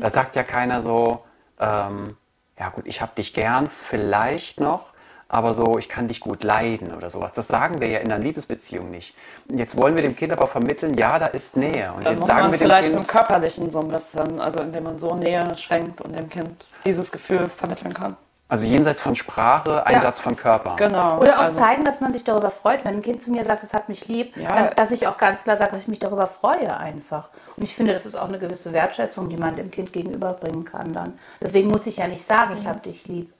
Da 0.00 0.10
sagt 0.10 0.36
ja 0.36 0.42
keiner 0.42 0.80
so, 0.80 1.24
ähm, 1.60 2.16
ja 2.58 2.68
gut, 2.70 2.86
ich 2.86 3.02
hab 3.02 3.14
dich 3.16 3.34
gern, 3.34 3.68
vielleicht 3.68 4.60
noch, 4.60 4.94
aber 5.28 5.54
so, 5.54 5.78
ich 5.78 5.88
kann 5.88 6.08
dich 6.08 6.20
gut 6.20 6.44
leiden 6.44 6.94
oder 6.94 7.10
sowas. 7.10 7.32
Das 7.32 7.48
sagen 7.48 7.80
wir 7.80 7.88
ja 7.88 7.98
in 7.98 8.12
einer 8.12 8.22
Liebesbeziehung 8.22 8.90
nicht. 8.90 9.14
Jetzt 9.48 9.76
wollen 9.76 9.96
wir 9.96 10.02
dem 10.02 10.14
Kind 10.16 10.32
aber 10.32 10.46
vermitteln, 10.46 10.94
ja, 10.94 11.18
da 11.18 11.26
ist 11.26 11.56
Nähe. 11.56 11.92
Und 11.92 12.04
Dann 12.04 12.12
jetzt 12.12 12.20
muss 12.20 12.28
sagen 12.28 12.42
man 12.42 12.52
wir 12.52 12.58
dem 12.58 12.64
vielleicht 12.64 12.88
Kind, 12.90 13.00
im 13.00 13.06
Körperlichen 13.06 13.70
so 13.70 13.80
ein 13.80 13.88
bisschen, 13.88 14.40
also 14.40 14.60
indem 14.60 14.84
man 14.84 14.98
so 14.98 15.14
Nähe 15.14 15.56
schenkt 15.56 16.00
und 16.00 16.16
dem 16.16 16.28
Kind 16.28 16.66
dieses 16.84 17.10
Gefühl 17.10 17.48
vermitteln 17.48 17.94
kann. 17.94 18.16
also 18.48 18.64
jenseits 18.66 19.00
von 19.00 19.16
Sprache, 19.16 19.84
Einsatz 19.86 20.20
von 20.20 20.36
Körper. 20.36 20.76
Genau. 20.76 21.18
Oder 21.18 21.38
auch 21.38 21.44
also, 21.44 21.58
zeigen, 21.58 21.84
dass 21.84 22.00
man 22.00 22.12
sich 22.12 22.22
darüber 22.22 22.50
freut. 22.50 22.84
Wenn 22.84 22.96
ein 22.96 23.02
Kind 23.02 23.20
zu 23.20 23.30
mir 23.32 23.42
sagt, 23.42 23.62
es 23.64 23.72
hat 23.74 23.88
mich 23.88 24.06
lieb, 24.06 24.36
Ja. 24.36 24.48
dann, 24.54 24.70
dass 24.76 24.90
ich 24.92 25.06
auch 25.08 25.16
ganz 25.16 25.42
klar 25.42 25.56
sage, 25.56 25.72
dass 25.72 25.82
ich 25.82 25.88
mich 25.88 25.98
darüber 25.98 26.26
freue 26.26 26.76
einfach. 26.76 27.30
Und 27.56 27.62
ich 27.64 27.74
finde, 27.74 27.92
das 27.94 28.06
ist 28.06 28.14
auch 28.14 28.28
eine 28.28 28.38
gewisse 28.38 28.72
Wertschätzung, 28.72 29.28
die 29.30 29.38
man 29.38 29.56
dem 29.56 29.70
Kind 29.70 29.92
gegenüberbringen 29.92 30.64
kann 30.64 30.92
dann. 30.92 31.18
Deswegen 31.40 31.68
muss 31.68 31.86
ich 31.86 31.96
ja 31.96 32.06
nicht 32.06 32.28
sagen, 32.28 32.54
ich 32.60 32.66
habe 32.66 32.80
dich 32.80 33.06
lieb. 33.08 33.32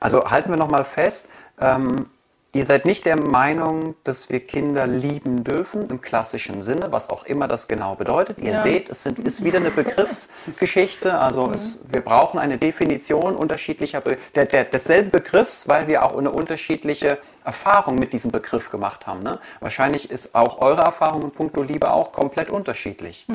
Also 0.00 0.30
halten 0.30 0.50
wir 0.50 0.56
nochmal 0.56 0.84
fest, 0.84 1.28
ähm, 1.60 2.06
ihr 2.52 2.64
seid 2.64 2.84
nicht 2.84 3.04
der 3.04 3.20
Meinung, 3.20 3.94
dass 4.02 4.28
wir 4.30 4.40
Kinder 4.40 4.86
lieben 4.86 5.44
dürfen, 5.44 5.88
im 5.88 6.00
klassischen 6.00 6.62
Sinne, 6.62 6.90
was 6.90 7.08
auch 7.10 7.24
immer 7.24 7.46
das 7.46 7.68
genau 7.68 7.94
bedeutet. 7.94 8.38
Ihr 8.40 8.52
Ja. 8.54 8.62
seht, 8.62 8.88
es 8.90 9.02
sind, 9.04 9.18
ist 9.20 9.44
wieder 9.44 9.58
eine 9.58 9.70
Begriffsgeschichte. 9.70 11.16
Also 11.18 11.50
es, 11.52 11.78
wir 11.88 12.00
brauchen 12.00 12.40
eine 12.40 12.58
Definition 12.58 13.36
unterschiedlicher, 13.36 14.00
Be 14.00 14.16
der, 14.34 14.46
der, 14.46 14.64
desselben 14.64 15.10
Begriffs, 15.10 15.68
weil 15.68 15.86
wir 15.86 16.02
auch 16.04 16.16
eine 16.16 16.30
unterschiedliche 16.30 17.18
Erfahrung 17.44 17.96
mit 17.96 18.12
diesem 18.12 18.30
Begriff 18.32 18.70
gemacht 18.70 19.06
haben. 19.06 19.22
Ne? 19.22 19.38
Wahrscheinlich 19.60 20.10
ist 20.10 20.34
auch 20.34 20.60
eure 20.60 20.82
Erfahrung 20.82 21.22
in 21.22 21.30
puncto 21.30 21.62
Liebe 21.62 21.92
auch 21.92 22.10
komplett 22.12 22.50
unterschiedlich. 22.50 23.26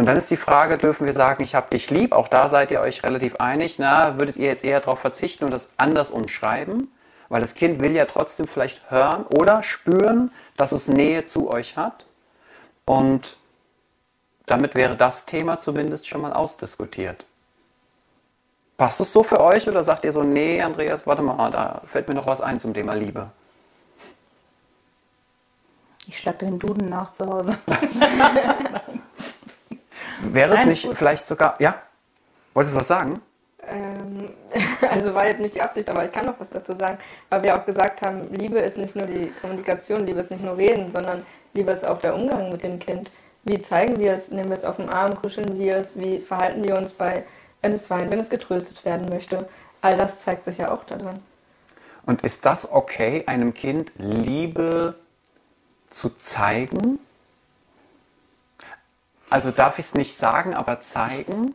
Und 0.00 0.06
dann 0.06 0.16
ist 0.16 0.30
die 0.30 0.38
Frage, 0.38 0.78
dürfen 0.78 1.04
wir 1.04 1.12
sagen, 1.12 1.42
ich 1.42 1.54
habe 1.54 1.68
dich 1.68 1.90
lieb? 1.90 2.12
Auch 2.12 2.26
da 2.26 2.48
seid 2.48 2.70
ihr 2.70 2.80
euch 2.80 3.02
relativ 3.02 3.36
einig. 3.36 3.78
Na, 3.78 4.18
würdet 4.18 4.38
ihr 4.38 4.46
jetzt 4.46 4.64
eher 4.64 4.80
darauf 4.80 4.98
verzichten 4.98 5.44
und 5.44 5.52
das 5.52 5.74
anders 5.76 6.10
umschreiben? 6.10 6.90
Weil 7.28 7.42
das 7.42 7.52
Kind 7.54 7.82
will 7.82 7.94
ja 7.94 8.06
trotzdem 8.06 8.48
vielleicht 8.48 8.90
hören 8.90 9.26
oder 9.26 9.62
spüren, 9.62 10.32
dass 10.56 10.72
es 10.72 10.88
Nähe 10.88 11.26
zu 11.26 11.50
euch 11.50 11.76
hat. 11.76 12.06
Und 12.86 13.36
damit 14.46 14.74
wäre 14.74 14.96
das 14.96 15.26
Thema 15.26 15.58
zumindest 15.58 16.08
schon 16.08 16.22
mal 16.22 16.32
ausdiskutiert. 16.32 17.26
Passt 18.78 19.02
es 19.02 19.12
so 19.12 19.22
für 19.22 19.42
euch 19.42 19.68
oder 19.68 19.84
sagt 19.84 20.06
ihr 20.06 20.12
so, 20.12 20.22
nee, 20.22 20.62
Andreas, 20.62 21.06
warte 21.06 21.20
mal, 21.20 21.50
da 21.50 21.82
fällt 21.84 22.08
mir 22.08 22.14
noch 22.14 22.26
was 22.26 22.40
ein 22.40 22.58
zum 22.58 22.72
Thema 22.72 22.94
Liebe? 22.94 23.30
Ich 26.06 26.16
schlag 26.16 26.38
den 26.38 26.58
Duden 26.58 26.88
nach 26.88 27.10
zu 27.12 27.26
Hause. 27.26 27.58
Wäre 30.22 30.54
es 30.54 30.64
nicht 30.66 30.88
vielleicht 30.94 31.26
sogar, 31.26 31.56
ja? 31.58 31.76
Wolltest 32.54 32.74
du 32.74 32.80
was 32.80 32.88
sagen? 32.88 33.20
Ähm, 33.66 34.30
also 34.90 35.14
war 35.14 35.26
jetzt 35.26 35.40
nicht 35.40 35.54
die 35.54 35.62
Absicht, 35.62 35.88
aber 35.88 36.04
ich 36.04 36.12
kann 36.12 36.26
noch 36.26 36.38
was 36.38 36.50
dazu 36.50 36.74
sagen, 36.78 36.98
weil 37.28 37.42
wir 37.42 37.56
auch 37.56 37.64
gesagt 37.64 38.02
haben, 38.02 38.32
Liebe 38.32 38.58
ist 38.58 38.76
nicht 38.76 38.96
nur 38.96 39.06
die 39.06 39.32
Kommunikation, 39.40 40.06
Liebe 40.06 40.20
ist 40.20 40.30
nicht 40.30 40.42
nur 40.42 40.56
Reden, 40.56 40.90
sondern 40.90 41.24
Liebe 41.54 41.72
ist 41.72 41.86
auch 41.86 41.98
der 41.98 42.14
Umgang 42.14 42.50
mit 42.50 42.62
dem 42.62 42.78
Kind. 42.78 43.10
Wie 43.44 43.60
zeigen 43.62 43.98
wir 43.98 44.12
es? 44.12 44.30
Nehmen 44.30 44.50
wir 44.50 44.56
es 44.56 44.64
auf 44.64 44.76
den 44.76 44.88
Arm, 44.88 45.20
kuscheln 45.20 45.58
wir 45.58 45.76
es? 45.76 45.98
Wie 45.98 46.18
verhalten 46.20 46.64
wir 46.64 46.76
uns 46.76 46.92
bei, 46.92 47.24
wenn 47.62 47.72
es 47.72 47.88
weint, 47.88 48.10
wenn 48.10 48.20
es 48.20 48.28
getröstet 48.28 48.84
werden 48.84 49.08
möchte? 49.08 49.48
All 49.80 49.96
das 49.96 50.20
zeigt 50.20 50.44
sich 50.44 50.58
ja 50.58 50.72
auch 50.72 50.84
daran. 50.84 51.20
Und 52.04 52.22
ist 52.22 52.44
das 52.44 52.70
okay, 52.70 53.24
einem 53.26 53.54
Kind 53.54 53.92
Liebe 53.96 54.96
zu 55.88 56.10
zeigen? 56.16 56.98
Also 59.30 59.50
darf 59.52 59.78
ich 59.78 59.86
es 59.86 59.94
nicht 59.94 60.16
sagen, 60.16 60.54
aber 60.54 60.80
zeigen? 60.80 61.54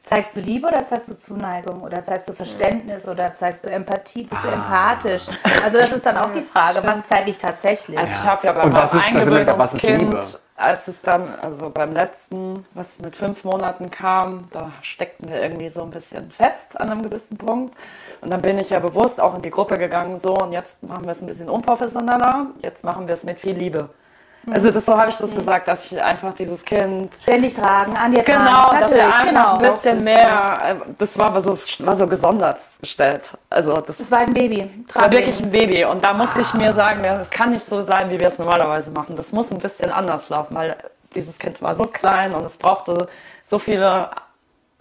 Zeigst 0.00 0.36
du 0.36 0.40
Liebe 0.40 0.68
oder 0.68 0.84
zeigst 0.84 1.08
du 1.08 1.16
Zuneigung 1.16 1.80
oder 1.82 2.04
zeigst 2.04 2.28
du 2.28 2.34
Verständnis 2.34 3.08
oder 3.08 3.34
zeigst 3.34 3.64
du 3.64 3.70
Empathie? 3.70 4.24
Bist 4.24 4.44
du 4.44 4.48
Ah. 4.48 4.52
empathisch? 4.52 5.26
Also 5.64 5.78
das 5.78 5.92
ist 5.92 6.04
dann 6.04 6.18
auch 6.18 6.30
die 6.30 6.42
Frage, 6.42 6.80
was 6.84 7.06
zeige 7.08 7.30
ich 7.30 7.38
tatsächlich? 7.38 7.98
Also 7.98 8.12
ich 8.12 8.22
habe 8.24 8.46
ja 8.46 8.54
was 8.72 8.92
ist- 8.94 9.14
also 9.16 9.32
mit- 9.32 9.46
was 9.58 9.74
ist 9.74 9.82
Liebe? 9.82 9.94
Eingewöhnungskind, 10.02 10.40
als 10.56 10.88
es 10.88 11.00
dann, 11.00 11.34
also 11.40 11.70
beim 11.70 11.92
letzten, 11.92 12.66
was 12.74 12.98
mit 13.00 13.16
fünf 13.16 13.44
Monaten 13.44 13.90
kam, 13.90 14.46
da 14.52 14.72
steckten 14.82 15.30
wir 15.30 15.40
irgendwie 15.42 15.70
so 15.70 15.82
ein 15.82 15.90
bisschen 15.90 16.30
fest 16.30 16.78
an 16.78 16.90
einem 16.90 17.02
gewissen 17.02 17.38
Punkt. 17.38 17.74
Und 18.20 18.30
dann 18.30 18.42
bin 18.42 18.58
ich 18.58 18.68
ja 18.70 18.80
bewusst 18.80 19.18
auch 19.22 19.34
in 19.34 19.40
die 19.42 19.50
Gruppe 19.50 19.78
gegangen, 19.78 20.20
so, 20.20 20.34
und 20.36 20.52
jetzt 20.52 20.82
machen 20.82 21.04
wir 21.06 21.12
es 21.12 21.22
ein 21.22 21.26
bisschen 21.26 21.48
unprofessioneller, 21.48 22.48
jetzt 22.62 22.84
machen 22.84 23.06
wir 23.08 23.14
es 23.14 23.24
mit 23.24 23.40
viel 23.40 23.56
Liebe. 23.56 23.88
Also 24.50 24.70
das, 24.70 24.84
so 24.84 24.96
habe 24.96 25.10
ich 25.10 25.16
das 25.16 25.30
gesagt, 25.34 25.68
dass 25.68 25.84
ich 25.90 26.02
einfach 26.02 26.34
dieses 26.34 26.64
Kind 26.64 27.12
Ständig 27.22 27.54
tragen, 27.54 27.96
an 27.96 28.12
dir 28.12 28.22
Genau, 28.22 28.70
tragen. 28.70 28.80
dass 28.80 28.90
er 28.92 29.06
einfach 29.06 29.26
genau. 29.28 29.52
ein 29.56 29.74
bisschen 29.74 30.04
mehr, 30.04 30.58
äh, 30.62 30.74
das 30.98 31.18
war 31.18 31.26
aber 31.28 31.40
so, 31.40 31.58
war 31.86 31.96
so 31.96 32.06
gesondert 32.06 32.58
gestellt. 32.80 33.36
Also 33.50 33.72
das 33.80 34.00
Es 34.00 34.10
war 34.10 34.18
ein 34.20 34.34
Baby. 34.34 34.70
das 34.86 35.02
war 35.02 35.10
wirklich 35.10 35.40
ein 35.40 35.50
Baby 35.50 35.84
und 35.84 36.04
da 36.04 36.12
musste 36.12 36.40
ich 36.40 36.52
mir 36.54 36.72
sagen, 36.72 37.02
ja, 37.04 37.16
das 37.16 37.30
kann 37.30 37.50
nicht 37.50 37.64
so 37.64 37.82
sein, 37.82 38.10
wie 38.10 38.20
wir 38.20 38.28
es 38.28 38.38
normalerweise 38.38 38.90
machen. 38.90 39.16
Das 39.16 39.32
muss 39.32 39.50
ein 39.50 39.58
bisschen 39.58 39.90
anders 39.90 40.28
laufen, 40.28 40.54
weil 40.54 40.76
dieses 41.14 41.38
Kind 41.38 41.62
war 41.62 41.74
so 41.74 41.84
klein 41.84 42.34
und 42.34 42.44
es 42.44 42.56
brauchte 42.56 43.08
so 43.46 43.58
viele 43.58 44.10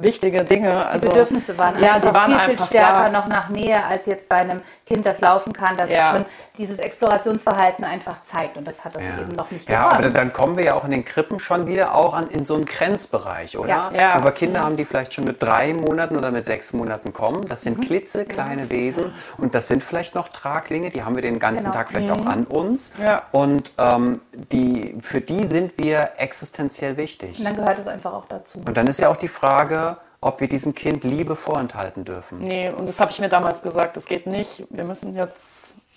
wichtige 0.03 0.43
Dinge. 0.43 0.85
Also, 0.85 1.05
Die 1.05 1.07
Bedürfnisse 1.09 1.57
waren 1.57 1.81
ja, 1.81 1.93
einfach 1.93 2.13
waren 2.13 2.31
viel, 2.31 2.39
viel 2.41 2.49
einfach 2.51 2.65
stärker 2.67 3.03
da. 3.03 3.09
noch 3.09 3.27
nach 3.27 3.49
Nähe, 3.49 3.83
als 3.85 4.05
jetzt 4.05 4.29
bei 4.29 4.37
einem 4.37 4.61
Kind, 4.85 5.05
das 5.05 5.21
laufen 5.21 5.53
kann, 5.53 5.77
das 5.77 5.89
Ja. 5.89 6.11
schon 6.11 6.25
dieses 6.57 6.77
Explorationsverhalten 6.79 7.83
einfach 7.83 8.17
zeigt. 8.25 8.57
Und 8.57 8.67
das 8.67 8.85
hat 8.85 8.95
das 8.95 9.03
eben 9.05 9.29
noch 9.35 9.49
nicht 9.49 9.67
Ja, 9.69 9.85
gekonnt. 9.89 10.05
aber 10.05 10.13
dann 10.13 10.33
kommen 10.33 10.57
wir 10.57 10.65
ja 10.65 10.73
auch 10.75 10.83
in 10.85 10.91
den 10.91 11.03
Krippen 11.05 11.39
schon 11.39 11.65
wieder 11.67 11.95
auch 11.95 12.13
an, 12.13 12.27
in 12.29 12.45
so 12.45 12.53
einen 12.55 12.65
Grenzbereich, 12.65 13.57
oder? 13.57 13.69
Ja. 13.69 13.91
Ja. 13.97 14.13
Aber 14.13 14.31
Kinder 14.31 14.61
haben, 14.63 14.77
die 14.77 14.85
vielleicht 14.85 15.13
schon 15.13 15.23
mit 15.23 15.41
drei 15.41 15.73
Monaten 15.73 16.15
oder 16.17 16.29
mit 16.31 16.45
sechs 16.45 16.73
Monaten 16.73 17.11
kommen. 17.13 17.47
Das 17.47 17.61
Mhm. 17.61 17.75
sind 17.75 17.85
klitzekleine 17.85 18.69
Wesen 18.69 19.13
und 19.37 19.55
das 19.55 19.67
sind 19.67 19.83
vielleicht 19.83 20.13
noch 20.15 20.29
Traglinge, 20.29 20.89
die 20.89 21.03
haben 21.03 21.15
wir 21.15 21.21
den 21.23 21.39
ganzen 21.39 21.63
Genau. 21.63 21.73
Tag 21.75 21.89
vielleicht 21.89 22.11
auch 22.11 22.25
an 22.25 22.43
uns. 22.45 22.93
Ja. 23.01 23.23
Und 23.31 23.71
ähm, 23.77 24.21
die, 24.51 24.97
für 25.01 25.21
die 25.21 25.45
sind 25.45 25.73
wir 25.77 26.11
existenziell 26.17 26.97
wichtig. 26.97 27.39
Und 27.39 27.45
dann 27.45 27.55
gehört 27.55 27.79
es 27.79 27.87
einfach 27.87 28.13
auch 28.13 28.25
dazu. 28.27 28.59
Und 28.65 28.75
dann 28.77 28.87
ist 28.87 28.99
ja 28.99 29.09
auch 29.09 29.15
die 29.17 29.27
Frage, 29.27 29.92
ob 30.25 30.39
wir 30.41 30.47
diesem 30.47 30.73
Kind 30.75 31.03
Liebe 31.03 31.35
vorenthalten 31.35 32.05
dürfen. 32.05 32.39
Nee, 32.39 32.69
und 32.69 32.87
das 32.87 32.99
habe 32.99 33.11
ich 33.11 33.19
mir 33.19 33.29
damals 33.29 33.61
gesagt, 33.61 33.95
das 33.97 34.05
geht 34.05 34.27
nicht. 34.27 34.63
Wir 34.69 34.83
müssen 34.83 35.15
jetzt, 35.15 35.35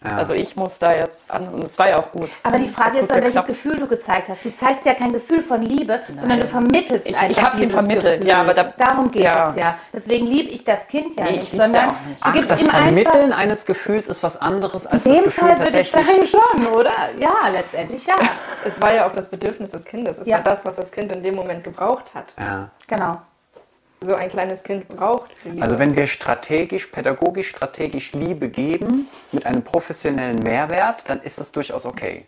Ja. 0.05 0.17
also 0.19 0.35
ich 0.35 0.57
muss 0.57 0.79
da 0.79 0.93
jetzt 0.93 1.31
an, 1.31 1.49
und 1.49 1.65
es 1.65 1.79
war 1.79 1.89
ja 1.89 1.99
auch 1.99 2.13
gut. 2.13 2.29
Aber 2.43 2.59
die 2.59 2.69
Frage 2.69 2.99
ist 2.99 3.11
dann, 3.11 3.23
welches. 3.23 3.45
Gefühl 3.47 3.77
du 3.77 3.87
gezeigt 3.87 4.29
hast. 4.29 4.45
Du 4.45 4.53
zeigst 4.55 4.85
ja 4.85 4.95
kein 4.95 5.13
Gefühl 5.13 5.41
von 5.43 5.63
Liebe, 5.63 6.01
sondern 6.19 6.41
du 6.41 6.47
vermittelst 6.47 7.07
Ich- 7.07 7.17
einfach 7.17 7.31
ich 7.39 7.43
hab 7.43 7.59
ihn 7.59 7.71
vermittelt, 7.71 8.19
Gefühl. 8.21 8.29
ja, 8.29 8.41
aber 8.41 8.53
da- 8.55 8.73
Darum 8.77 9.11
geht 9.11 9.23
ja. 9.23 9.51
es 9.51 9.57
ja. 9.57 9.79
Deswegen 9.93 10.27
liebe 10.27 10.51
ich 10.51 10.65
das 10.65 10.87
Kind 10.89 11.17
ja 11.17 11.25
Nee, 11.25 11.31
ich 11.31 11.37
nicht, 11.39 11.51
sondern 11.63 11.89
auch 11.89 11.93
nicht. 12.07 12.21
du 12.21 12.29
Ach, 12.29 12.33
gibst 12.35 12.51
das 12.51 12.61
ihm 12.63 12.69
einfach... 12.69 12.83
Vermitteln 12.83 13.33
eines 13.33 13.65
Gefühls 13.67 14.07
ist 14.09 14.23
was 14.23 14.41
anderes 14.41 14.87
als 14.87 15.07
In 15.07 15.13
das 15.13 15.19
dem 15.23 15.25
Gefühl 15.27 15.49
Fall 15.49 15.59
würde 15.61 15.81
ich 15.81 15.91
sagen 15.91 16.27
schon, 16.27 16.67
oder? 16.67 16.93
Ja, 17.19 17.35
letztendlich 17.53 18.07
ja. 18.07 18.17
Es 18.67 18.81
war 18.81 18.93
ja 18.93 19.07
auch 19.09 19.13
das 19.13 19.29
Bedürfnis 19.31 19.71
des 19.71 19.85
Kindes. 19.85 20.19
Es 20.19 20.27
Ja. 20.27 20.37
war 20.39 20.45
das, 20.45 20.65
was 20.65 20.77
das 20.77 20.91
Kind 20.91 21.11
in 21.13 21.23
dem 21.23 21.35
Moment 21.37 21.65
gebraucht 21.65 22.13
hat. 22.15 22.35
Ja. 22.39 22.71
Genau. 22.87 23.19
So 24.07 24.15
ein 24.15 24.31
kleines 24.31 24.63
Kind 24.63 24.87
braucht 24.89 25.37
Liebe. 25.45 25.63
Also 25.63 25.81
wenn 25.81 25.97
wir 25.97 26.07
strategisch, 26.07 26.87
pädagogisch, 26.87 27.49
strategisch 27.49 28.13
Liebe 28.13 28.49
geben 28.49 29.09
mit 29.33 29.45
einem 29.45 29.63
professionellen 29.63 30.39
Mehrwert, 30.39 31.11
dann 31.11 31.21
ist 31.21 31.39
das 31.39 31.51
durchaus 31.51 31.85
okay. 31.85 32.25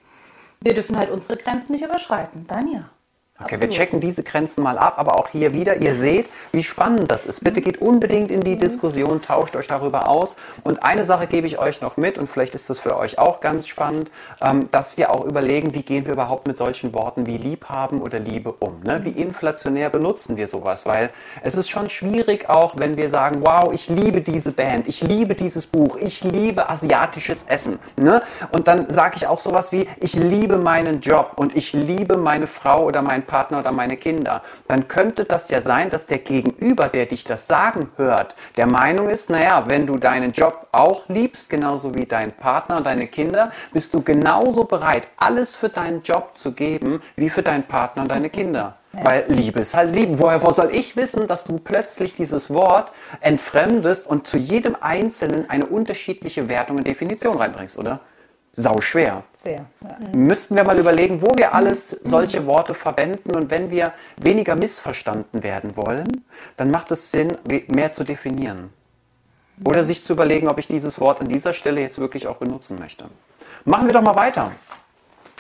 Wir 0.61 0.75
dürfen 0.75 0.99
halt 0.99 1.11
unsere 1.11 1.39
Grenzen 1.39 1.73
nicht 1.73 1.85
überschreiten. 1.85 2.47
Dann 2.49 2.73
ja. 2.73 2.91
Okay, 3.41 3.61
wir 3.61 3.71
checken 3.71 4.01
diese 4.01 4.25
Grenzen 4.25 4.65
mal 4.65 4.79
ab, 4.79 4.95
aber 4.97 5.17
auch 5.17 5.29
hier 5.29 5.55
wieder, 5.55 5.77
ihr 5.77 5.95
seht, 5.95 6.29
wie 6.51 6.65
spannend 6.65 7.09
das 7.09 7.25
ist. 7.25 7.45
Bitte 7.45 7.61
geht 7.61 7.81
unbedingt 7.81 8.33
in 8.33 8.41
die 8.41 8.57
Diskussion, 8.57 9.23
tauscht 9.23 9.55
euch 9.55 9.69
darüber 9.69 10.09
aus. 10.09 10.35
Und 10.65 10.83
eine 10.83 11.05
Sache 11.05 11.29
gebe 11.29 11.47
ich 11.47 11.57
euch 11.61 11.81
noch 11.81 11.97
mit, 11.97 12.19
und 12.19 12.29
vielleicht 12.29 12.57
ist 12.57 12.69
das 12.69 12.81
für 12.81 12.97
euch 12.97 13.21
auch 13.21 13.41
ganz 13.41 13.69
spannend, 13.69 14.11
ähm, 14.43 14.69
dass 14.73 14.97
wir 14.97 15.15
auch 15.15 15.25
überlegen, 15.25 15.73
wie 15.73 15.85
gehen 15.85 16.05
wir 16.05 16.15
überhaupt 16.15 16.49
mit 16.49 16.57
solchen 16.57 16.93
Worten 16.95 17.27
wie 17.27 17.37
Liebhaben 17.37 18.03
oder 18.03 18.19
Liebe 18.19 18.53
um. 18.59 18.81
Ne? 18.83 19.03
Wie 19.05 19.11
inflationär 19.11 19.89
benutzen 19.89 20.37
wir 20.37 20.49
sowas? 20.49 20.85
Weil 20.85 21.11
es 21.45 21.55
ist 21.55 21.69
schon 21.69 21.89
schwierig 21.91 22.51
auch, 22.51 22.75
wenn 22.77 22.97
wir 22.97 23.09
sagen, 23.09 23.43
wow, 23.43 23.73
ich 23.73 23.89
liebe 23.89 24.21
diese 24.21 24.51
Band, 24.51 24.89
ich 24.89 25.01
liebe 25.01 25.37
dieses 25.37 25.69
Buch, 25.69 25.97
ich 25.97 26.25
liebe 26.25 26.69
asiatisches 26.69 27.45
Essen. 27.47 27.79
Ne? 27.95 28.21
Und 28.51 28.67
dann 28.67 28.91
sage 28.91 29.15
ich 29.17 29.29
auch 29.29 29.41
sowas 29.41 29.71
wie, 29.71 29.87
ich 30.01 30.15
liebe 30.15 30.57
meinen 30.57 31.01
Job 31.01 31.35
und 31.37 31.57
ich 31.57 31.73
liebe 31.73 32.17
meine 32.17 32.49
Frau 32.49 32.83
oder 32.83 33.01
meinen 33.01 33.28
Partner 33.29 33.61
oder 33.61 33.71
meine 33.71 33.97
Kinder, 33.97 34.43
dann 34.67 34.89
könnte 34.89 35.25
das 35.25 35.49
ja 35.51 35.63
sein, 35.63 35.91
dass 35.91 36.07
der 36.07 36.19
Gegenüber, 36.19 36.89
der 36.89 37.07
dich 37.07 37.23
das 37.23 37.47
sagen 37.47 37.91
hört, 37.97 38.35
der 38.57 38.67
Meinung 38.67 39.09
ist, 39.09 39.31
naja, 39.31 39.65
wenn 39.69 39.87
du 39.87 39.97
deinen 39.97 40.33
Job 40.33 40.67
auch 40.73 41.09
liebst, 41.09 41.49
genauso 41.49 41.95
wie 41.95 42.07
dein 42.07 42.33
Partner 42.33 42.79
und 42.79 42.87
deine 42.87 43.07
Kinder, 43.07 43.53
bist 43.73 43.95
du 43.95 44.03
genauso 44.03 44.65
bereit, 44.65 45.07
alles 45.17 45.55
für 45.55 45.69
deinen 45.69 46.03
Job 46.03 46.31
zu 46.35 46.51
geben, 46.51 47.01
wie 47.15 47.31
für 47.31 47.43
deinen 47.43 47.63
Partner 47.63 48.03
und 48.03 48.11
deine 48.11 48.31
Kinder. 48.31 48.75
Ja. 48.95 49.05
Weil 49.05 49.25
Liebe 49.29 49.61
ist 49.61 49.75
halt 49.75 49.95
Lieben. 49.95 50.19
Woher 50.19 50.43
wo 50.43 50.51
soll 50.51 50.71
ich 50.75 50.97
wissen, 50.97 51.29
dass 51.29 51.45
du 51.45 51.59
plötzlich 51.59 52.15
dieses 52.15 52.53
Wort 52.53 52.93
entfremdest 53.21 54.07
und 54.07 54.27
zu 54.27 54.39
jedem 54.39 54.77
Einzelnen 54.81 55.49
eine 55.51 55.67
unterschiedliche 55.67 56.49
Wertung 56.49 56.79
und 56.79 56.87
Definition 56.87 57.37
reinbringst, 57.37 57.79
oder? 57.79 58.01
Sau 58.59 58.81
schwer. 58.81 59.23
Sehr. 59.45 59.67
Ja. 59.81 59.97
Müssten 60.17 60.57
wir 60.57 60.65
mal 60.65 60.79
überlegen, 60.79 61.23
wo 61.23 61.29
wir 61.37 61.55
alles 61.55 61.91
solche 62.03 62.45
Worte 62.45 62.75
verwenden 62.75 63.37
und 63.37 63.53
wenn 63.53 63.71
wir 63.71 63.93
weniger 64.17 64.57
missverstanden 64.57 65.45
werden 65.45 65.77
wollen, 65.77 66.25
dann 66.57 66.73
macht 66.73 66.91
es 66.91 67.13
Sinn, 67.13 67.39
mehr 67.69 67.93
zu 67.93 68.03
definieren. 68.03 68.73
Oder 69.65 69.85
sich 69.85 70.03
zu 70.03 70.13
überlegen, 70.13 70.49
ob 70.49 70.59
ich 70.59 70.67
dieses 70.67 71.01
Wort 71.01 71.21
an 71.21 71.29
dieser 71.29 71.53
Stelle 71.53 71.81
jetzt 71.81 72.01
wirklich 72.01 72.27
auch 72.27 72.39
benutzen 72.39 72.79
möchte. 72.81 73.05
Machen 73.65 73.87
wir 73.87 73.93
doch 73.93 74.03
mal 74.03 74.17
weiter. 74.17 74.51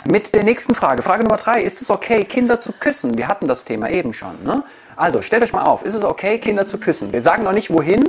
Mit 0.04 0.33
der 0.33 0.44
nächsten 0.44 0.76
Frage. 0.76 1.02
Frage 1.02 1.24
Nummer 1.24 1.38
drei. 1.38 1.61
Ist 1.61 1.83
es 1.83 1.90
okay, 1.90 2.24
Kinder 2.24 2.61
zu 2.61 2.72
küssen? 2.72 3.18
Wir 3.18 3.26
hatten 3.26 3.48
das 3.48 3.64
Thema 3.64 3.90
eben 3.90 4.12
schon. 4.12 4.44
Ne? 4.44 4.62
Also 4.94 5.22
stellt 5.22 5.42
euch 5.42 5.52
mal 5.52 5.64
auf. 5.64 5.83
Ist 5.83 5.94
es 5.94 6.04
okay, 6.04 6.38
Kinder 6.38 6.66
zu 6.66 6.78
küssen? 6.78 7.12
Wir 7.12 7.22
sagen 7.22 7.42
noch 7.42 7.52
nicht 7.52 7.72
wohin. 7.72 8.04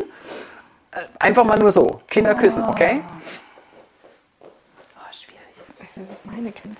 Äh, 0.92 1.02
einfach 1.20 1.46
mal 1.46 1.58
nur 1.58 1.72
so. 1.72 2.02
Kinder 2.08 2.36
küssen, 2.36 2.64
okay? 2.64 3.02
Das 6.00 6.08
ist 6.08 6.26
meine 6.26 6.52
Grenze. 6.54 6.78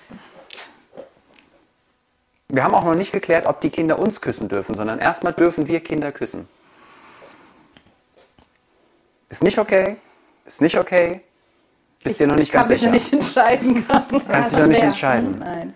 Wir 2.48 2.64
haben 2.64 2.74
auch 2.74 2.84
noch 2.84 2.94
nicht 2.94 3.12
geklärt, 3.12 3.46
ob 3.46 3.60
die 3.60 3.68
Kinder 3.68 3.98
uns 3.98 4.22
küssen 4.22 4.48
dürfen, 4.48 4.74
sondern 4.74 4.98
erstmal 4.98 5.34
dürfen 5.34 5.68
wir 5.68 5.80
Kinder 5.80 6.10
küssen. 6.10 6.48
Ist 9.28 9.42
nicht 9.42 9.58
okay? 9.58 9.98
Ist 10.46 10.62
nicht 10.62 10.78
okay? 10.78 11.20
Bist 12.02 12.18
dir 12.18 12.28
noch 12.28 12.36
nicht 12.36 12.50
ganz 12.50 12.68
sicher? 12.68 12.86
Kann 12.86 12.94
ich 12.94 13.12
nicht 13.12 13.12
entscheiden 13.12 13.86
gerade. 13.86 14.06
Kannst 14.08 14.52
dich 14.52 14.58
noch 14.58 14.66
nicht 14.66 14.82
entscheiden? 14.82 15.38
Nein. 15.38 15.74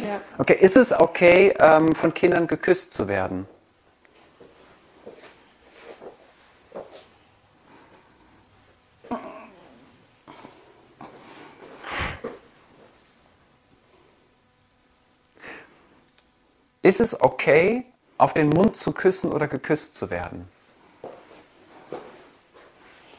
Ja. 0.00 0.20
Okay, 0.38 0.58
ist 0.60 0.76
es 0.76 0.92
okay, 0.92 1.54
ähm, 1.60 1.94
von 1.94 2.12
Kindern 2.12 2.48
geküsst 2.48 2.92
zu 2.92 3.06
werden? 3.06 3.46
Ist 16.84 17.00
es 17.00 17.18
okay, 17.18 17.86
auf 18.18 18.34
den 18.34 18.50
Mund 18.50 18.76
zu 18.76 18.92
küssen 18.92 19.32
oder 19.32 19.48
geküsst 19.48 19.96
zu 19.96 20.10
werden? 20.10 20.46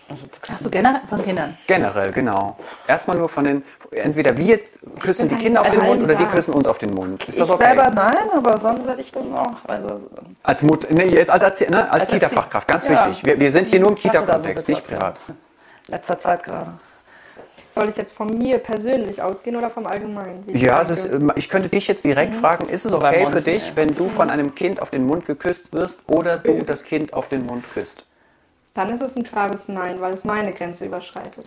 Also 0.07 0.21
Hast 0.47 0.63
du 0.63 0.69
generell 0.69 1.01
von 1.09 1.23
Kindern? 1.23 1.57
Generell, 1.65 2.11
genau. 2.11 2.59
Erstmal 2.87 3.17
nur 3.17 3.27
von 3.27 3.43
den, 3.43 3.63
entweder 3.89 4.37
wir 4.37 4.59
küssen 4.99 5.27
die 5.29 5.35
Kinder 5.35 5.61
auf 5.61 5.71
den 5.71 5.83
Mund 5.83 6.03
oder 6.03 6.13
die 6.13 6.25
küssen 6.25 6.53
uns 6.53 6.67
auf 6.67 6.77
den 6.77 6.93
Mund. 6.93 7.27
Ist 7.27 7.39
das 7.39 7.49
okay? 7.49 7.63
Ich 7.63 7.75
selber 7.75 7.89
nein, 7.89 8.29
aber 8.35 8.55
sonst 8.59 8.85
werde 8.85 9.01
ich 9.01 9.11
dann 9.11 9.35
auch. 9.35 9.55
Also 9.67 10.11
als 10.43 10.61
Mut, 10.61 10.91
ne, 10.91 11.05
jetzt 11.05 11.31
als, 11.31 11.43
als, 11.43 11.59
ne, 11.61 11.91
als, 11.91 12.01
als 12.01 12.11
Kita-Fachkraft, 12.11 12.67
ganz 12.67 12.85
ja. 12.85 12.91
wichtig. 12.91 13.25
Wir, 13.25 13.39
wir 13.39 13.51
sind 13.51 13.67
hier 13.67 13.79
nur 13.79 13.89
im 13.89 13.95
Kita-Kontext, 13.95 14.69
nicht 14.69 14.85
privat. 14.85 15.15
Letzter 15.87 16.19
Zeit 16.19 16.43
gerade. 16.43 16.73
Soll 17.75 17.89
ich 17.89 17.97
jetzt 17.97 18.13
von 18.13 18.37
mir 18.37 18.59
persönlich 18.59 19.21
ausgehen 19.21 19.57
oder 19.57 19.69
vom 19.69 19.85
Allgemeinen? 19.85 20.45
Ja, 20.53 20.81
ist, 20.81 21.09
ich 21.35 21.49
könnte 21.49 21.67
dich 21.67 21.89
jetzt 21.89 22.05
direkt 22.05 22.33
mhm. 22.33 22.39
fragen, 22.39 22.69
ist 22.69 22.85
es 22.85 22.93
okay 22.93 23.27
für 23.29 23.41
dich, 23.41 23.73
wenn 23.75 23.93
du 23.93 24.07
von 24.07 24.29
einem 24.29 24.55
Kind 24.55 24.81
auf 24.81 24.91
den 24.91 25.05
Mund 25.05 25.25
geküsst 25.25 25.73
wirst 25.73 26.07
oder 26.07 26.37
du 26.37 26.59
das 26.59 26.85
Kind 26.85 27.13
auf 27.13 27.27
den 27.27 27.45
Mund 27.45 27.65
küsst? 27.69 28.05
Dann 28.75 28.93
ist 28.93 29.01
es 29.01 29.17
ein 29.17 29.23
klares 29.23 29.67
Nein, 29.67 29.99
weil 29.99 30.13
es 30.13 30.23
meine 30.23 30.53
Grenze 30.53 30.85
überschreitet. 30.85 31.45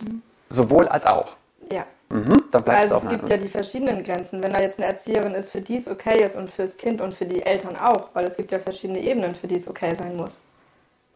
Sowohl 0.49 0.87
als 0.87 1.07
auch? 1.07 1.35
Ja. 1.71 1.85
Mhm, 2.09 2.43
dann 2.51 2.63
bleibt 2.63 2.79
also 2.79 2.97
es 2.97 3.01
auch 3.01 3.03
es 3.05 3.09
gibt 3.09 3.29
ja 3.29 3.37
die 3.37 3.49
verschiedenen 3.49 4.03
Grenzen. 4.03 4.43
Wenn 4.43 4.53
da 4.53 4.61
jetzt 4.61 4.77
eine 4.77 4.87
Erzieherin 4.87 5.33
ist, 5.33 5.51
für 5.51 5.61
die 5.61 5.77
es 5.77 5.87
okay 5.87 6.23
ist 6.23 6.35
und 6.35 6.51
fürs 6.51 6.77
Kind 6.77 7.01
und 7.01 7.15
für 7.15 7.25
die 7.25 7.41
Eltern 7.41 7.75
auch, 7.75 8.09
weil 8.13 8.25
es 8.25 8.37
gibt 8.37 8.51
ja 8.51 8.59
verschiedene 8.59 8.99
Ebenen, 8.99 9.33
für 9.33 9.47
die 9.47 9.55
es 9.55 9.67
okay 9.67 9.95
sein 9.95 10.15
muss 10.15 10.43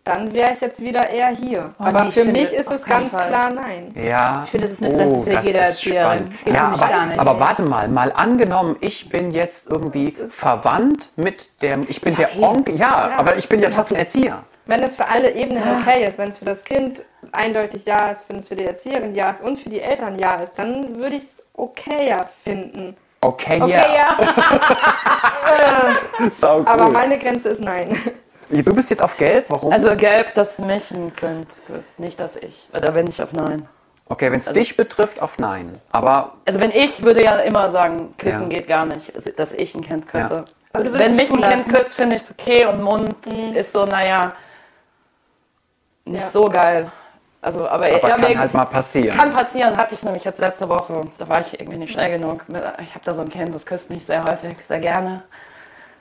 dann 0.04 0.34
wäre 0.34 0.52
ich 0.54 0.60
jetzt 0.60 0.82
wieder 0.82 1.10
eher 1.10 1.30
hier. 1.30 1.74
Oh, 1.80 1.84
aber 1.84 2.06
nee, 2.06 2.12
für 2.12 2.26
mich 2.26 2.52
ist 2.52 2.70
es 2.70 2.84
ganz 2.84 3.10
Fall. 3.10 3.28
klar 3.30 3.54
nein. 3.54 3.94
Ja. 3.96 4.42
Ich 4.44 4.52
finde, 4.52 4.66
es 4.66 4.74
ist 4.74 4.84
eine 4.84 4.96
Grenze 4.96 5.18
oh, 5.18 5.24
für 5.24 5.39
jede 5.39 5.60
Erzieherin. 5.60 6.30
Ja, 6.46 6.74
aber, 6.74 7.22
aber, 7.22 7.39
warte 7.39 7.62
mal, 7.62 7.88
mal 7.88 8.12
angenommen, 8.12 8.76
ich 8.82 9.08
bin 9.08 9.32
jetzt 9.32 9.70
irgendwie 9.70 10.18
verwandt 10.30 11.12
mit 11.16 11.62
dem, 11.62 11.86
ich 11.88 12.02
bin 12.02 12.16
ja, 12.16 12.28
der 12.28 12.44
Onkel, 12.44 12.76
ja, 12.76 13.10
ja, 13.10 13.18
aber 13.18 13.38
ich 13.38 13.48
bin 13.48 13.62
ja 13.62 13.70
trotzdem 13.70 13.98
Erzieher. 13.98 14.44
Wenn 14.66 14.82
es 14.84 14.96
für 14.96 15.08
alle 15.08 15.34
Ebenen 15.34 15.63
ah. 15.63 15.80
okay 15.82 16.06
ist, 16.06 16.18
wenn 16.18 16.30
es 16.32 16.38
für 16.38 16.46
das 16.46 16.63
Kind 16.63 17.02
eindeutig 17.32 17.86
ja 17.86 18.12
ist, 18.12 18.26
wenn 18.30 18.39
es 18.39 18.48
für 18.48 18.56
die 18.56 18.66
Erzieherin 18.66 19.16
ja 19.16 19.32
ist 19.32 19.42
und 19.42 19.60
für 19.60 19.70
die 19.70 19.82
Eltern 19.82 20.20
ja 20.20 20.36
ist, 20.36 20.54
dann 20.58 20.96
würde 20.96 21.18
ich 21.18 21.24
es 21.24 21.44
okayer 21.54 22.30
finden. 22.44 22.98
Okay, 23.22 23.62
okay 23.62 23.72
ja. 23.72 24.18
ja. 25.60 25.96
Aber 26.66 26.89
meine 26.89 27.18
Grenze 27.20 27.50
ist 27.50 27.62
nein. 27.62 27.98
Du 28.62 28.76
bist 28.76 28.89
jetzt 28.89 29.02
auf 29.02 29.18
Gelb, 29.18 29.46
warum? 29.50 29.74
Also 29.74 29.96
Gelb, 29.96 30.34
dass 30.36 30.60
mich 30.60 30.92
ein 30.92 31.16
Kind 31.16 31.48
küsst, 31.66 32.00
nicht 32.00 32.20
dass 32.20 32.36
ich. 32.36 32.70
Oder 32.74 32.94
wenn 32.94 33.08
ich 33.08 33.22
auf 33.22 33.34
Nein. 33.34 33.68
Okay, 34.10 34.32
wenn 34.32 34.39
es 34.39 34.48
also, 34.48 34.60
dich 34.60 34.78
betrifft, 34.78 35.22
auf 35.22 35.39
Nein. 35.39 35.80
Aber. 35.92 36.34
Also 36.46 36.60
wenn 36.60 36.72
ich 36.72 37.02
würde 37.02 37.24
ja 37.24 37.38
immer 37.38 37.72
sagen, 37.72 38.13
küssen 38.18 38.44
ja. 38.44 38.60
geht 38.60 38.68
gar 38.68 38.86
nicht, 38.86 39.12
dass 39.39 39.54
ich 39.54 39.74
ein 39.74 39.82
Kind 39.82 40.08
küsse. 40.08 40.46
Ja. 40.76 40.94
Wenn 40.94 41.16
mich 41.16 41.32
ein 41.32 41.42
Kind 41.42 41.70
küsst, 41.70 41.94
finde 41.94 42.16
ich 42.16 42.24
es 42.24 42.32
okay 42.32 42.66
und 42.66 42.82
Mund 42.82 43.26
mhm. 43.26 43.54
ist 43.54 43.74
so, 43.74 43.86
naja, 43.86 44.34
nicht 46.06 46.24
ja. 46.24 46.30
so 46.30 46.46
geil. 46.46 46.92
Also, 47.42 47.68
aber, 47.68 47.86
aber 47.86 47.89
ja, 47.92 48.00
kann 48.00 48.39
halt 48.39 48.54
mal 48.54 48.66
passieren. 48.66 49.18
Kann 49.18 49.34
passieren, 49.34 49.76
hatte 49.76 49.96
ich 49.96 50.04
nämlich 50.04 50.24
jetzt 50.24 50.39
letzte 50.39 50.70
Woche. 50.70 51.02
Da 51.18 51.28
war 51.28 51.42
ich 51.42 51.60
irgendwie 51.60 51.78
nicht 51.78 51.92
schnell 51.92 52.18
genug. 52.18 52.46
Ich 52.82 52.96
habe 52.96 53.04
da 53.04 53.13
so 53.13 53.22
ein 53.22 53.30
Kind, 53.30 53.54
das 53.54 53.66
küsst 53.66 53.89
mich 53.89 54.06
sehr 54.06 54.24
häufig, 54.24 54.56
sehr 54.66 54.80
gerne. 54.80 55.24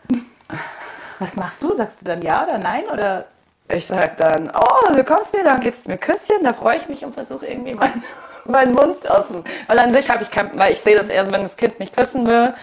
Was 1.22 1.36
machst 1.36 1.62
du? 1.62 1.76
Sagst 1.76 2.00
du 2.00 2.04
dann 2.04 2.20
ja 2.20 2.44
oder 2.44 2.58
nein? 2.58 2.84
Oder 2.92 3.26
ich 3.68 3.86
sag 3.86 4.16
dann, 4.16 4.50
oh, 4.50 4.92
du 4.92 5.04
kommst 5.04 5.32
wieder 5.32 5.54
und 5.54 5.60
gibst 5.60 5.86
mir 5.86 5.96
Küsschen, 5.96 6.42
da 6.42 6.52
freue 6.52 6.76
ich 6.76 6.88
mich 6.88 7.04
und 7.04 7.14
versuche 7.14 7.46
irgendwie 7.46 7.74
meinen 7.82 8.02
mein 8.44 8.72
Mund 8.72 9.08
aus 9.08 9.28
dem. 9.28 9.44
Weil 9.68 9.78
an 9.78 9.94
sich 9.94 10.10
habe 10.10 10.24
ich 10.24 10.30
kein, 10.32 10.58
weil 10.58 10.72
ich 10.72 10.80
sehe 10.80 10.96
das 10.96 11.08
eher 11.08 11.24
so, 11.24 11.30
wenn 11.30 11.42
das 11.42 11.56
Kind 11.56 11.78
mich 11.78 11.92
küssen 11.92 12.26
will, 12.26 12.54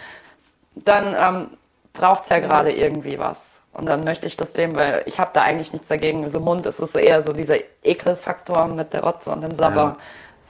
dann 0.76 1.16
ähm, 1.18 1.48
braucht 1.94 2.24
es 2.24 2.30
ja 2.30 2.40
gerade 2.40 2.74
irgendwie 2.74 3.18
was. 3.18 3.62
Und 3.72 3.86
dann 3.86 4.04
möchte 4.04 4.28
ich 4.28 4.36
das 4.36 4.52
dem, 4.52 4.76
weil 4.76 5.04
ich 5.06 5.20
habe 5.20 5.32
da 5.34 5.42
eigentlich 5.42 5.72
nichts 5.72 5.88
dagegen. 5.88 6.30
So 6.30 6.42
Mund 6.42 6.66
ist 6.66 6.80
es 6.80 6.96
eher 6.96 7.24
so 7.24 7.32
dieser 7.32 7.56
Ekelfaktor 7.82 8.68
mit 8.68 8.92
der 8.94 9.04
Rotze 9.04 9.30
und 9.30 9.42
dem 9.42 9.56
Sabber. 9.56 9.82
Ja. 9.82 9.98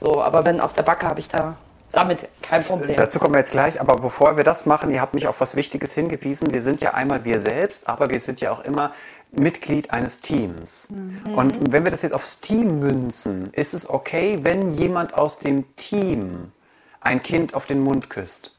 So, 0.00 0.20
aber 0.20 0.44
wenn 0.44 0.60
auf 0.60 0.72
der 0.72 0.82
Backe 0.82 1.06
habe 1.06 1.20
ich 1.20 1.28
da 1.28 1.56
damit 1.92 2.28
kein 2.42 2.62
Problem. 2.64 2.96
Dazu 2.96 3.18
kommen 3.18 3.34
wir 3.34 3.40
jetzt 3.40 3.52
gleich, 3.52 3.80
aber 3.80 3.96
bevor 3.96 4.36
wir 4.36 4.44
das 4.44 4.66
machen, 4.66 4.90
ihr 4.90 5.00
habt 5.00 5.14
mich 5.14 5.26
auf 5.26 5.40
was 5.40 5.56
Wichtiges 5.56 5.92
hingewiesen. 5.92 6.52
Wir 6.52 6.62
sind 6.62 6.80
ja 6.80 6.94
einmal 6.94 7.24
wir 7.24 7.40
selbst, 7.40 7.88
aber 7.88 8.10
wir 8.10 8.20
sind 8.20 8.40
ja 8.40 8.50
auch 8.52 8.60
immer 8.60 8.92
Mitglied 9.32 9.90
eines 9.90 10.20
Teams. 10.20 10.88
Mhm. 10.90 11.34
Und 11.34 11.72
wenn 11.72 11.84
wir 11.84 11.90
das 11.90 12.02
jetzt 12.02 12.12
aufs 12.12 12.40
Team 12.40 12.80
münzen, 12.80 13.52
ist 13.52 13.74
es 13.74 13.88
okay, 13.88 14.38
wenn 14.42 14.72
jemand 14.72 15.14
aus 15.14 15.38
dem 15.38 15.74
Team 15.76 16.52
ein 17.00 17.22
Kind 17.22 17.54
auf 17.54 17.66
den 17.66 17.80
Mund 17.80 18.10
küsst? 18.10 18.52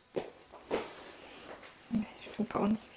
Ich 1.91 2.30
finde 2.36 2.54
bei 2.54 2.60
uns. 2.60 2.89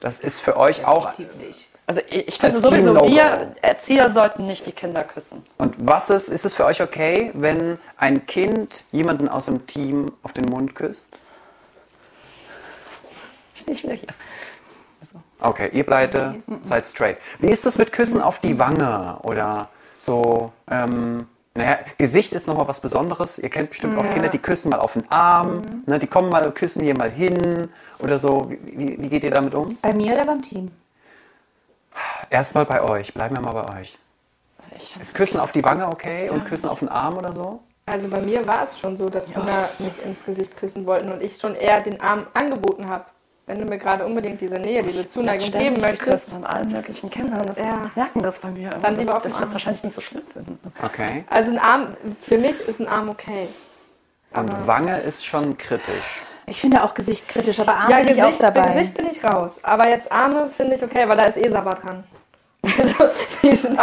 Das 0.00 0.20
ist 0.20 0.40
für 0.40 0.56
euch 0.56 0.84
auch. 0.84 1.16
Nicht. 1.18 1.71
Also 1.92 2.00
ich 2.08 2.38
finde 2.38 2.58
sowieso, 2.58 2.94
wir 3.06 3.54
Erzieher 3.60 4.10
sollten 4.10 4.46
nicht 4.46 4.66
die 4.66 4.72
Kinder 4.72 5.04
küssen. 5.04 5.44
Und 5.58 5.74
was 5.78 6.08
ist, 6.08 6.28
ist 6.28 6.46
es 6.46 6.54
für 6.54 6.64
euch 6.64 6.80
okay, 6.80 7.30
wenn 7.34 7.78
ein 7.98 8.24
Kind 8.24 8.84
jemanden 8.92 9.28
aus 9.28 9.44
dem 9.44 9.66
Team 9.66 10.10
auf 10.22 10.32
den 10.32 10.46
Mund 10.46 10.74
küsst? 10.74 11.08
Nicht 13.66 13.84
mehr 13.84 13.94
hier. 13.96 14.08
Also. 15.02 15.22
Okay, 15.50 15.68
ihr 15.74 15.84
bleibt, 15.84 16.16
seid 16.62 16.86
straight. 16.86 17.18
Wie 17.40 17.50
ist 17.50 17.66
das 17.66 17.76
mit 17.76 17.92
Küssen 17.92 18.22
auf 18.22 18.38
die 18.38 18.58
Wange 18.58 19.18
oder 19.22 19.68
so? 19.98 20.50
Ähm, 20.70 21.26
Naja, 21.54 21.80
Gesicht 21.98 22.32
ist 22.34 22.46
nochmal 22.46 22.66
was 22.68 22.80
Besonderes. 22.80 23.38
Ihr 23.38 23.50
kennt 23.50 23.68
bestimmt 23.68 23.98
auch 23.98 24.10
Kinder, 24.10 24.30
die 24.30 24.38
küssen 24.38 24.70
mal 24.70 24.80
auf 24.80 24.94
den 24.94 25.04
Arm, 25.12 25.56
Mhm. 25.56 25.82
ne, 25.84 25.98
die 25.98 26.06
kommen 26.06 26.30
mal 26.30 26.46
und 26.46 26.54
küssen 26.54 26.82
hier 26.82 26.96
mal 26.96 27.10
hin 27.10 27.68
oder 27.98 28.18
so. 28.18 28.48
Wie, 28.48 28.58
wie, 28.78 29.02
wie 29.02 29.08
geht 29.10 29.22
ihr 29.24 29.30
damit 29.30 29.54
um? 29.54 29.76
Bei 29.82 29.92
mir 29.92 30.14
oder 30.14 30.24
beim 30.24 30.40
Team? 30.40 30.70
Erstmal 32.30 32.64
bei 32.64 32.82
euch, 32.82 33.12
bleiben 33.12 33.36
wir 33.36 33.42
mal 33.42 33.52
bei 33.52 33.80
euch. 33.80 33.98
Ich 34.76 34.96
Ist 34.98 35.14
Küssen 35.14 35.38
auf 35.38 35.52
die 35.52 35.62
Wange 35.62 35.86
okay 35.86 36.30
und 36.30 36.44
Küssen 36.44 36.68
auf 36.68 36.78
den 36.78 36.88
Arm 36.88 37.18
oder 37.18 37.32
so? 37.32 37.60
Also 37.84 38.08
bei 38.08 38.20
mir 38.20 38.46
war 38.46 38.66
es 38.68 38.78
schon 38.78 38.96
so, 38.96 39.08
dass 39.08 39.24
Kinder 39.26 39.68
mich 39.78 39.92
ins 40.04 40.24
Gesicht 40.24 40.56
küssen 40.56 40.86
wollten 40.86 41.10
und 41.12 41.22
ich 41.22 41.38
schon 41.38 41.54
eher 41.54 41.80
den 41.80 42.00
Arm 42.00 42.26
angeboten 42.32 42.88
habe. 42.88 43.04
Wenn 43.44 43.58
du 43.58 43.64
mir 43.64 43.76
gerade 43.76 44.06
unbedingt 44.06 44.40
diese 44.40 44.54
Nähe, 44.54 44.82
diese 44.84 45.08
Zuneigung 45.08 45.50
geben 45.50 45.80
möchtest. 45.80 46.04
geküsst 46.04 46.30
von 46.30 46.46
allen 46.46 46.70
möglichen 46.70 47.10
Kindern. 47.10 47.44
Das 47.44 47.58
Ja. 47.58 47.82
ist, 47.84 47.96
merken 47.96 48.22
das 48.22 48.38
bei 48.38 48.50
mir. 48.50 48.70
Dann 48.70 48.94
lieber 48.96 49.16
auf 49.16 49.22
den 49.22 49.32
ich 49.32 49.36
das 49.36 49.44
Arm. 49.46 49.52
wahrscheinlich 49.52 49.82
nicht 49.82 49.94
so 49.96 50.00
schlimm 50.00 50.22
finde. 50.32 50.56
Okay. 50.82 51.24
Also 51.28 51.50
ein 51.50 51.58
Arm, 51.58 51.88
für 52.22 52.38
mich 52.38 52.58
ist 52.60 52.78
ein 52.80 52.86
Arm 52.88 53.08
okay. 53.10 53.48
Und 54.32 54.66
Wange 54.66 54.96
ist 55.00 55.26
schon 55.26 55.58
kritisch. 55.58 56.22
Ich 56.46 56.60
finde 56.60 56.82
auch 56.82 56.92
Gesicht 56.94 57.28
kritisch, 57.28 57.58
aber 57.60 57.74
Arm 57.74 57.90
Ja, 57.90 57.98
bin 57.98 58.08
ich 58.08 58.22
auch 58.22 58.26
Gesicht, 58.26 58.40
bei 58.42 58.50
dabei. 58.50 58.74
Gesicht 58.74 58.94
bin 58.94 59.06
ich 59.10 59.24
raus. 59.24 59.58
Aber 59.62 59.88
jetzt 59.88 60.10
Arme 60.10 60.50
finde 60.56 60.76
ich 60.76 60.82
okay, 60.82 61.08
weil 61.08 61.16
da 61.16 61.24
ist 61.24 61.36
eh 61.38 61.48
Sabber 61.48 61.74
dran. 61.74 62.04
Also, 62.64 63.10
die 63.42 63.56
sind 63.56 63.78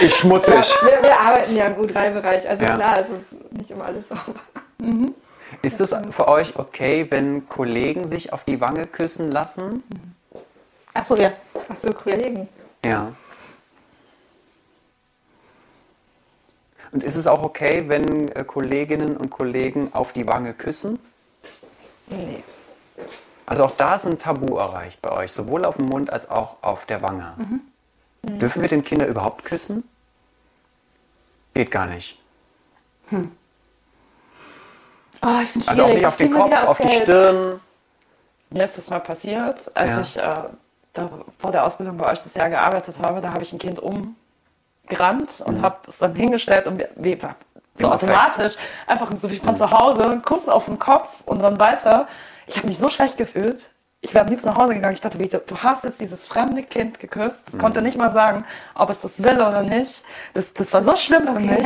Ist 0.00 0.16
schmutzig. 0.16 0.74
wir, 0.82 1.02
wir 1.02 1.20
arbeiten 1.20 1.54
ja 1.54 1.66
im 1.66 1.74
U3-Bereich, 1.76 2.48
also 2.48 2.62
Ja. 2.64 2.74
klar, 2.76 2.98
es 3.00 3.06
ist 3.08 3.52
nicht 3.52 3.70
immer 3.70 3.84
alles 3.86 4.04
sauber. 4.08 4.40
Ist 5.62 5.80
es 5.80 5.94
für 6.10 6.28
euch 6.28 6.56
okay, 6.58 7.06
wenn 7.10 7.48
Kollegen 7.48 8.06
sich 8.08 8.32
auf 8.32 8.44
die 8.44 8.60
Wange 8.60 8.86
küssen 8.86 9.30
lassen? 9.30 9.84
Ach 10.94 11.04
so, 11.04 11.16
ja. 11.16 11.30
Achso, 11.68 11.92
Kollegen. 11.92 12.48
Ja. 12.84 13.12
Und 16.92 17.02
ist 17.02 17.16
es 17.16 17.26
auch 17.26 17.42
okay, 17.42 17.84
wenn 17.88 18.28
äh, 18.32 18.44
Kolleginnen 18.44 19.16
und 19.16 19.30
Kollegen 19.30 19.92
auf 19.94 20.12
die 20.12 20.26
Wange 20.26 20.52
küssen? 20.52 20.98
Nee. 22.06 22.42
Also 23.46 23.64
auch 23.64 23.70
da 23.72 23.96
ist 23.96 24.06
ein 24.06 24.18
Tabu 24.18 24.56
erreicht 24.56 25.02
bei 25.02 25.10
euch, 25.10 25.32
sowohl 25.32 25.64
auf 25.64 25.76
dem 25.76 25.86
Mund 25.86 26.12
als 26.12 26.30
auch 26.30 26.56
auf 26.62 26.86
der 26.86 27.02
Wange. 27.02 27.34
Dürfen 28.22 28.62
wir 28.62 28.68
den 28.68 28.84
Kindern 28.84 29.08
überhaupt 29.08 29.44
küssen? 29.44 29.88
Geht 31.54 31.70
gar 31.70 31.86
nicht. 31.86 32.18
Oh, 33.10 33.16
ich 35.42 35.48
finde 35.50 35.68
Also 35.68 35.84
auch 35.84 35.88
nicht 35.88 36.06
auf 36.06 36.16
den 36.16 36.32
Kopf, 36.32 36.46
wieder 36.46 36.68
auf 36.68 36.78
die. 36.78 36.88
Stirn. 37.02 37.60
Das 38.50 38.90
mal 38.90 39.00
passiert, 39.00 39.70
als 39.74 39.90
Ja. 39.90 40.00
ich 40.00 40.16
äh, 40.18 40.48
da 40.92 41.10
vor 41.38 41.52
der 41.52 41.64
Ausbildung 41.64 41.96
bei 41.96 42.10
euch 42.12 42.20
das 42.22 42.34
Jahr 42.34 42.50
gearbeitet 42.50 42.98
habe. 42.98 43.20
Da 43.20 43.32
habe 43.32 43.42
ich 43.42 43.52
ein 43.52 43.58
Kind 43.58 43.78
umgerannt 44.88 45.42
und 45.44 45.62
habe 45.62 45.76
es 45.88 45.98
dann 45.98 46.14
hingestellt 46.14 46.66
und 46.66 46.84
wie, 46.96 47.18
so 47.78 47.86
Ja, 47.86 47.92
automatisch 47.92 48.54
einfach 48.86 49.10
so 49.16 49.30
wie 49.30 49.36
von 49.36 49.56
zu 49.56 49.70
Hause, 49.70 50.20
Kuss 50.24 50.48
auf 50.48 50.66
den 50.66 50.78
Kopf 50.78 51.22
und 51.26 51.42
dann 51.42 51.58
weiter. 51.58 52.06
Ich 52.46 52.56
habe 52.56 52.68
mich 52.68 52.78
so 52.78 52.88
schlecht 52.88 53.16
gefühlt. 53.16 53.68
Ich 54.04 54.12
wäre 54.14 54.24
am 54.24 54.30
liebsten 54.30 54.48
nach 54.48 54.56
Hause 54.56 54.74
gegangen. 54.74 54.94
Ich 54.94 55.00
dachte, 55.00 55.16
du 55.16 55.56
hast 55.58 55.84
jetzt 55.84 56.00
dieses 56.00 56.26
fremde 56.26 56.64
Kind 56.64 56.98
geküsst. 56.98 57.44
Das 57.46 57.58
konnte 57.58 57.80
nicht 57.80 57.96
mal 57.96 58.10
sagen, 58.10 58.44
ob 58.74 58.90
es 58.90 59.00
das 59.00 59.12
will 59.22 59.36
oder 59.36 59.62
nicht. 59.62 60.02
Das, 60.34 60.52
das 60.52 60.72
war 60.72 60.82
so 60.82 60.96
schlimm 60.96 61.22
für 61.22 61.38
mich. 61.38 61.64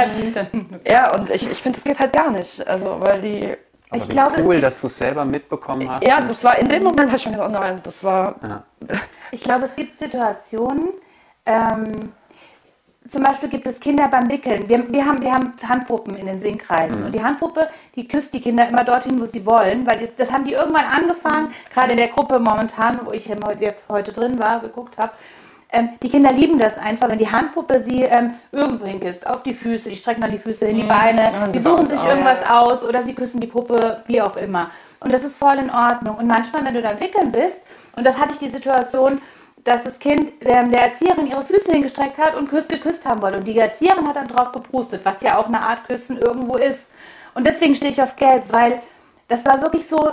Ja, 0.87 1.15
und 1.15 1.31
ich, 1.31 1.51
ich 1.51 1.63
finde, 1.63 1.79
das 1.79 1.85
geht 1.85 1.99
halt 1.99 2.13
gar 2.13 2.31
nicht. 2.31 2.67
Also, 2.67 3.01
weil 3.01 3.23
die. 3.23 3.57
Aber 3.89 3.97
Ich 3.97 4.09
wie 4.09 4.13
glaube, 4.13 4.37
es 4.37 4.45
cool, 4.45 4.61
dass 4.61 4.81
du 4.81 4.89
es 4.89 4.99
selber 4.99 5.25
mitbekommen 5.25 5.89
hast. 5.91 6.05
Ja, 6.05 6.21
das 6.21 6.45
war 6.45 6.59
in 6.59 6.69
dem 6.69 6.83
Moment 6.83 7.07
habe 7.09 7.17
ich 7.17 7.23
schon 7.23 7.33
gedacht, 7.33 7.49
oh 7.49 7.53
nein, 7.53 7.81
das 7.83 8.05
war. 8.05 8.35
Ja. 8.43 8.63
Ich 9.31 9.43
glaube, 9.43 9.65
es 9.65 9.75
gibt 9.75 9.99
Situationen, 9.99 10.91
ähm, 11.47 12.13
zum 13.09 13.23
Beispiel 13.23 13.49
gibt 13.49 13.67
es 13.67 13.81
Kinder 13.81 14.09
beim 14.09 14.29
Wickeln. 14.29 14.69
Wir, 14.69 14.93
wir, 14.93 15.07
haben, 15.07 15.21
wir 15.23 15.33
haben 15.33 15.53
Handpuppen 15.67 16.17
in 16.17 16.27
den 16.27 16.41
Singkreisen. 16.41 17.05
Und 17.05 17.15
die 17.15 17.23
Handpuppe, 17.23 17.69
die 17.95 18.07
küsst 18.07 18.35
die 18.35 18.41
Kinder 18.41 18.69
immer 18.69 18.85
dorthin, 18.85 19.21
wo 19.21 19.27
sie 19.27 19.45
wollen, 19.45 19.87
weil 19.87 19.99
die, 19.99 20.09
das 20.17 20.33
haben 20.33 20.45
die 20.45 20.53
irgendwann 20.53 20.85
angefangen, 20.85 21.53
gerade 21.73 21.93
in 21.93 21.99
der 21.99 22.09
Gruppe 22.09 22.39
momentan, 22.39 23.01
wo 23.05 23.13
ich 23.13 23.27
jetzt 23.61 23.87
heute 23.89 24.13
drin 24.13 24.39
war, 24.39 24.61
geguckt 24.61 24.99
habe. 24.99 25.13
Ähm, 25.73 25.91
die 26.03 26.09
Kinder 26.09 26.33
lieben 26.33 26.59
das 26.59 26.79
einfach, 26.79 27.09
wenn 27.09 27.19
die 27.19 27.31
Handpuppe 27.31 27.83
sie 27.83 28.03
ähm, 28.03 28.35
irgendwo 28.53 28.87
hinküsst, 28.87 29.27
auf 29.27 29.43
die 29.43 29.53
Füße, 29.53 29.89
die 29.89 29.97
strecken 29.97 30.23
dann 30.23 30.31
die 30.31 30.39
Füße 30.39 30.67
hin, 30.67 30.77
die 30.77 30.85
Beine, 30.85 31.23
Ja, 31.23 31.49
die 31.49 31.59
suchen 31.59 31.85
auch, 31.85 31.87
sich 31.87 32.03
ja. 32.03 32.11
irgendwas 32.11 32.49
aus 32.49 32.85
oder 32.85 33.03
sie 33.03 33.15
küssen 33.15 33.41
die 33.41 33.49
Puppe, 33.49 34.03
wie 34.07 34.23
auch 34.23 34.37
immer. 34.37 34.71
Und 35.01 35.13
das 35.13 35.25
ist 35.25 35.39
voll 35.39 35.57
in 35.57 35.71
Ordnung. 35.71 36.19
Und 36.19 36.29
manchmal, 36.29 36.65
wenn 36.65 36.75
du 36.75 36.83
dann 36.83 37.01
wickeln 37.01 37.33
bist, 37.33 37.67
und 37.97 38.05
das 38.05 38.17
hatte 38.17 38.33
ich 38.35 38.39
die 38.39 38.49
Situation, 38.49 39.21
dass 39.67 39.83
das 39.85 39.99
Kind 39.99 40.33
ähm, 40.41 40.71
der 40.71 40.83
Erzieherin 40.83 41.27
ihre 41.27 41.43
Füße 41.43 41.73
hingestreckt 41.73 42.19
hat 42.19 42.37
und 42.37 42.49
küss, 42.49 42.69
geküsst 42.69 43.05
haben 43.05 43.21
wollte. 43.21 43.39
Und 43.39 43.49
die 43.49 43.59
Erzieherin 43.59 44.07
hat 44.07 44.17
dann 44.17 44.29
drauf 44.29 44.53
geprustet, 44.53 45.01
was 45.05 45.21
ja 45.23 45.39
auch 45.39 45.47
eine 45.47 45.61
Art 45.61 45.87
Küssen 45.87 46.19
irgendwo 46.19 46.57
ist. 46.57 46.89
Und 47.35 47.47
deswegen 47.47 47.75
stehe 47.75 47.91
ich 47.91 48.01
auf 48.01 48.17
Gelb, 48.17 48.45
weil 48.51 48.81
das 49.29 49.45
war 49.45 49.61
wirklich 49.61 49.87
so, 49.87 50.13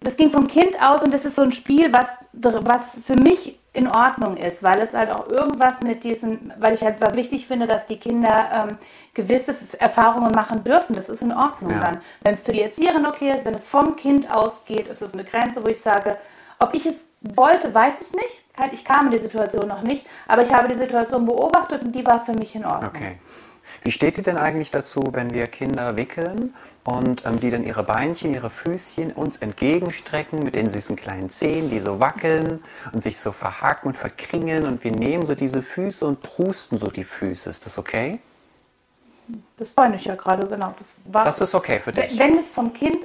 das 0.00 0.16
ging 0.16 0.30
vom 0.30 0.46
Kind 0.46 0.80
aus 0.82 1.02
und 1.02 1.14
das 1.14 1.24
ist 1.24 1.36
so 1.36 1.42
ein 1.42 1.52
Spiel, 1.52 1.92
was, 1.92 2.06
was 2.32 2.82
für 3.04 3.16
mich 3.16 3.58
in 3.72 3.86
Ordnung 3.88 4.36
ist, 4.36 4.62
weil 4.62 4.80
es 4.80 4.92
halt 4.92 5.12
auch 5.12 5.28
irgendwas 5.28 5.80
mit 5.82 6.02
diesen, 6.02 6.52
weil 6.58 6.74
ich 6.74 6.82
halt 6.82 7.00
wichtig 7.14 7.46
finde, 7.46 7.66
dass 7.68 7.86
die 7.86 7.98
Kinder 7.98 8.68
ähm, 8.70 8.78
gewisse 9.14 9.54
Erfahrungen 9.78 10.32
machen 10.32 10.64
dürfen. 10.64 10.96
Das 10.96 11.08
ist 11.08 11.22
in 11.22 11.32
Ordnung 11.32 11.72
Ja. 11.72 11.80
dann. 11.80 12.00
Wenn 12.22 12.34
es 12.34 12.42
für 12.42 12.52
die 12.52 12.62
Erzieherin 12.62 13.06
okay 13.06 13.30
ist, 13.30 13.44
wenn 13.44 13.54
es 13.54 13.68
vom 13.68 13.94
Kind 13.94 14.28
ausgeht, 14.34 14.88
ist 14.88 15.02
es 15.02 15.12
eine 15.14 15.22
Grenze, 15.24 15.62
wo 15.62 15.68
ich 15.68 15.80
sage, 15.80 16.18
ob 16.58 16.74
ich 16.74 16.86
es 16.86 17.07
wollte, 17.20 17.74
weiß 17.74 17.94
ich 18.00 18.12
nicht. 18.12 18.42
Ich 18.72 18.84
kam 18.84 19.06
in 19.06 19.12
die 19.12 19.18
Situation 19.18 19.68
noch 19.68 19.82
nicht, 19.82 20.04
aber 20.26 20.42
ich 20.42 20.52
habe 20.52 20.68
die 20.68 20.74
Situation 20.74 21.26
beobachtet 21.26 21.82
und 21.82 21.92
die 21.92 22.04
war 22.04 22.24
für 22.24 22.32
mich 22.32 22.54
in 22.54 22.64
Ordnung. 22.64 22.90
Okay. 22.90 23.18
Wie 23.82 23.92
steht 23.92 24.18
ihr 24.18 24.24
denn 24.24 24.36
eigentlich 24.36 24.70
dazu, 24.70 25.02
wenn 25.12 25.32
wir 25.32 25.46
Kinder 25.46 25.96
wickeln 25.96 26.54
und 26.84 27.24
ähm, 27.26 27.38
die 27.38 27.50
dann 27.50 27.64
ihre 27.64 27.84
Beinchen, 27.84 28.34
ihre 28.34 28.50
Füßchen 28.50 29.12
uns 29.12 29.36
entgegenstrecken 29.36 30.42
mit 30.42 30.56
den 30.56 30.68
süßen 30.68 30.96
kleinen 30.96 31.30
Zehen, 31.30 31.70
die 31.70 31.78
so 31.78 32.00
wackeln 32.00 32.62
und 32.92 33.02
sich 33.02 33.18
so 33.20 33.30
verhaken 33.30 33.88
und 33.88 33.96
verkringeln 33.96 34.66
und 34.66 34.82
wir 34.82 34.92
nehmen 34.92 35.24
so 35.26 35.34
diese 35.34 35.62
Füße 35.62 36.04
und 36.04 36.20
prusten 36.20 36.78
so 36.78 36.90
die 36.90 37.04
Füße. 37.04 37.48
Ist 37.48 37.66
das 37.66 37.78
okay? 37.78 38.18
Das 39.58 39.74
meine 39.76 39.96
ich 39.96 40.06
ja 40.06 40.14
gerade, 40.14 40.46
genau. 40.46 40.74
Das, 40.78 40.96
war, 41.04 41.24
Das 41.24 41.40
ist 41.40 41.54
okay 41.54 41.80
für 41.80 41.92
dich. 41.92 42.18
wenn 42.18 42.36
es 42.38 42.50
vom 42.50 42.72
Kind 42.72 42.98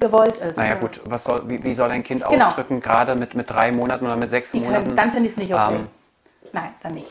gewollt 0.00 0.36
ist. 0.38 0.56
Naja 0.56 0.74
gut, 0.76 1.00
was 1.04 1.24
soll, 1.24 1.42
wie, 1.48 1.62
wie 1.62 1.74
soll 1.74 1.90
ein 1.90 2.02
Kind 2.02 2.24
Genau. 2.28 2.46
ausdrücken, 2.46 2.80
gerade 2.80 3.14
mit, 3.14 3.34
mit 3.34 3.50
drei 3.50 3.72
Monaten 3.72 4.06
oder 4.06 4.16
mit 4.16 4.30
sechs 4.30 4.50
Die 4.52 4.60
Monaten? 4.60 4.84
können, 4.84 4.96
dann 4.96 5.10
finde 5.10 5.26
ich 5.26 5.32
es 5.32 5.38
nicht 5.38 5.52
okay. 5.54 5.74
Ähm, 5.76 5.88
Nein, 6.52 6.70
dann 6.82 6.94
nicht. 6.94 7.10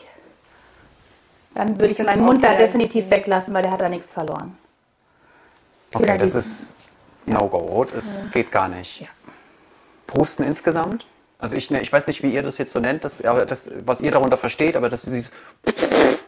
Dann 1.54 1.78
würde 1.80 1.92
ich 1.92 1.98
meinen 1.98 2.24
Mund 2.24 2.42
da 2.42 2.54
definitiv 2.54 3.10
weglassen, 3.10 3.52
weil 3.54 3.62
der 3.62 3.72
hat 3.72 3.80
da 3.80 3.88
nichts 3.88 4.10
verloren. 4.10 4.56
okay, 5.92 6.04
Kinder, 6.04 6.18
das 6.18 6.32
die- 6.32 6.38
ist 6.38 6.70
No-Go. 7.26 7.84
Das 7.92 8.28
geht 8.32 8.50
gar 8.52 8.68
nicht. 8.68 9.00
Ja. 9.00 9.08
Prusten 10.06 10.44
insgesamt? 10.44 11.06
Also 11.38 11.56
ich, 11.56 11.70
ne, 11.70 11.80
ich 11.80 11.92
weiß 11.92 12.06
nicht, 12.06 12.22
wie 12.22 12.30
ihr 12.30 12.42
das 12.42 12.58
jetzt 12.58 12.72
so 12.72 12.80
nennt, 12.80 13.04
das, 13.04 13.24
aber 13.24 13.44
das, 13.44 13.70
was 13.84 14.00
ihr 14.00 14.10
darunter 14.10 14.36
versteht, 14.36 14.76
aber 14.76 14.88
das 14.88 15.04
ist 15.04 15.12
dieses, 15.14 15.32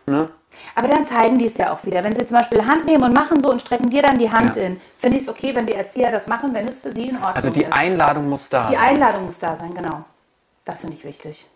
ne? 0.07 0.29
Aber 0.75 0.89
dann 0.89 1.07
zeigen 1.07 1.39
die 1.39 1.47
es 1.47 1.57
ja 1.57 1.73
auch 1.73 1.85
wieder. 1.85 2.03
Wenn 2.05 2.15
sie 2.17 2.27
zum 2.27 2.37
Beispiel 2.39 2.65
Hand 2.67 2.85
nehmen 2.87 3.03
und 3.03 3.13
machen 3.13 3.43
so 3.43 3.51
und 3.51 3.61
strecken 3.61 3.91
dir 3.91 4.03
dann 4.03 4.19
die 4.19 4.31
Hand 4.31 4.57
Ja. 4.57 4.63
in, 4.63 4.81
finde 4.99 5.17
ich 5.17 5.25
es 5.25 5.29
okay, 5.29 5.55
wenn 5.55 5.67
die 5.67 5.75
Erzieher 5.75 6.11
das 6.11 6.27
machen, 6.27 6.55
wenn 6.55 6.69
es 6.69 6.79
für 6.81 6.93
sie 6.93 7.09
in 7.09 7.17
Ordnung 7.17 7.35
Also 7.37 7.51
die 7.51 7.65
ist. 7.65 7.73
Einladung 7.73 8.29
muss 8.29 8.49
da 8.49 8.69
die 8.69 8.77
sein. 8.77 8.85
Einladung 8.85 9.25
muss 9.25 9.39
da 9.39 9.57
sein, 9.57 9.75
genau. 9.75 10.05
Das 10.65 10.81
finde 10.81 10.97
ich 10.97 11.05
wichtig. 11.05 11.47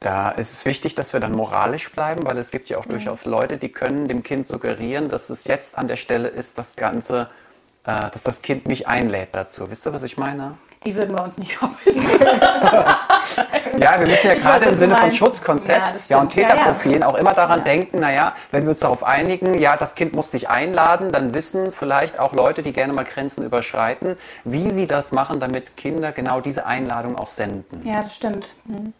Da 0.00 0.30
ist 0.30 0.52
es 0.52 0.64
wichtig, 0.64 0.96
dass 0.96 1.12
wir 1.12 1.20
dann 1.20 1.30
moralisch 1.32 1.92
bleiben, 1.92 2.24
weil 2.26 2.36
es 2.38 2.50
gibt 2.50 2.68
ja 2.68 2.78
auch 2.78 2.86
durchaus 2.86 3.24
Leute, 3.24 3.56
die 3.56 3.68
können 3.70 4.08
dem 4.08 4.24
Kind 4.24 4.48
suggerieren, 4.48 5.08
dass 5.08 5.30
es 5.30 5.44
jetzt 5.44 5.78
an 5.78 5.86
der 5.86 5.94
Stelle 5.96 6.26
ist, 6.26 6.58
das 6.58 6.74
Ganze, 6.74 7.28
äh, 7.84 8.10
dass 8.10 8.24
das 8.24 8.42
Kind 8.42 8.66
mich 8.66 8.88
einlädt 8.88 9.28
dazu. 9.32 9.70
Wisst 9.70 9.86
ihr, 9.86 9.92
was 9.92 10.02
ich 10.02 10.18
meine? 10.18 10.58
Die 10.84 10.94
würden 10.94 11.14
bei 11.14 11.22
uns 11.22 11.38
nicht 11.38 11.60
hoffen. 11.60 11.92
Ja, 13.78 13.98
wir 13.98 14.06
müssen 14.06 14.26
ja 14.26 14.34
gerade 14.34 14.66
im 14.66 14.74
Sinne 14.74 14.96
von. 14.96 15.10
Schutzkonzept 15.12 15.78
Ja, 16.08 16.16
ja, 16.16 16.20
und 16.20 16.32
stimmt. 16.32 16.48
Ja, 16.48 16.54
ja. 16.54 16.54
Täterprofilen 16.56 17.02
auch 17.02 17.14
immer 17.14 17.32
daran 17.32 17.64
denken, 17.64 18.00
naja, 18.00 18.34
wenn 18.50 18.64
wir 18.64 18.70
uns 18.70 18.80
darauf 18.80 19.02
einigen, 19.04 19.58
ja, 19.58 19.76
das 19.76 19.94
Kind 19.94 20.12
muss 20.12 20.30
dich 20.30 20.50
einladen, 20.50 21.12
dann 21.12 21.34
wissen 21.34 21.72
vielleicht 21.72 22.18
auch 22.18 22.32
Leute, 22.34 22.62
die 22.62 22.72
gerne 22.72 22.92
mal 22.92 23.04
Grenzen 23.04 23.44
überschreiten, 23.44 24.16
wie 24.44 24.70
sie 24.70 24.86
das 24.86 25.12
machen, 25.12 25.40
damit 25.40 25.76
Kinder 25.76 26.12
genau 26.12 26.40
diese 26.40 26.66
Einladung 26.66 27.16
auch 27.16 27.30
senden. 27.30 27.86
Ja, 27.86 28.02
das 28.02 28.14
stimmt. 28.14 28.48
Mhm. 28.64 28.92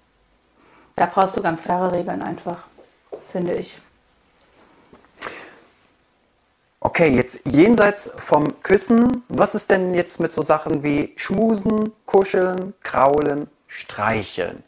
Da 0.97 1.07
brauchst 1.07 1.37
du 1.37 1.43
ganz 1.43 1.63
klare 1.63 1.93
Regeln 1.93 2.23
einfach, 2.23 2.59
finde 3.25 3.55
ich. 3.55 3.79
Okay, 6.85 7.11
jetzt 7.11 7.43
jenseits 7.45 8.11
vom 8.17 8.61
Küssen, 8.65 9.23
was 9.29 9.55
ist 9.55 9.71
denn 9.71 9.95
jetzt 9.95 10.19
mit 10.19 10.33
so 10.33 10.43
Sachen 10.43 10.83
wie 10.83 11.13
Schmusen, 11.15 11.93
Kuscheln, 12.07 12.75
Kraulen, 12.83 13.49
Streicheln? 13.69 14.65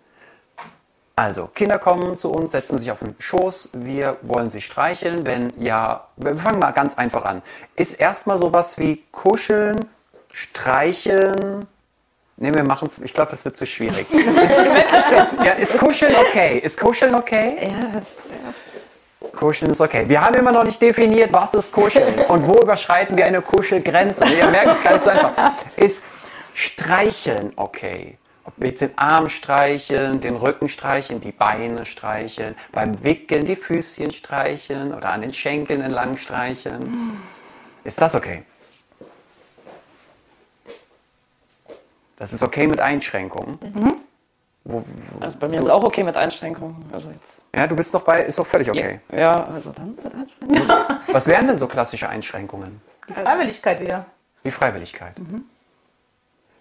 Also, 1.17 1.49
Kinder 1.53 1.81
kommen 1.81 2.17
zu 2.17 2.31
uns, 2.31 2.53
setzen 2.53 2.79
sich 2.79 2.93
auf 2.93 3.01
den 3.01 3.17
Schoß, 3.19 3.71
wir 3.73 4.17
wollen 4.23 4.49
sie 4.49 4.61
streicheln. 4.61 5.27
Wenn 5.27 5.53
ja, 5.59 6.07
wir 6.17 6.37
fangen 6.37 6.61
mal 6.61 6.71
ganz 6.71 6.95
einfach 6.95 7.25
an. 7.25 7.43
Ist 7.75 7.95
erstmal 7.95 8.39
sowas 8.39 8.79
wie 8.79 9.03
Kuscheln, 9.11 9.85
Streicheln 10.31 11.67
Nee, 12.37 12.53
wir 12.53 12.65
machen 12.65 12.89
es. 12.89 12.99
Ich 12.99 13.15
glaube, 13.15 13.31
das 13.31 13.45
wird 13.45 13.57
zu 13.57 13.65
schwierig. 13.65 14.07
ist, 14.13 14.21
ist, 14.21 15.45
ja, 15.45 15.53
ist 15.53 15.79
Kuscheln 15.79 16.15
okay? 16.17 16.59
Ist 16.59 16.79
Kuscheln 16.79 17.15
okay? 17.15 17.71
Ja, 17.71 18.03
Kuscheln 19.33 19.71
ist 19.71 19.81
okay. 19.81 20.09
Wir 20.09 20.21
haben 20.21 20.35
immer 20.35 20.53
noch 20.53 20.65
nicht 20.65 20.81
definiert, 20.81 21.33
was 21.33 21.55
ist 21.55 21.73
Kuscheln 21.73 22.21
und 22.29 22.47
wo 22.47 22.55
überschreiten 22.61 23.17
wir 23.17 23.27
eine 23.27 23.43
Kuschelgrenze. 23.43 24.25
Ihr 24.27 24.49
merkt 24.49 24.77
es 24.77 24.83
gar 24.83 24.93
nicht 24.93 25.05
so 25.05 25.11
einfach. 25.11 25.53
Ist 25.77 26.03
Streicheln 26.55 27.53
okay? 27.57 28.19
Ob 28.45 28.53
wir 28.59 28.69
jetzt 28.69 28.83
den 28.83 28.97
Arm 28.99 29.31
streicheln, 29.31 30.21
den 30.21 30.37
Rücken 30.37 30.69
streicheln, 30.69 31.21
die 31.21 31.33
Beine 31.33 31.87
streicheln, 31.87 32.55
beim 32.73 33.03
Wickeln 33.03 33.47
die 33.47 33.57
Füßchen 33.57 34.11
streicheln 34.11 34.93
oder 34.93 35.11
an 35.11 35.23
den 35.23 35.33
Schenkeln 35.33 35.81
entlang 35.81 36.19
streicheln. 36.19 37.19
Ist 37.85 38.01
das 38.01 38.15
okay? 38.15 38.45
Das 42.17 42.33
ist 42.33 42.43
okay 42.43 42.67
mit 42.67 42.81
Einschränkungen. 42.81 43.59
Wo, 44.65 44.83
also 45.21 45.39
bei 45.39 45.49
mir 45.49 45.61
ist 45.61 45.69
auch 45.69 45.85
okay 45.85 46.03
mit 46.03 46.17
Einschränkungen. 46.17 46.77
Also 46.91 47.11
jetzt. 47.11 47.41
ja, 47.55 47.67
du 47.67 47.77
bist 47.77 47.93
doch 47.93 48.03
bei, 48.03 48.23
ist 48.25 48.39
doch 48.39 48.47
völlig 48.47 48.71
okay. 48.71 49.01
Ja, 49.15 49.45
also 49.45 49.73
dann 49.73 49.95
mit 49.95 50.07
Einschränkungen. 50.07 50.99
Was 51.13 51.27
wären 51.27 51.47
denn 51.49 51.59
so 51.59 51.67
klassische 51.67 52.09
Einschränkungen? 52.09 52.81
Die 53.09 53.13
Freiwilligkeit 53.13 53.81
wieder. 53.81 54.07
Wie 54.43 54.51
Freiwilligkeit. 54.51 55.15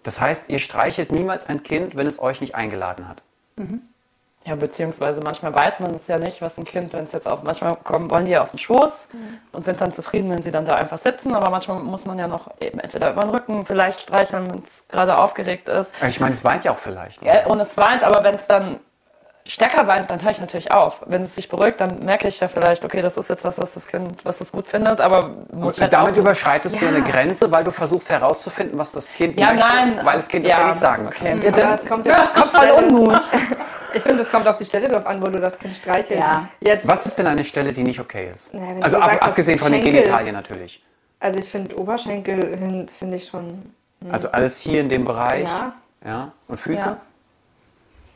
Das 0.02 0.20
heißt, 0.20 0.50
ihr 0.50 0.58
streichelt 0.58 1.12
niemals 1.12 1.46
ein 1.46 1.62
Kind, 1.62 1.96
wenn 1.96 2.06
es 2.06 2.20
euch 2.20 2.42
nicht 2.42 2.54
eingeladen 2.54 3.08
hat. 3.08 3.22
Ja, 4.46 4.54
beziehungsweise 4.56 5.20
manchmal 5.22 5.54
weiß 5.54 5.80
man 5.80 5.94
es 5.94 6.06
ja 6.06 6.18
nicht, 6.18 6.42
was 6.42 6.58
ein 6.58 6.64
Kind, 6.64 6.92
wenn 6.92 7.04
es 7.04 7.12
jetzt 7.12 7.26
auch, 7.26 7.42
manchmal 7.42 7.76
kommen, 7.76 8.10
wollen 8.10 8.26
die 8.26 8.32
ja 8.32 8.42
auf 8.42 8.50
den 8.50 8.58
Schoß 8.58 9.08
und 9.52 9.64
sind 9.64 9.80
dann 9.80 9.90
zufrieden, 9.92 10.30
wenn 10.30 10.42
sie 10.42 10.50
dann 10.50 10.66
da 10.66 10.76
einfach 10.76 10.98
sitzen, 10.98 11.34
aber 11.34 11.50
manchmal 11.50 11.78
muss 11.80 12.04
man 12.04 12.18
ja 12.18 12.28
noch 12.28 12.50
eben 12.60 12.78
entweder 12.78 13.12
über 13.12 13.22
den 13.22 13.30
Rücken 13.30 13.64
vielleicht 13.64 14.00
streicheln, 14.00 14.50
wenn 14.50 14.58
es 14.62 14.86
gerade 14.88 15.18
aufgeregt 15.18 15.68
ist. 15.70 15.94
Ich 16.06 16.20
meine, 16.20 16.34
es 16.34 16.44
weint 16.44 16.64
ja 16.64 16.72
auch 16.72 16.78
vielleicht. 16.78 17.22
ne? 17.22 17.28
Ja, 17.28 17.46
und 17.46 17.58
es 17.58 17.74
weint, 17.78 18.02
aber 18.04 18.22
wenn 18.22 18.34
es 18.34 18.46
dann 18.46 18.80
stärker 19.46 19.86
weint, 19.86 20.10
dann 20.10 20.22
höre 20.22 20.30
ich 20.30 20.40
natürlich 20.40 20.70
auf. 20.70 21.02
Wenn 21.06 21.22
es 21.22 21.34
sich 21.34 21.48
beruhigt, 21.48 21.80
dann 21.80 21.98
merke 22.04 22.28
ich 22.28 22.40
ja 22.40 22.48
vielleicht, 22.48 22.84
okay, 22.84 23.02
das 23.02 23.16
ist 23.16 23.28
jetzt 23.28 23.44
was, 23.44 23.58
was 23.58 23.74
das 23.74 23.86
Kind, 23.86 24.24
was 24.24 24.38
das 24.38 24.50
gut 24.52 24.66
findet, 24.68 25.00
aber 25.00 25.30
muss 25.52 25.74
Und 25.76 25.82
halt 25.82 25.92
damit 25.92 26.14
auch- 26.14 26.18
überschreitest 26.18 26.80
du 26.80 26.84
Ja. 26.86 26.90
eine 26.92 27.02
Grenze, 27.02 27.50
weil 27.50 27.62
du 27.64 27.70
versuchst 27.70 28.08
herauszufinden, 28.10 28.78
was 28.78 28.92
das 28.92 29.08
Kind 29.12 29.38
Ja, 29.38 29.52
möchte, 29.52 29.66
nein. 29.68 30.00
weil 30.02 30.16
das 30.16 30.28
Kind 30.28 30.46
das 30.46 30.52
ja 30.52 30.66
nicht 30.68 30.80
sagen 30.80 31.10
kann. 31.10 31.38
Okay. 31.38 31.48
Aber 31.62 31.74
es 31.82 31.88
kommt 31.88 32.06
ja, 32.06 32.26
kommt 32.34 32.46
voll 32.52 32.70
Unmut. 32.70 33.20
Ich 33.96 34.02
finde, 34.02 34.24
es 34.24 34.28
kommt 34.32 34.48
auf 34.48 34.56
die 34.56 34.64
Stelle 34.64 34.88
drauf 34.88 35.06
an, 35.06 35.22
wo 35.22 35.26
du 35.26 35.38
das 35.38 35.56
Kind 35.56 35.76
streichelst. 35.76 36.20
Ja. 36.20 36.48
Jetzt, 36.58 36.88
Was 36.88 37.06
ist 37.06 37.16
denn 37.16 37.28
eine 37.28 37.44
Stelle, 37.44 37.72
die 37.72 37.84
nicht 37.84 38.00
okay 38.00 38.28
ist? 38.34 38.52
Ja, 38.52 38.58
wenn 38.60 38.82
also 38.82 38.96
du 38.96 39.02
ab, 39.04 39.10
sagst, 39.12 39.22
abgesehen 39.22 39.56
von 39.56 39.70
den 39.70 39.82
Schenkel- 39.82 40.02
Genitalien 40.02 40.34
natürlich. 40.34 40.82
also 41.20 41.38
ich 41.38 41.48
finde 41.48 41.78
Oberschenkel 41.78 42.56
hin, 42.58 42.88
finde 42.98 43.18
ich 43.18 43.28
schon. 43.28 43.72
Also 44.10 44.32
alles 44.32 44.58
hier 44.58 44.80
in 44.80 44.88
dem 44.88 45.04
Bereich. 45.04 45.44
Ja. 45.44 45.72
Ja. 46.04 46.32
Und 46.48 46.58
Füße? 46.58 46.96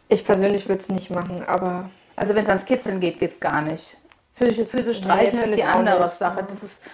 Ich 0.09 0.25
persönlich 0.25 0.69
würde 0.69 0.83
es 0.83 0.89
nicht 0.89 1.11
machen, 1.11 1.45
aber 1.47 1.91
Also 2.17 2.35
wenn 2.35 2.45
es 2.45 2.49
ans 2.49 2.65
Kitzeln 2.65 3.01
geht, 3.01 3.19
geht 3.21 3.33
es 3.33 3.41
gar 3.41 3.61
nicht. 3.63 3.97
Füße, 4.35 4.67
Füße 4.67 4.95
streicheln 4.95 5.43
finde 5.43 5.51
ist 5.51 5.57
die 5.57 5.65
andere 5.65 6.05
nicht. 6.05 6.17
Sache. 6.17 6.45
Das 6.49 6.63
ist, 6.63 6.85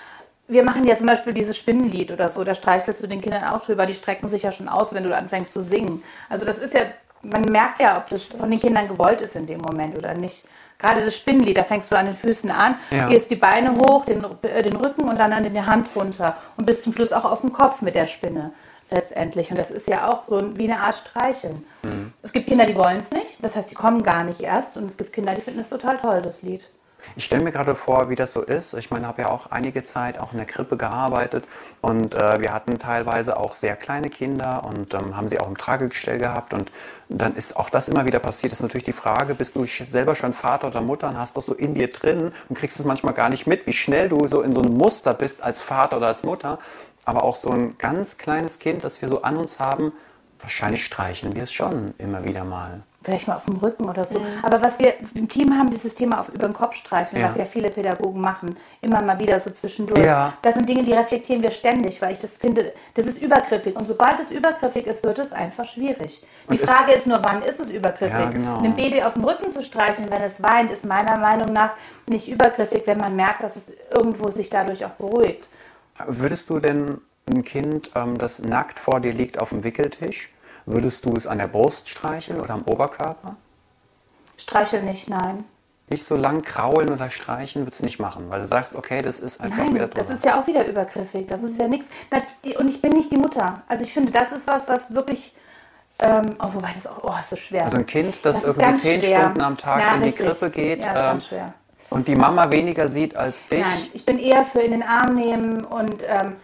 wir 0.49 0.65
machen 0.65 0.85
ja 0.85 0.97
zum 0.97 1.07
Beispiel 1.07 1.33
dieses 1.33 1.57
Spinnenlied 1.57 2.11
oder 2.11 2.29
so, 2.29 2.43
da 2.45 2.55
streichelst 2.55 3.03
du 3.03 3.07
den 3.07 3.21
Kindern 3.21 3.45
auch 3.45 3.65
drüber, 3.65 3.87
die 3.87 3.95
strecken 3.95 4.29
sich 4.29 4.43
ja 4.43 4.53
schon 4.53 4.69
aus, 4.69 4.93
wenn 4.95 5.03
du 5.03 5.15
anfängst 5.17 5.53
zu 5.53 5.63
singen. 5.63 6.03
Also 6.29 6.45
das 6.47 6.59
ist 6.59 6.75
ja, 6.75 6.81
man 7.23 7.43
merkt 7.43 7.81
ja, 7.81 7.99
ob 7.99 8.09
das 8.11 8.25
von 8.25 8.51
den 8.51 8.61
Kindern 8.61 8.89
gewollt 8.89 9.21
ist 9.21 9.37
in 9.37 9.47
dem 9.47 9.61
Moment 9.61 9.97
oder 9.97 10.15
nicht. 10.15 10.45
Gerade 10.79 11.05
das 11.05 11.17
Spinnenlied, 11.17 11.57
da 11.57 11.63
fängst 11.63 11.91
du 11.93 11.97
an 11.97 12.07
den 12.07 12.15
Füßen 12.15 12.51
an, 12.51 12.77
Ja. 12.91 13.09
gehst 13.09 13.31
die 13.31 13.37
Beine 13.37 13.75
hoch, 13.77 14.05
den, 14.05 14.25
äh, 14.43 14.61
den 14.63 14.77
Rücken 14.77 15.09
und 15.09 15.19
dann 15.19 15.33
an 15.33 15.45
die 15.45 15.61
Hand 15.63 15.89
runter 15.95 16.37
und 16.57 16.67
bis 16.67 16.83
zum 16.83 16.93
Schluss 16.93 17.13
auch 17.13 17.25
auf 17.25 17.41
dem 17.43 17.53
Kopf 17.53 17.81
mit 17.81 17.95
der 17.95 18.07
Spinne 18.07 18.53
letztendlich. 18.95 19.51
Und 19.51 19.59
das 19.59 19.71
ist 19.71 19.89
ja 19.89 20.09
auch 20.11 20.25
so 20.25 20.57
wie 20.57 20.65
eine 20.65 20.81
Art 20.81 20.95
Streicheln. 20.97 21.65
Es 22.23 22.33
gibt 22.33 22.47
Kinder, 22.47 22.67
die 22.67 22.77
wollen 22.77 22.99
es 22.99 23.11
nicht, 23.11 23.37
das 23.43 23.57
heißt, 23.57 23.71
die 23.71 23.75
kommen 23.75 24.03
gar 24.03 24.25
nicht 24.25 24.41
erst. 24.41 24.77
Und 24.77 24.91
es 24.91 24.97
gibt 24.97 25.13
Kinder, 25.13 25.35
die 25.35 25.41
finden 25.41 25.61
es 25.61 25.71
total 25.71 25.99
toll, 25.99 26.23
das 26.23 26.43
Lied. 26.43 26.67
Ich 27.17 27.25
stelle 27.25 27.45
mir 27.45 27.53
gerade 27.53 27.75
vor, 27.75 28.09
wie 28.09 28.17
das 28.17 28.33
so 28.33 28.43
ist. 28.43 28.75
Ich 28.75 28.91
meine, 28.91 29.07
habe 29.07 29.23
ja 29.23 29.29
auch 29.29 29.51
einige 29.51 29.85
Zeit 29.85 30.19
auch 30.19 30.33
in 30.33 30.39
der 30.39 30.47
Krippe 30.47 30.77
gearbeitet 30.77 31.45
und 31.81 32.15
äh, 32.15 32.41
wir 32.41 32.53
hatten 32.53 32.79
teilweise 32.79 33.37
auch 33.37 33.55
sehr 33.55 33.77
kleine 33.77 34.09
Kinder 34.09 34.65
und 34.65 34.95
ähm, 34.95 35.17
haben 35.17 35.29
sie 35.29 35.39
auch 35.39 35.49
im 35.49 35.57
Tragegestell 35.57 36.19
gehabt 36.19 36.55
und 36.55 36.73
dann 37.09 37.37
ist 37.37 37.57
auch 37.57 37.71
das 37.71 37.89
immer 37.89 38.07
wieder 38.07 38.19
passiert. 38.19 38.53
Das 38.53 38.61
ist 38.61 38.63
natürlich 38.63 38.85
die 38.85 38.93
Frage, 38.93 39.35
bist 39.35 39.57
du 39.57 39.67
selber 39.67 40.17
schon 40.17 40.33
Vater 40.33 40.69
oder 40.69 40.81
Mutter 40.81 41.09
und 41.09 41.19
hast 41.19 41.37
das 41.37 41.47
so 41.47 41.55
in 41.55 41.75
dir 41.75 41.89
drin 41.89 42.33
und 42.49 42.59
kriegst 42.59 42.79
es 42.79 42.85
manchmal 42.85 43.15
gar 43.15 43.29
nicht 43.29 43.47
mit, 43.47 43.67
wie 43.67 43.73
schnell 43.73 44.09
du 44.09 44.27
so 44.27 44.41
in 44.41 44.53
so 44.53 44.63
einem 44.63 44.75
Muster 44.75 45.15
bist 45.15 45.43
als 45.43 45.63
Vater 45.63 45.99
oder 45.99 46.09
als 46.09 46.23
Mutter. 46.23 46.59
Aber 47.05 47.23
auch 47.25 47.37
so 47.37 47.51
ein 47.51 47.77
ganz 47.79 48.17
kleines 48.19 48.59
Kind, 48.59 48.85
das 48.85 49.01
wir 49.03 49.09
so 49.09 49.23
an 49.23 49.37
uns 49.37 49.59
haben, 49.61 49.93
wahrscheinlich 50.41 50.85
streicheln 50.85 51.35
wir 51.35 51.43
es 51.45 51.53
schon 51.53 51.95
immer 51.99 52.25
wieder 52.25 52.45
mal. 52.45 52.83
Vielleicht 53.03 53.29
mal 53.29 53.37
auf 53.37 53.45
dem 53.45 53.57
Rücken 53.57 53.85
oder 53.87 54.07
so. 54.07 54.19
Aber 54.43 54.63
was 54.63 54.79
wir 54.79 54.95
im 55.15 55.29
Team 55.29 55.59
haben, 55.59 55.69
dieses 55.69 55.95
Thema 55.95 56.21
auf 56.21 56.31
über 56.31 56.47
den 56.49 56.55
Kopf 56.55 56.75
streicheln, 56.75 57.21
Ja. 57.21 57.29
was 57.29 57.37
ja 57.37 57.45
viele 57.45 57.69
Pädagogen 57.69 58.19
machen, 58.19 58.57
immer 58.81 59.03
mal 59.03 59.19
wieder 59.21 59.39
so 59.41 59.51
zwischendurch. 59.51 60.03
Ja. 60.03 60.33
Das 60.41 60.55
sind 60.55 60.67
Dinge, 60.67 60.85
die 60.85 60.95
reflektieren 60.95 61.43
wir 61.43 61.51
ständig, 61.51 62.01
weil 62.01 62.13
ich 62.15 62.19
das 62.21 62.39
finde, 62.39 62.73
das 62.95 63.05
ist 63.07 63.21
übergriffig. 63.21 63.77
Und 63.77 63.89
sobald 63.89 64.21
es 64.21 64.31
übergriffig 64.31 64.87
ist, 64.87 65.05
wird 65.05 65.19
es 65.19 65.33
einfach 65.33 65.67
schwierig. 65.67 66.25
Die 66.49 66.53
Und 66.53 66.61
es- 66.63 66.71
Frage 66.71 66.93
ist 66.93 67.07
nur, 67.07 67.23
wann 67.23 67.43
ist 67.43 67.61
es 67.61 67.69
übergriffig? 67.69 68.19
Ja, 68.19 68.31
genau. 68.31 68.59
Einem 68.59 68.75
Baby 68.75 69.03
auf 69.03 69.13
dem 69.15 69.25
Rücken 69.25 69.53
zu 69.53 69.63
streicheln, 69.63 70.09
wenn 70.11 70.23
es 70.23 70.43
weint, 70.43 70.71
ist 70.71 70.87
meiner 70.87 71.19
Meinung 71.19 71.53
nach 71.53 71.73
nicht 72.07 72.27
übergriffig, 72.29 72.85
wenn 72.87 72.97
man 72.99 73.15
merkt, 73.15 73.43
dass 73.43 73.53
es 73.57 73.65
irgendwo 73.95 74.29
sich 74.31 74.49
dadurch 74.49 74.83
auch 74.83 74.91
beruhigt. 74.93 75.47
Würdest 76.07 76.51
du 76.51 76.59
denn 76.59 77.01
ein 77.29 77.45
Kind, 77.45 77.91
ähm, 77.95 78.19
das 78.19 78.41
nackt 78.41 78.79
vor 78.79 79.01
dir 79.01 79.13
liegt 79.13 79.39
auf 79.39 79.51
dem 79.51 79.65
Wickeltisch, 79.65 80.31
würdest 80.67 81.05
du 81.05 81.13
es 81.15 81.27
an 81.27 81.39
der 81.39 81.47
Brust 81.49 81.89
streicheln 81.89 82.41
oder 82.41 82.55
am 82.55 82.63
Oberkörper? 82.63 83.37
Streicheln 84.37 84.85
nicht, 84.87 85.09
nein. 85.09 85.45
Nicht 85.89 86.05
so 86.05 86.17
lang 86.17 86.43
kraulen 86.43 86.91
oder 86.91 87.11
streichen 87.11 87.67
würdest 87.67 87.83
du 87.83 87.85
nicht 87.85 87.99
machen, 88.01 88.31
weil 88.31 88.41
du 88.41 88.47
sagst, 88.47 88.75
okay, 88.75 89.03
das 89.03 89.21
ist 89.21 89.41
einfach 89.41 89.59
wieder 89.59 89.81
Nein, 89.81 89.91
drüber. 89.91 90.05
das 90.07 90.17
ist 90.17 90.25
ja 90.25 90.41
auch 90.41 90.47
wieder 90.47 90.67
übergriffig. 90.67 91.27
Das 91.27 91.43
ist 91.43 91.59
ja 91.59 91.69
nichts. 91.69 91.89
Und 92.59 92.69
ich 92.69 92.81
bin 92.81 92.93
nicht 92.93 93.13
die 93.13 93.19
Mutter. 93.19 93.63
Also 93.69 93.85
ich 93.85 93.93
finde, 93.93 94.11
das 94.11 94.33
ist 94.33 94.47
was, 94.47 94.67
was 94.67 94.95
wirklich. 94.95 95.35
Ähm, 96.01 96.37
oh, 96.41 96.49
wobei 96.55 96.71
das 96.75 96.87
auch, 96.87 97.05
oh, 97.05 97.13
ist 97.21 97.31
so 97.31 97.37
schwer. 97.37 97.65
also 97.65 97.77
ein 97.77 97.87
Kind, 97.87 98.25
das, 98.25 98.37
ist 98.37 98.45
irgendwie 98.45 98.75
zehn 98.75 99.01
schwer. 99.01 99.21
Stunden 99.21 99.41
am 99.43 99.57
Tag 99.57 99.81
Ja, 99.81 99.95
in 99.95 100.03
die 100.03 100.09
richtig. 100.09 100.27
Krippe 100.27 100.51
geht 100.51 100.81
Ja, 100.81 100.87
ist 100.89 100.95
ganz 100.95 101.25
ähm, 101.25 101.29
schwer. 101.29 101.55
Und 101.91 102.09
die 102.09 102.17
Mama 102.17 102.51
weniger 102.51 102.89
sieht 102.89 103.17
als 103.17 103.47
dich. 103.49 103.61
Nein, 103.61 103.89
ich 103.93 104.05
bin 104.05 104.19
eher 104.19 104.45
für 104.45 104.61
in 104.61 104.73
den 104.73 104.83
Arm 104.83 105.15
nehmen 105.15 105.65
und 105.65 106.03
ähm, 106.07 106.37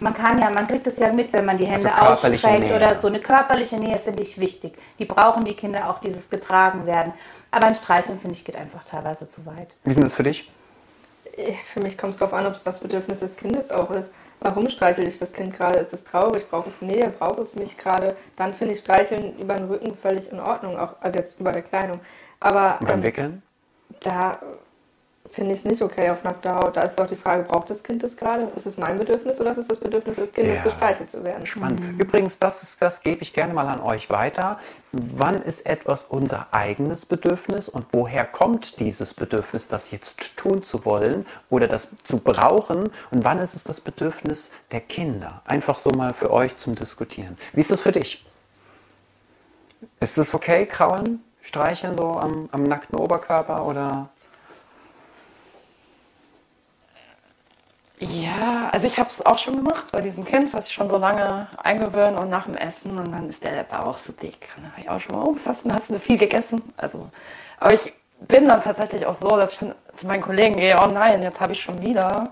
man 0.00 0.14
kann 0.14 0.38
ja, 0.38 0.50
man 0.50 0.66
kriegt 0.66 0.86
es 0.86 0.98
ja 0.98 1.12
mit, 1.12 1.32
wenn 1.32 1.44
man 1.44 1.56
die 1.56 1.66
Hände 1.66 1.92
Also 1.92 2.26
ausstreckt 2.28 2.64
oder 2.72 2.94
so. 2.94 3.08
Eine 3.08 3.20
körperliche 3.20 3.76
Nähe 3.76 3.98
finde 3.98 4.22
ich 4.22 4.38
wichtig. 4.38 4.76
Die 4.98 5.04
brauchen 5.04 5.44
die 5.44 5.54
Kinder 5.54 5.88
auch, 5.88 6.00
dieses 6.00 6.28
getragen 6.28 6.86
werden. 6.86 7.12
Aber 7.50 7.66
ein 7.66 7.74
Streicheln, 7.74 8.18
finde 8.18 8.34
ich, 8.34 8.44
geht 8.44 8.56
einfach 8.56 8.84
teilweise 8.84 9.28
zu 9.28 9.46
weit. 9.46 9.68
Wie 9.84 9.90
ist 9.90 9.96
denn 9.96 10.04
das 10.04 10.14
für 10.14 10.24
dich? 10.24 10.50
für 11.72 11.80
mich 11.80 11.98
kommt 11.98 12.14
es 12.14 12.18
darauf 12.20 12.34
an, 12.34 12.46
ob 12.46 12.54
es 12.54 12.62
das 12.62 12.78
Bedürfnis 12.80 13.20
des 13.20 13.36
Kindes 13.36 13.70
auch 13.70 13.90
ist. 13.90 14.14
Warum 14.40 14.68
streichel 14.68 15.08
ich 15.08 15.18
das 15.18 15.32
Kind 15.32 15.54
gerade? 15.54 15.78
Ist 15.78 15.92
es 15.92 16.04
traurig? 16.04 16.48
Braucht 16.50 16.68
es 16.68 16.82
Nähe? 16.82 17.08
Braucht 17.08 17.38
es 17.38 17.54
mich 17.54 17.76
gerade? 17.76 18.16
Dann 18.36 18.54
finde 18.54 18.74
ich 18.74 18.80
Streicheln 18.80 19.36
über 19.38 19.54
den 19.54 19.66
Rücken 19.66 19.96
völlig 19.96 20.30
in 20.30 20.40
Ordnung, 20.40 20.78
auch, 20.78 20.94
also 21.00 21.18
jetzt 21.18 21.40
über 21.40 21.52
der 21.52 21.62
Kleidung. 21.62 22.00
Aber 22.40 22.76
Und 22.80 22.88
beim 22.88 22.98
ähm, 22.98 23.04
Wickeln? 23.04 23.42
da 24.00 24.38
finde 25.34 25.52
ich 25.52 25.58
es 25.60 25.64
nicht 25.64 25.82
okay 25.82 26.08
auf 26.10 26.22
nackter 26.22 26.54
Haut. 26.56 26.76
Da 26.76 26.82
ist 26.82 26.98
doch 26.98 27.06
die 27.06 27.16
Frage, 27.16 27.42
braucht 27.42 27.68
das 27.68 27.82
Kind 27.82 28.02
das 28.02 28.16
gerade? 28.16 28.48
Ist 28.56 28.66
es 28.66 28.78
mein 28.78 28.98
Bedürfnis 28.98 29.40
oder 29.40 29.50
ist 29.50 29.58
es 29.58 29.68
das 29.68 29.78
Bedürfnis 29.78 30.16
des 30.16 30.32
Kindes, 30.32 30.56
Ja. 30.58 30.62
gestreichelt 30.64 31.10
zu 31.10 31.24
werden? 31.24 31.44
Spannend. 31.44 31.80
Übrigens, 32.00 32.38
das, 32.38 32.62
ist, 32.62 32.80
das 32.80 33.02
gebe 33.02 33.22
ich 33.22 33.32
gerne 33.32 33.52
mal 33.52 33.66
an 33.68 33.80
euch 33.80 34.10
weiter. 34.10 34.58
Wann 34.92 35.42
ist 35.42 35.66
etwas 35.66 36.04
unser 36.04 36.46
eigenes 36.52 37.04
Bedürfnis 37.04 37.68
und 37.68 37.86
woher 37.92 38.24
kommt 38.24 38.78
dieses 38.80 39.12
Bedürfnis, 39.12 39.68
das 39.68 39.90
jetzt 39.90 40.36
tun 40.36 40.62
zu 40.62 40.84
wollen 40.84 41.26
oder 41.50 41.66
das 41.66 41.88
zu 42.04 42.18
brauchen? 42.18 42.84
Und 43.10 43.24
wann 43.24 43.38
ist 43.40 43.54
es 43.54 43.64
das 43.64 43.80
Bedürfnis 43.80 44.50
der 44.70 44.80
Kinder? 44.80 45.42
Einfach 45.44 45.78
so 45.78 45.90
mal 45.90 46.14
für 46.14 46.30
euch 46.32 46.56
zum 46.56 46.76
Diskutieren. 46.76 47.36
Wie 47.52 47.60
ist 47.60 47.70
das 47.70 47.80
für 47.80 47.92
dich? 47.92 48.24
Ist 50.00 50.16
es 50.16 50.32
okay, 50.34 50.66
kraulen, 50.66 51.24
streicheln 51.42 51.94
so 51.94 52.12
am, 52.12 52.48
am 52.52 52.62
nackten 52.62 52.98
Oberkörper 52.98 53.66
oder? 53.66 54.08
Ja, 58.00 58.70
also 58.72 58.86
ich 58.86 58.98
habe 58.98 59.08
es 59.08 59.24
auch 59.24 59.38
schon 59.38 59.56
gemacht 59.56 59.86
bei 59.92 60.00
diesem 60.00 60.24
Kind, 60.24 60.52
was 60.52 60.68
ich 60.68 60.74
schon 60.74 60.88
so 60.88 60.96
lange 60.98 61.46
eingewöhne 61.62 62.18
und 62.18 62.28
nach 62.28 62.44
dem 62.44 62.56
Essen 62.56 62.98
und 62.98 63.12
dann 63.12 63.28
ist 63.28 63.42
der 63.44 63.62
Bauch 63.64 63.98
so 63.98 64.12
dick. 64.12 64.48
Und 64.56 64.64
dann 64.64 64.72
habe 64.72 64.80
ich 64.82 64.90
auch 64.90 65.00
schon 65.00 65.16
mal, 65.16 65.24
oh, 65.24 65.34
was 65.34 65.46
hast 65.46 65.64
du, 65.64 65.72
hast 65.72 65.90
du 65.90 65.98
viel 66.00 66.18
gegessen? 66.18 66.60
Also, 66.76 67.08
aber 67.60 67.72
ich 67.74 67.92
bin 68.20 68.48
dann 68.48 68.62
tatsächlich 68.62 69.06
auch 69.06 69.14
so, 69.14 69.28
dass 69.28 69.52
ich 69.52 69.58
schon 69.60 69.74
zu 69.96 70.06
meinen 70.06 70.22
Kollegen 70.22 70.56
gehe, 70.56 70.76
oh 70.82 70.86
nein, 70.86 71.22
jetzt 71.22 71.40
habe 71.40 71.52
ich 71.52 71.62
schon 71.62 71.80
wieder 71.80 72.30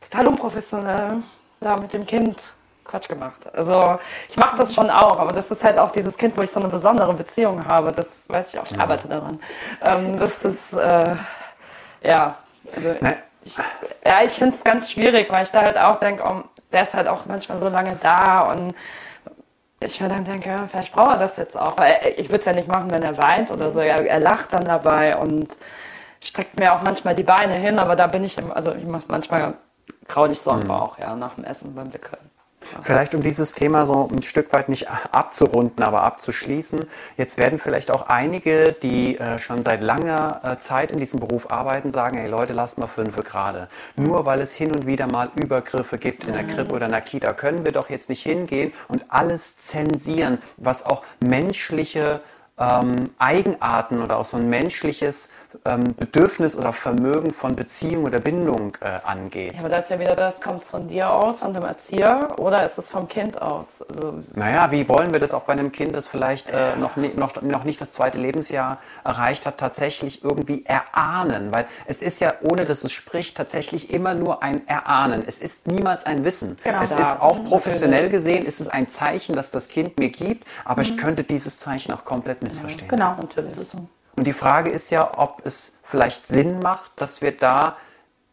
total 0.00 0.26
unprofessionell 0.28 1.22
da 1.60 1.76
mit 1.76 1.92
dem 1.92 2.06
Kind 2.06 2.52
Quatsch 2.84 3.08
gemacht. 3.08 3.40
Also 3.54 3.98
ich 4.28 4.36
mache 4.36 4.58
das 4.58 4.74
schon 4.74 4.90
auch, 4.90 5.18
aber 5.18 5.32
das 5.32 5.50
ist 5.50 5.64
halt 5.64 5.78
auch 5.78 5.90
dieses 5.90 6.16
Kind, 6.16 6.36
wo 6.36 6.42
ich 6.42 6.50
so 6.50 6.60
eine 6.60 6.68
besondere 6.68 7.14
Beziehung 7.14 7.64
habe. 7.64 7.92
Das 7.92 8.28
weiß 8.28 8.52
ich 8.52 8.58
auch, 8.60 8.66
ich 8.66 8.78
arbeite 8.78 9.08
daran. 9.08 9.40
Ähm, 9.80 10.18
das 10.18 10.44
ist, 10.44 10.72
äh, 10.74 11.16
ja, 12.02 12.36
also? 12.74 12.94
Ich, 13.44 13.56
ja, 14.06 14.22
ich 14.24 14.32
finde 14.32 14.54
es 14.54 14.64
ganz 14.64 14.90
schwierig, 14.90 15.30
weil 15.30 15.42
ich 15.44 15.50
da 15.50 15.62
halt 15.62 15.78
auch 15.78 15.96
denke, 15.96 16.22
oh, 16.26 16.42
der 16.72 16.82
ist 16.82 16.94
halt 16.94 17.08
auch 17.08 17.26
manchmal 17.26 17.58
so 17.58 17.68
lange 17.68 17.96
da 18.02 18.50
und 18.50 18.74
ich 19.80 20.00
mir 20.00 20.08
dann 20.08 20.24
denke, 20.24 20.66
vielleicht 20.70 20.92
braucht 20.92 21.12
er 21.12 21.18
das 21.18 21.36
jetzt 21.36 21.56
auch. 21.56 21.76
Weil 21.76 22.14
ich 22.16 22.28
würde 22.28 22.40
es 22.40 22.44
ja 22.46 22.52
nicht 22.52 22.68
machen, 22.68 22.90
wenn 22.90 23.02
er 23.02 23.18
weint 23.18 23.50
oder 23.50 23.70
so. 23.70 23.80
Er, 23.80 24.06
er 24.06 24.20
lacht 24.20 24.52
dann 24.52 24.64
dabei 24.64 25.16
und 25.16 25.48
streckt 26.20 26.58
mir 26.58 26.74
auch 26.74 26.82
manchmal 26.82 27.14
die 27.14 27.22
Beine 27.22 27.54
hin, 27.54 27.78
aber 27.78 27.96
da 27.96 28.06
bin 28.06 28.24
ich, 28.24 28.38
im, 28.38 28.50
also 28.50 28.72
ich 28.74 28.84
mache 28.84 29.04
manchmal 29.08 29.54
graulich 30.08 30.40
so 30.40 30.50
am 30.50 30.60
Mhm. 30.60 30.68
Bauch, 30.68 30.98
ja, 30.98 31.14
nach 31.14 31.34
dem 31.34 31.44
Essen 31.44 31.74
beim 31.74 31.92
Wickeln. 31.92 32.30
Vielleicht 32.82 33.14
um 33.14 33.22
dieses 33.22 33.52
Thema 33.52 33.86
so 33.86 34.08
ein 34.12 34.22
Stück 34.22 34.52
weit 34.52 34.68
nicht 34.68 34.88
abzurunden, 35.12 35.84
aber 35.84 36.02
abzuschließen. 36.02 36.80
Jetzt 37.16 37.38
werden 37.38 37.58
vielleicht 37.58 37.90
auch 37.90 38.08
einige, 38.08 38.72
die 38.72 39.18
äh, 39.18 39.38
schon 39.38 39.62
seit 39.62 39.82
langer 39.82 40.40
äh, 40.44 40.60
Zeit 40.60 40.92
in 40.92 40.98
diesem 40.98 41.20
Beruf 41.20 41.50
arbeiten, 41.50 41.90
sagen, 41.90 42.18
hey 42.18 42.28
Leute, 42.28 42.52
lasst 42.52 42.78
mal 42.78 42.86
fünfe 42.86 43.22
gerade. 43.22 43.68
Nur 43.96 44.26
weil 44.26 44.40
es 44.40 44.54
hin 44.54 44.72
und 44.72 44.86
wieder 44.86 45.06
mal 45.06 45.30
Übergriffe 45.34 45.98
gibt 45.98 46.24
in 46.24 46.32
der 46.32 46.44
Krippe 46.44 46.74
oder 46.74 46.86
in 46.86 46.92
der 46.92 47.00
Kita, 47.00 47.32
können 47.32 47.64
wir 47.64 47.72
doch 47.72 47.90
jetzt 47.90 48.08
nicht 48.08 48.22
hingehen 48.22 48.72
und 48.88 49.04
alles 49.08 49.56
zensieren, 49.58 50.38
was 50.56 50.84
auch 50.84 51.02
menschliche 51.20 52.20
ähm, 52.58 53.10
Eigenarten 53.18 54.02
oder 54.02 54.18
auch 54.18 54.24
so 54.24 54.36
ein 54.36 54.48
menschliches 54.48 55.28
ähm, 55.64 55.94
Bedürfnis 55.96 56.56
oder 56.56 56.72
Vermögen 56.72 57.32
von 57.32 57.56
Beziehung 57.56 58.04
oder 58.04 58.18
Bindung 58.18 58.76
äh, 58.80 59.00
angeht. 59.04 59.54
Ja, 59.54 59.60
aber 59.60 59.68
da 59.70 59.76
ist 59.78 59.90
ja 59.90 59.98
wieder 59.98 60.14
das, 60.14 60.40
kommt 60.40 60.62
es 60.62 60.70
von 60.70 60.88
dir 60.88 61.10
aus, 61.10 61.36
von 61.38 61.52
dem 61.54 61.64
Erzieher, 61.64 62.38
oder 62.38 62.62
ist 62.64 62.78
es 62.78 62.90
vom 62.90 63.08
Kind 63.08 63.40
aus? 63.40 63.66
Also, 63.88 64.14
Naja, 64.34 64.70
wie 64.70 64.88
wollen 64.88 65.12
wir 65.12 65.20
das 65.20 65.32
auch 65.32 65.42
bei 65.44 65.52
einem 65.54 65.72
Kind, 65.72 65.94
das 65.94 66.06
vielleicht 66.06 66.50
äh, 66.50 66.76
noch, 66.76 66.96
noch, 66.96 67.40
noch 67.42 67.64
nicht 67.64 67.80
das 67.80 67.92
zweite 67.92 68.18
Lebensjahr 68.18 68.78
erreicht 69.04 69.46
hat, 69.46 69.58
tatsächlich 69.58 70.22
irgendwie 70.24 70.64
erahnen? 70.66 71.52
Weil 71.52 71.66
es 71.86 72.02
ist 72.02 72.20
ja, 72.20 72.34
ohne 72.42 72.64
dass 72.64 72.84
es 72.84 72.92
spricht, 72.92 73.36
tatsächlich 73.36 73.92
immer 73.92 74.14
nur 74.14 74.42
ein 74.42 74.66
Erahnen. 74.68 75.24
Es 75.26 75.38
ist 75.38 75.66
niemals 75.66 76.06
ein 76.06 76.24
Wissen. 76.24 76.56
Genau. 76.64 76.82
es 76.82 76.90
Ja, 76.90 76.98
ist 76.98 77.20
auch 77.20 77.32
natürlich. 77.32 77.50
professionell 77.50 78.08
gesehen, 78.10 78.44
ist 78.46 78.60
es 78.60 78.68
ein 78.68 78.88
Zeichen, 78.88 79.34
das 79.34 79.50
das 79.50 79.68
Kind 79.68 79.98
mir 79.98 80.10
gibt, 80.10 80.46
aber 80.64 80.82
ich 80.82 80.96
könnte 80.96 81.24
dieses 81.24 81.58
Zeichen 81.58 81.92
auch 81.92 82.04
komplett 82.04 82.42
missverstehen. 82.42 82.88
Genau, 82.88 83.14
Natürlich. 83.20 83.54
Das 83.54 83.62
ist 83.64 83.72
so. 83.72 83.78
Und 84.16 84.26
die 84.26 84.32
Frage 84.32 84.70
ist 84.70 84.90
ja, 84.90 85.18
ob 85.18 85.44
es 85.44 85.72
vielleicht 85.82 86.26
Sinn 86.26 86.60
macht, 86.60 86.92
dass 86.96 87.20
wir 87.20 87.36
da 87.36 87.76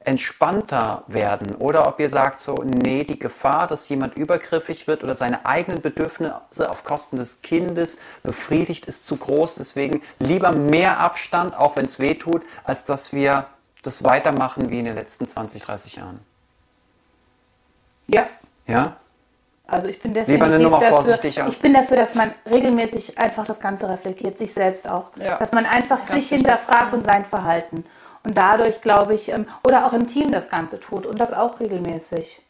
entspannter 0.03 1.03
werden 1.07 1.55
oder 1.55 1.87
ob 1.87 1.99
ihr 1.99 2.09
sagt 2.09 2.39
so, 2.39 2.63
nee, 2.63 3.03
die 3.03 3.19
Gefahr, 3.19 3.67
dass 3.67 3.87
jemand 3.87 4.15
übergriffig 4.17 4.87
wird 4.87 5.03
oder 5.03 5.15
seine 5.15 5.45
eigenen 5.45 5.81
Bedürfnisse 5.81 6.69
auf 6.69 6.83
Kosten 6.83 7.17
des 7.17 7.43
Kindes 7.43 7.99
befriedigt, 8.23 8.87
ist 8.87 9.05
zu 9.05 9.17
groß. 9.17 9.55
Deswegen 9.55 10.01
lieber 10.19 10.51
mehr 10.53 10.99
Abstand, 10.99 11.55
auch 11.55 11.75
wenn 11.75 11.85
es 11.85 11.99
weh 11.99 12.15
tut, 12.15 12.41
als 12.63 12.85
dass 12.85 13.13
wir 13.13 13.45
das 13.83 14.03
weitermachen 14.03 14.71
wie 14.71 14.79
in 14.79 14.85
den 14.85 14.95
letzten 14.95 15.27
20, 15.27 15.61
30 15.61 15.95
Jahren. 15.97 16.19
Ja, 18.07 18.27
Ja? 18.67 18.97
Also 19.71 19.87
ich 19.87 19.99
bin 19.99 20.11
Nummer 20.13 20.79
dafür, 20.79 20.89
vorsichtiger. 20.89 21.47
ich 21.47 21.59
bin 21.59 21.73
dafür, 21.73 21.95
dass 21.97 22.13
man 22.13 22.33
regelmäßig 22.49 23.17
einfach 23.17 23.45
das 23.45 23.59
Ganze 23.59 23.87
reflektiert, 23.87 24.37
sich 24.37 24.53
selbst 24.53 24.87
auch. 24.87 25.11
Ja. 25.15 25.37
Dass 25.37 25.53
man 25.53 25.65
einfach 25.65 25.99
Das 26.01 26.15
sich 26.15 26.27
hinterfragt 26.29 26.93
und 26.93 27.05
sein 27.05 27.23
Verhalten. 27.23 27.85
Und 28.23 28.37
dadurch, 28.37 28.81
glaube 28.81 29.15
ich, 29.15 29.29
ähm, 29.29 29.45
oder 29.65 29.85
auch 29.87 29.93
im 29.93 30.07
Team 30.07 30.31
das 30.31 30.49
Ganze 30.49 30.79
tut 30.79 31.07
und 31.07 31.19
das 31.19 31.33
auch 31.33 31.59
regelmäßig. 31.59 32.41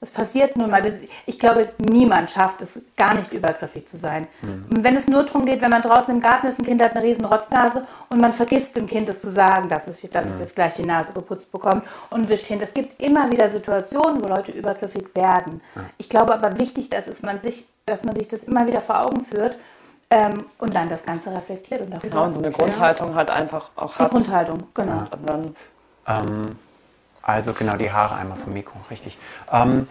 Es 0.00 0.12
passiert 0.12 0.56
nun 0.56 0.70
mal. 0.70 1.00
Ich 1.26 1.38
glaube, 1.40 1.70
niemand 1.78 2.30
schafft 2.30 2.60
es, 2.60 2.80
gar 2.96 3.14
nicht 3.14 3.32
übergriffig 3.32 3.86
zu 3.88 3.96
sein. 3.96 4.28
Und 4.42 4.84
wenn 4.84 4.94
es 4.96 5.08
nur 5.08 5.24
darum 5.24 5.44
geht, 5.44 5.60
wenn 5.60 5.70
man 5.70 5.82
draußen 5.82 6.14
im 6.14 6.20
Garten 6.20 6.46
ist, 6.46 6.60
ein 6.60 6.64
Kind 6.64 6.80
hat 6.82 6.94
eine 6.94 7.04
riesen 7.04 7.24
Rotznase 7.24 7.84
und 8.08 8.20
man 8.20 8.32
vergisst 8.32 8.76
dem 8.76 8.86
Kind 8.86 9.08
es 9.08 9.20
zu 9.20 9.30
sagen, 9.30 9.68
dass 9.68 9.88
es, 9.88 10.00
dass 10.12 10.26
es 10.28 10.38
jetzt 10.38 10.54
gleich 10.54 10.74
die 10.74 10.84
Nase 10.84 11.12
geputzt 11.12 11.50
bekommt 11.50 11.84
und 12.10 12.28
wischt 12.28 12.46
hin. 12.46 12.60
Es 12.62 12.72
gibt 12.74 13.02
immer 13.02 13.30
wieder 13.32 13.48
Situationen, 13.48 14.22
wo 14.22 14.28
Leute 14.28 14.52
übergriffig 14.52 15.06
werden. 15.14 15.60
Ich 15.96 16.08
glaube 16.08 16.32
aber 16.32 16.58
wichtig, 16.58 16.90
dass, 16.90 17.08
es 17.08 17.22
man 17.22 17.40
sich, 17.40 17.66
dass 17.86 18.04
man 18.04 18.14
sich 18.14 18.28
das 18.28 18.44
immer 18.44 18.66
wieder 18.68 18.80
vor 18.80 19.04
Augen 19.04 19.24
führt 19.24 19.56
ähm, 20.10 20.44
und 20.58 20.74
dann 20.74 20.88
das 20.88 21.04
Ganze 21.04 21.32
reflektiert. 21.32 21.80
Und 21.80 21.90
darüber 21.90 22.08
genau, 22.08 22.24
und 22.24 22.32
so 22.34 22.38
eine 22.38 22.50
Grundhaltung 22.50 23.14
halt 23.16 23.30
einfach 23.30 23.70
auch 23.74 23.96
Die 23.96 24.04
hat. 24.04 24.10
Grundhaltung, 24.10 24.62
genau. 24.74 25.06
Und 25.10 25.28
dann 25.28 25.54
Ähm, 26.06 26.56
also 27.28 27.52
genau 27.52 27.76
die 27.76 27.92
Haare 27.92 28.16
einmal 28.16 28.38
vom 28.38 28.54
Mikro, 28.54 28.78
richtig. 28.90 29.18
Ähm, 29.52 29.86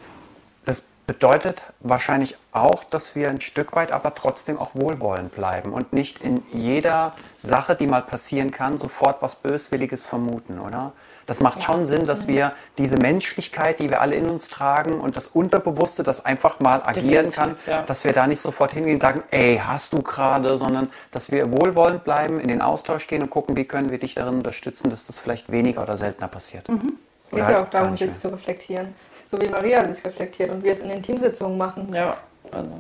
das 0.66 0.82
bedeutet 1.06 1.62
wahrscheinlich 1.82 2.36
auch, 2.52 2.84
dass 2.84 3.14
wir 3.16 3.30
ein 3.30 3.42
Stück 3.42 3.76
weit 3.76 3.92
aber 3.92 4.16
trotzdem 4.16 4.58
auch 4.58 4.72
wohlwollend 4.74 5.36
bleiben 5.36 5.72
und 5.72 5.94
nicht 5.94 6.18
in 6.18 6.42
jeder 6.52 7.14
Sache, 7.38 7.76
die 7.76 7.86
mal 7.86 8.02
passieren 8.02 8.50
kann, 8.50 8.76
sofort 8.76 9.22
was 9.22 9.36
Böswilliges 9.36 10.08
vermuten, 10.08 10.60
oder? 10.60 10.94
Das 11.28 11.40
macht 11.40 11.62
schon 11.62 11.86
Sinn, 11.86 12.06
dass 12.06 12.28
wir 12.28 12.54
diese 12.80 12.98
Menschlichkeit, 12.98 13.82
die 13.82 13.92
wir 13.92 14.02
alle 14.02 14.16
in 14.16 14.30
uns 14.30 14.48
tragen 14.48 15.00
und 15.00 15.16
das 15.16 15.28
Unterbewusste, 15.28 16.02
das 16.02 16.26
einfach 16.26 16.60
mal 16.60 16.82
agieren 16.84 17.30
kann, 17.30 17.56
ja. 17.68 17.84
dass 17.84 18.04
wir 18.04 18.14
da 18.14 18.26
nicht 18.26 18.42
sofort 18.42 18.74
hingehen 18.74 18.96
und 18.96 19.02
sagen, 19.02 19.22
ey, 19.30 19.62
hast 19.64 19.94
du 19.94 20.02
gerade, 20.02 20.58
sondern 20.58 20.90
dass 21.12 21.30
wir 21.30 21.52
wohlwollend 21.52 22.04
bleiben, 22.04 22.40
in 22.40 22.48
den 22.48 22.64
Austausch 22.64 23.06
gehen 23.06 23.22
und 23.22 23.30
gucken, 23.30 23.56
wie 23.58 23.66
können 23.66 23.92
wir 23.92 24.00
dich 24.00 24.16
darin 24.16 24.36
unterstützen, 24.36 24.90
dass 24.90 25.06
das 25.06 25.20
vielleicht 25.20 25.52
weniger 25.52 25.84
oder 25.84 25.98
seltener 25.98 26.30
passiert. 26.30 26.68
Es 27.28 27.32
geht 27.32 27.40
Oder 27.40 27.46
halt 27.46 27.58
ja 27.58 27.64
auch 27.64 27.70
darum, 27.70 27.98
sich 27.98 28.16
zu 28.16 28.30
reflektieren. 28.30 28.96
So 29.26 29.42
wie 29.42 29.50
Maria 29.50 29.86
sich 29.94 30.04
reflektiert 30.06 30.50
und 30.50 30.64
wir 30.64 30.72
es 30.72 30.80
in 30.80 30.88
den 30.88 31.04
Teamsitzungen 31.04 31.58
machen. 31.58 31.94
Ja, 31.94 32.16
also. 32.52 32.80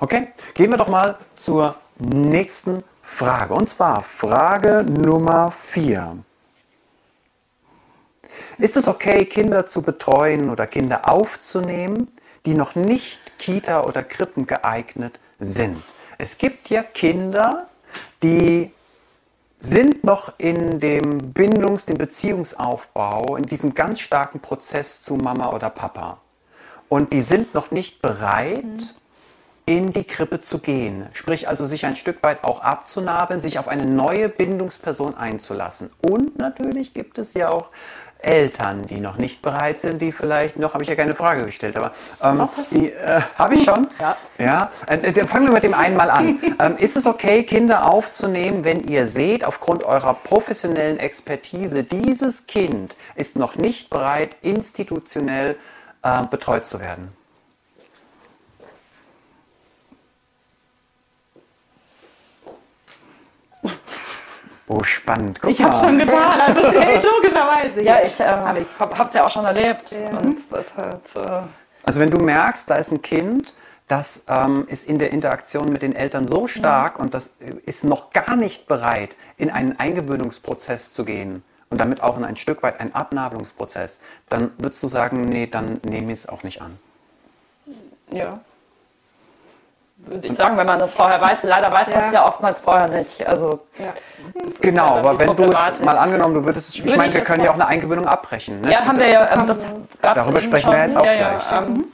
Okay, 0.00 0.28
gehen 0.54 0.70
wir 0.72 0.76
doch 0.76 0.88
mal 0.88 1.16
zur 1.36 1.76
nächsten 2.00 2.82
Frage. 3.02 3.54
Und 3.54 3.68
zwar 3.68 4.02
Frage 4.02 4.84
Nummer 4.84 5.52
4. 5.52 6.16
Ist 8.58 8.76
es 8.76 8.88
okay, 8.88 9.24
Kinder 9.26 9.66
zu 9.66 9.82
betreuen 9.82 10.50
oder 10.50 10.66
Kinder 10.66 11.08
aufzunehmen, 11.08 12.08
die 12.44 12.54
noch 12.54 12.74
nicht 12.74 13.38
Kita- 13.38 13.84
oder 13.84 14.02
Krippen 14.02 14.48
geeignet 14.48 15.20
sind? 15.38 15.80
Es 16.18 16.36
gibt 16.38 16.70
ja 16.70 16.82
Kinder, 16.82 17.68
die 18.24 18.72
sind 19.68 20.04
noch 20.04 20.32
in 20.38 20.78
dem 20.78 21.32
Bindungs-, 21.32 21.86
dem 21.86 21.98
Beziehungsaufbau, 21.98 23.36
in 23.36 23.44
diesem 23.44 23.74
ganz 23.74 24.00
starken 24.00 24.40
Prozess 24.40 25.02
zu 25.02 25.16
Mama 25.16 25.52
oder 25.52 25.70
Papa. 25.70 26.18
Und 26.88 27.12
die 27.12 27.20
sind 27.20 27.52
noch 27.52 27.72
nicht 27.72 28.00
bereit, 28.00 28.94
in 29.68 29.90
die 29.90 30.04
Krippe 30.04 30.40
zu 30.40 30.60
gehen. 30.60 31.08
Sprich 31.12 31.48
also 31.48 31.66
sich 31.66 31.84
ein 31.84 31.96
Stück 31.96 32.22
weit 32.22 32.44
auch 32.44 32.60
abzunabeln, 32.60 33.40
sich 33.40 33.58
auf 33.58 33.66
eine 33.66 33.84
neue 33.84 34.28
Bindungsperson 34.28 35.16
einzulassen. 35.16 35.90
Und 36.00 36.38
natürlich 36.38 36.94
gibt 36.94 37.18
es 37.18 37.34
ja 37.34 37.48
auch 37.48 37.70
Eltern, 38.18 38.86
die 38.86 39.00
noch 39.00 39.18
nicht 39.18 39.42
bereit 39.42 39.80
sind, 39.80 40.00
die 40.00 40.10
vielleicht, 40.10 40.58
noch 40.58 40.74
habe 40.74 40.82
ich 40.82 40.88
ja 40.88 40.96
keine 40.96 41.14
Frage 41.14 41.44
gestellt, 41.44 41.76
aber 41.76 41.92
ähm, 42.22 42.48
die 42.70 42.92
äh, 42.92 43.20
habe 43.36 43.54
ich 43.54 43.64
schon. 43.64 43.88
Ja. 44.00 44.16
Ja, 44.38 44.70
äh, 44.86 45.12
dann 45.12 45.28
fangen 45.28 45.46
wir 45.46 45.52
mit 45.52 45.62
dem 45.62 45.74
einen 45.74 45.96
mal 45.96 46.10
an. 46.10 46.40
ähm, 46.60 46.76
ist 46.78 46.96
es 46.96 47.06
okay, 47.06 47.42
Kinder 47.44 47.90
aufzunehmen, 47.90 48.64
wenn 48.64 48.80
ihr 48.88 49.06
seht, 49.06 49.44
aufgrund 49.44 49.84
eurer 49.84 50.14
professionellen 50.14 50.98
Expertise, 50.98 51.84
dieses 51.84 52.46
Kind 52.46 52.96
ist 53.14 53.36
noch 53.36 53.56
nicht 53.56 53.90
bereit, 53.90 54.36
institutionell 54.42 55.56
äh, 56.02 56.22
betreut 56.30 56.66
zu 56.66 56.80
werden? 56.80 57.12
Oh, 64.68 64.82
spannend. 64.82 65.40
Guck 65.40 65.50
Ich 65.50 65.62
habe 65.62 65.86
schon 65.86 65.98
getan, 65.98 66.40
also 66.40 66.60
stelle 66.70 66.94
ich 66.96 67.02
logischerweise. 67.02 67.82
Ja, 67.82 68.02
ich, 68.02 68.18
äh, 68.18 68.24
Hab 68.24 68.56
ich. 68.58 68.66
hab, 68.78 68.98
hab's 68.98 69.14
ja 69.14 69.24
auch 69.24 69.30
schon 69.30 69.44
erlebt. 69.44 69.92
Und 69.92 70.38
das 70.50 70.60
ist 70.66 70.76
halt, 70.76 71.02
äh, 71.16 71.46
Also 71.84 72.00
wenn 72.00 72.10
du 72.10 72.18
merkst, 72.18 72.68
da 72.68 72.74
ist 72.76 72.90
ein 72.90 73.00
Kind, 73.00 73.54
das 73.86 74.24
ähm, 74.26 74.66
ist 74.68 74.88
in 74.88 74.98
der 74.98 75.12
Interaktion 75.12 75.68
mit 75.72 75.82
den 75.82 75.94
Eltern 75.94 76.26
so 76.26 76.48
stark 76.48 76.98
und 76.98 77.14
das 77.14 77.28
äh, 77.40 77.54
ist 77.66 77.84
noch 77.84 78.10
gar 78.12 78.34
nicht 78.34 78.66
bereit, 78.66 79.16
in 79.36 79.50
einen 79.50 79.78
Eingewöhnungsprozess 79.78 80.92
zu 80.92 81.04
gehen 81.04 81.44
und 81.70 81.80
damit 81.80 82.02
auch 82.02 82.16
in 82.16 82.24
ein 82.24 82.34
Stück 82.34 82.64
weit 82.64 82.80
einen 82.80 82.94
Abnabelungsprozess, 82.94 84.00
dann 84.28 84.50
würdest 84.58 84.82
du 84.82 84.88
sagen, 84.88 85.28
nee, 85.28 85.46
dann 85.46 85.80
nehme 85.84 86.12
ich 86.12 86.20
es 86.20 86.28
auch 86.28 86.42
nicht 86.42 86.60
an. 86.60 86.78
ja. 88.10 88.40
Würde 90.06 90.28
ich 90.28 90.36
sagen, 90.36 90.56
wenn 90.56 90.66
man 90.66 90.78
das 90.78 90.92
vorher 90.94 91.20
weiß. 91.20 91.38
Leider 91.42 91.72
weiß 91.72 91.88
man 91.88 91.96
es 91.98 92.06
Ja. 92.06 92.12
ja 92.12 92.26
oftmals 92.28 92.60
vorher 92.60 92.88
nicht. 92.88 93.26
Also, 93.26 93.60
Ja. 93.78 93.92
Genau, 94.60 94.84
ja 94.84 94.96
aber 94.96 95.18
wenn 95.18 95.34
du 95.36 95.44
es 95.44 95.80
mal 95.80 95.98
angenommen, 95.98 96.34
du 96.34 96.44
würdest 96.44 96.68
es, 96.70 96.74
ich 96.76 96.84
Würde 96.84 96.96
meine, 96.98 97.14
wir 97.14 97.20
können 97.22 97.44
ja 97.44 97.50
auch 97.50 97.54
eine 97.54 97.66
Eingewöhnung 97.66 98.06
abbrechen. 98.06 98.60
Ne? 98.60 98.72
Ja, 98.72 98.84
haben 98.84 98.98
wir 98.98 99.08
ja. 99.08 99.28
Ähm, 99.32 99.46
das 99.46 99.58
gab's 100.00 100.14
Darüber 100.14 100.40
sprechen 100.40 100.70
wir 100.70 100.78
schon. 100.78 100.86
jetzt 100.86 100.96
auch 100.96 101.04
ja, 101.04 101.14
gleich. 101.14 101.50
Ja, 101.50 101.62
ähm, 101.62 101.84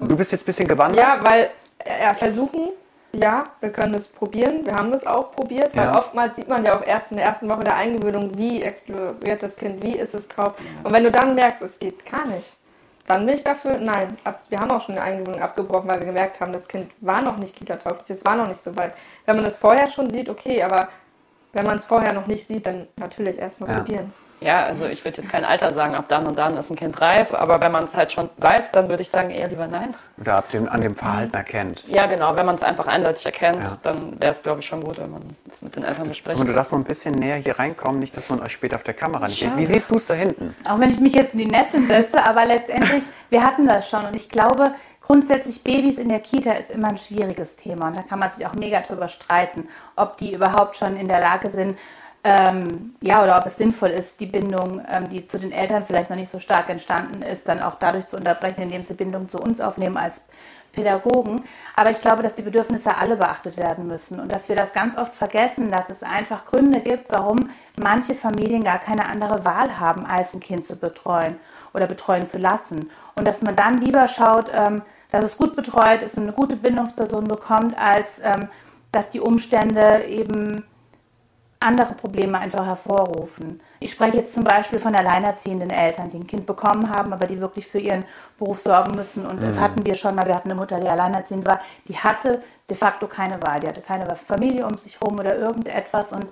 Du 0.00 0.16
bist 0.16 0.32
jetzt 0.32 0.42
ein 0.42 0.46
bisschen 0.46 0.68
gewandert. 0.68 1.00
Ja, 1.02 1.16
weil 1.22 1.50
ja, 1.86 2.14
versuchen, 2.14 2.70
ja, 3.12 3.44
wir 3.60 3.70
können 3.70 3.94
es 3.94 4.06
probieren. 4.08 4.64
Wir 4.64 4.74
haben 4.74 4.92
es 4.92 5.06
auch 5.06 5.32
probiert, 5.32 5.76
weil 5.76 5.84
Ja. 5.86 5.98
oftmals 5.98 6.36
sieht 6.36 6.48
man 6.48 6.64
ja 6.64 6.76
auch 6.78 6.86
erst 6.86 7.10
in 7.10 7.16
der 7.18 7.26
ersten 7.26 7.48
Woche 7.48 7.64
der 7.64 7.76
Eingewöhnung, 7.76 8.36
wie 8.36 8.62
exploriert 8.62 9.42
das 9.42 9.56
Kind, 9.56 9.82
wie 9.82 9.96
ist 9.96 10.14
es 10.14 10.28
drauf. 10.28 10.54
Und 10.82 10.92
wenn 10.92 11.04
du 11.04 11.10
dann 11.10 11.34
merkst, 11.34 11.62
es 11.62 11.78
geht 11.78 12.04
gar 12.10 12.26
nicht, 12.26 12.52
dann 13.12 13.26
bin 13.26 13.36
ich 13.36 13.44
dafür, 13.44 13.78
nein, 13.78 14.16
ab, 14.24 14.42
wir 14.48 14.58
haben 14.58 14.70
auch 14.70 14.82
schon 14.82 14.96
eine 14.96 15.04
Eingewöhnung 15.04 15.40
abgebrochen, 15.40 15.88
weil 15.88 16.00
wir 16.00 16.06
gemerkt 16.06 16.40
haben, 16.40 16.52
das 16.52 16.66
Kind 16.66 16.90
war 17.00 17.22
noch 17.22 17.36
nicht 17.38 17.54
kita-tauglich, 17.54 18.10
es 18.10 18.24
war 18.24 18.36
noch 18.36 18.48
nicht 18.48 18.62
so 18.62 18.74
weit. 18.76 18.94
Wenn 19.26 19.36
man 19.36 19.44
es 19.46 19.58
vorher 19.58 19.90
schon 19.90 20.10
sieht, 20.10 20.28
okay, 20.28 20.62
aber 20.62 20.88
wenn 21.52 21.66
man 21.66 21.78
es 21.78 21.86
vorher 21.86 22.12
noch 22.12 22.26
nicht 22.26 22.46
sieht, 22.46 22.66
dann 22.66 22.88
natürlich 22.96 23.38
erstmal 23.38 23.70
Ja. 23.70 23.76
probieren. 23.78 24.12
Ja, 24.44 24.64
also 24.64 24.86
ich 24.86 25.04
würde 25.04 25.22
jetzt 25.22 25.30
kein 25.30 25.44
Alter 25.44 25.70
sagen, 25.70 25.94
ab 25.94 26.06
dann 26.08 26.26
und 26.26 26.36
dann 26.36 26.56
ist 26.56 26.70
ein 26.70 26.76
Kind 26.76 27.00
reif, 27.00 27.32
aber 27.34 27.60
wenn 27.60 27.70
man 27.70 27.84
es 27.84 27.94
halt 27.94 28.12
schon 28.12 28.28
weiß, 28.38 28.72
dann 28.72 28.88
würde 28.88 29.02
ich 29.02 29.10
sagen, 29.10 29.30
eher 29.30 29.48
lieber 29.48 29.66
nein. 29.66 29.94
Oder 30.20 30.36
ab 30.36 30.50
dem, 30.50 30.68
an 30.68 30.80
dem 30.80 30.96
Verhalten 30.96 31.34
erkennt. 31.34 31.84
Ja, 31.86 32.06
genau, 32.06 32.36
wenn 32.36 32.46
man 32.46 32.56
es 32.56 32.62
einfach 32.62 32.86
eindeutig 32.86 33.24
erkennt, 33.26 33.62
Ja. 33.62 33.78
dann 33.82 34.20
wäre 34.20 34.32
es, 34.32 34.42
glaube 34.42 34.60
ich, 34.60 34.66
schon 34.66 34.82
gut, 34.82 34.98
wenn 34.98 35.10
man 35.10 35.22
es 35.50 35.62
mit 35.62 35.76
den 35.76 35.84
Eltern 35.84 36.08
bespricht. 36.08 36.40
Und 36.40 36.48
du 36.48 36.52
darfst 36.52 36.72
noch 36.72 36.78
ein 36.78 36.84
bisschen 36.84 37.14
näher 37.14 37.36
hier 37.36 37.58
reinkommen, 37.58 38.00
nicht, 38.00 38.16
dass 38.16 38.28
man 38.28 38.40
euch 38.40 38.52
später 38.52 38.76
auf 38.76 38.82
der 38.82 38.94
Kamera 38.94 39.28
nicht 39.28 39.40
sieht. 39.40 39.56
Wie 39.56 39.66
siehst 39.66 39.90
du 39.90 39.96
es 39.96 40.06
da 40.06 40.14
hinten? 40.14 40.56
Auch 40.68 40.78
wenn 40.80 40.90
ich 40.90 41.00
mich 41.00 41.14
jetzt 41.14 41.34
in 41.34 41.38
die 41.40 41.46
Nesseln 41.46 41.86
setze, 41.86 42.22
aber 42.24 42.44
letztendlich, 42.44 43.04
wir 43.30 43.44
hatten 43.44 43.66
das 43.68 43.88
schon 43.88 44.04
und 44.04 44.16
ich 44.16 44.28
glaube, 44.28 44.72
grundsätzlich 45.00 45.62
Babys 45.62 45.98
in 45.98 46.08
der 46.08 46.20
Kita 46.20 46.52
ist 46.52 46.70
immer 46.70 46.88
ein 46.88 46.98
schwieriges 46.98 47.56
Thema 47.56 47.88
und 47.88 47.96
da 47.96 48.02
kann 48.02 48.18
man 48.18 48.30
sich 48.30 48.46
auch 48.46 48.54
mega 48.54 48.80
drüber 48.80 49.08
streiten, 49.08 49.68
ob 49.96 50.16
die 50.16 50.32
überhaupt 50.34 50.76
schon 50.76 50.96
in 50.96 51.08
der 51.08 51.20
Lage 51.20 51.50
sind, 51.50 51.78
ähm, 52.24 52.94
ja, 53.00 53.22
oder 53.22 53.38
ob 53.38 53.46
es 53.46 53.56
sinnvoll 53.56 53.90
ist, 53.90 54.20
die 54.20 54.26
Bindung, 54.26 54.80
ähm, 54.88 55.08
die 55.08 55.26
zu 55.26 55.38
den 55.38 55.50
Eltern 55.50 55.84
vielleicht 55.84 56.08
noch 56.08 56.16
nicht 56.16 56.30
so 56.30 56.38
stark 56.38 56.68
entstanden 56.68 57.22
ist, 57.22 57.48
dann 57.48 57.60
auch 57.60 57.76
dadurch 57.80 58.06
zu 58.06 58.16
unterbrechen, 58.16 58.62
indem 58.62 58.82
sie 58.82 58.94
Bindung 58.94 59.28
zu 59.28 59.38
uns 59.38 59.60
aufnehmen 59.60 59.96
als 59.96 60.20
Pädagogen. 60.72 61.42
Aber 61.74 61.90
ich 61.90 62.00
glaube, 62.00 62.22
dass 62.22 62.34
die 62.34 62.42
Bedürfnisse 62.42 62.96
alle 62.96 63.16
beachtet 63.16 63.56
werden 63.56 63.88
müssen 63.88 64.20
und 64.20 64.30
dass 64.30 64.48
wir 64.48 64.56
das 64.56 64.72
ganz 64.72 64.96
oft 64.96 65.14
vergessen, 65.14 65.70
dass 65.70 65.90
es 65.90 66.02
einfach 66.02 66.46
Gründe 66.46 66.80
gibt, 66.80 67.10
warum 67.10 67.50
manche 67.76 68.14
Familien 68.14 68.62
gar 68.62 68.78
keine 68.78 69.06
andere 69.06 69.44
Wahl 69.44 69.78
haben, 69.78 70.06
als 70.06 70.32
ein 70.32 70.40
Kind 70.40 70.64
zu 70.64 70.76
betreuen 70.76 71.36
oder 71.74 71.86
betreuen 71.86 72.26
zu 72.26 72.38
lassen. 72.38 72.90
Und 73.16 73.26
dass 73.26 73.42
man 73.42 73.56
dann 73.56 73.78
lieber 73.78 74.06
schaut, 74.06 74.46
ähm, 74.54 74.82
dass 75.10 75.24
es 75.24 75.36
gut 75.36 75.56
betreut 75.56 76.02
ist 76.02 76.16
und 76.16 76.22
eine 76.22 76.32
gute 76.32 76.56
Bindungsperson 76.56 77.24
bekommt, 77.24 77.76
als 77.76 78.20
ähm, 78.22 78.48
dass 78.92 79.08
die 79.08 79.20
Umstände 79.20 80.04
eben 80.04 80.64
andere 81.62 81.94
Probleme 81.94 82.38
einfach 82.38 82.66
hervorrufen. 82.66 83.60
Ich 83.80 83.90
spreche 83.92 84.18
jetzt 84.18 84.34
zum 84.34 84.44
Beispiel 84.44 84.78
von 84.78 84.94
alleinerziehenden 84.94 85.70
Eltern, 85.70 86.10
die 86.10 86.18
ein 86.18 86.26
Kind 86.26 86.46
bekommen 86.46 86.90
haben, 86.90 87.12
aber 87.12 87.26
die 87.26 87.40
wirklich 87.40 87.66
für 87.66 87.78
ihren 87.78 88.04
Beruf 88.38 88.58
sorgen 88.60 88.94
müssen. 88.94 89.26
Und 89.26 89.42
das 89.42 89.58
hatten 89.60 89.84
wir 89.86 89.94
schon 89.94 90.14
mal. 90.14 90.26
Wir 90.26 90.34
hatten 90.34 90.50
eine 90.50 90.58
Mutter, 90.60 90.78
die 90.80 90.88
alleinerziehend 90.88 91.46
war. 91.46 91.60
Die 91.88 91.96
hatte 91.96 92.42
de 92.68 92.76
facto 92.76 93.06
keine 93.06 93.42
Wahl. 93.42 93.60
Die 93.60 93.66
hatte 93.68 93.80
keine 93.80 94.14
Familie 94.16 94.66
um 94.66 94.76
sich 94.76 95.00
herum 95.00 95.18
oder 95.18 95.36
irgendetwas. 95.36 96.12
Und 96.12 96.26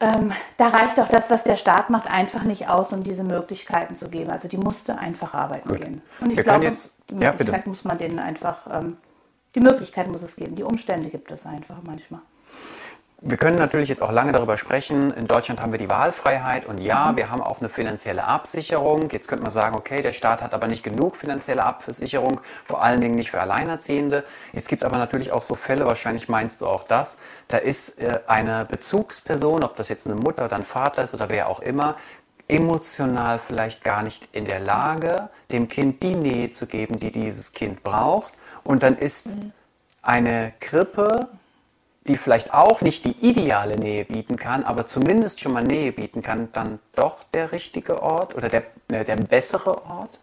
ähm, 0.00 0.32
da 0.56 0.68
reicht 0.68 0.98
auch 0.98 1.08
das, 1.08 1.30
was 1.30 1.44
der 1.44 1.56
Staat 1.56 1.88
macht, 1.90 2.10
einfach 2.10 2.42
nicht 2.42 2.68
aus, 2.68 2.92
um 2.92 3.04
diese 3.04 3.22
Möglichkeiten 3.22 3.94
zu 3.94 4.08
geben. 4.10 4.30
Also 4.30 4.48
die 4.48 4.58
musste 4.58 4.98
einfach 4.98 5.32
arbeiten 5.34 5.68
Gut. 5.68 5.80
gehen. 5.80 6.02
Und 6.20 6.30
ich 6.30 6.36
Wir 6.38 6.44
glaube, 6.44 6.64
jetzt- 6.64 6.96
die 7.08 7.14
Ja, 7.14 7.30
Möglichkeit 7.30 7.58
bitte. 7.64 7.68
muss 7.68 7.84
man 7.84 7.98
denen 7.98 8.18
einfach, 8.18 8.58
ähm, 8.72 8.96
die 9.54 9.60
Möglichkeit 9.60 10.08
muss 10.08 10.22
es 10.22 10.34
geben. 10.34 10.56
Die 10.56 10.64
Umstände 10.64 11.08
gibt 11.08 11.30
es 11.30 11.46
einfach 11.46 11.76
manchmal. 11.84 12.20
Wir 13.24 13.36
können 13.36 13.56
natürlich 13.56 13.88
jetzt 13.88 14.02
auch 14.02 14.10
lange 14.10 14.32
darüber 14.32 14.58
sprechen. 14.58 15.12
In 15.12 15.28
Deutschland 15.28 15.62
haben 15.62 15.70
wir 15.70 15.78
die 15.78 15.88
Wahlfreiheit 15.88 16.66
und 16.66 16.80
ja, 16.80 17.16
wir 17.16 17.30
haben 17.30 17.40
auch 17.40 17.60
eine 17.60 17.68
finanzielle 17.68 18.24
Absicherung. 18.24 19.10
Jetzt 19.10 19.28
könnte 19.28 19.44
man 19.44 19.52
sagen, 19.52 19.76
okay, 19.76 20.02
der 20.02 20.12
Staat 20.12 20.42
hat 20.42 20.54
aber 20.54 20.66
nicht 20.66 20.82
genug 20.82 21.14
finanzielle 21.14 21.62
Absicherung, 21.62 22.40
vor 22.64 22.82
allen 22.82 23.00
Dingen 23.00 23.14
nicht 23.14 23.30
für 23.30 23.40
Alleinerziehende. 23.40 24.24
Jetzt 24.52 24.68
gibt 24.68 24.82
es 24.82 24.86
aber 24.86 24.98
natürlich 24.98 25.30
auch 25.30 25.42
so 25.42 25.54
Fälle, 25.54 25.86
wahrscheinlich 25.86 26.28
meinst 26.28 26.62
du 26.62 26.66
auch 26.66 26.82
das, 26.82 27.16
da 27.46 27.58
ist 27.58 27.96
äh, 28.00 28.18
eine 28.26 28.64
Bezugsperson, 28.64 29.62
ob 29.62 29.76
das 29.76 29.88
jetzt 29.88 30.04
eine 30.08 30.16
Mutter 30.16 30.46
oder 30.46 30.56
ein 30.56 30.64
Vater 30.64 31.04
ist 31.04 31.14
oder 31.14 31.28
wer 31.28 31.48
auch 31.48 31.60
immer, 31.60 31.94
emotional 32.48 33.38
vielleicht 33.38 33.84
gar 33.84 34.02
nicht 34.02 34.30
in 34.32 34.46
der 34.46 34.58
Lage, 34.58 35.28
dem 35.52 35.68
Kind 35.68 36.02
die 36.02 36.16
Nähe 36.16 36.50
zu 36.50 36.66
geben, 36.66 36.98
die 36.98 37.12
dieses 37.12 37.52
Kind 37.52 37.84
braucht. 37.84 38.32
Und 38.64 38.82
dann 38.82 38.98
ist 38.98 39.28
eine 40.02 40.52
Krippe 40.58 41.28
die 42.08 42.16
vielleicht 42.16 42.52
auch 42.52 42.80
nicht 42.80 43.04
die 43.04 43.16
ideale 43.24 43.76
Nähe 43.76 44.04
bieten 44.04 44.36
kann, 44.36 44.64
aber 44.64 44.86
zumindest 44.86 45.40
schon 45.40 45.52
mal 45.52 45.62
Nähe 45.62 45.92
bieten 45.92 46.22
kann, 46.22 46.48
dann 46.52 46.80
doch 46.94 47.22
der 47.32 47.52
richtige 47.52 48.02
Ort 48.02 48.34
oder 48.34 48.48
der, 48.48 48.64
äh, 48.88 49.04
der 49.04 49.16
bessere 49.16 49.84
Ort? 49.86 50.18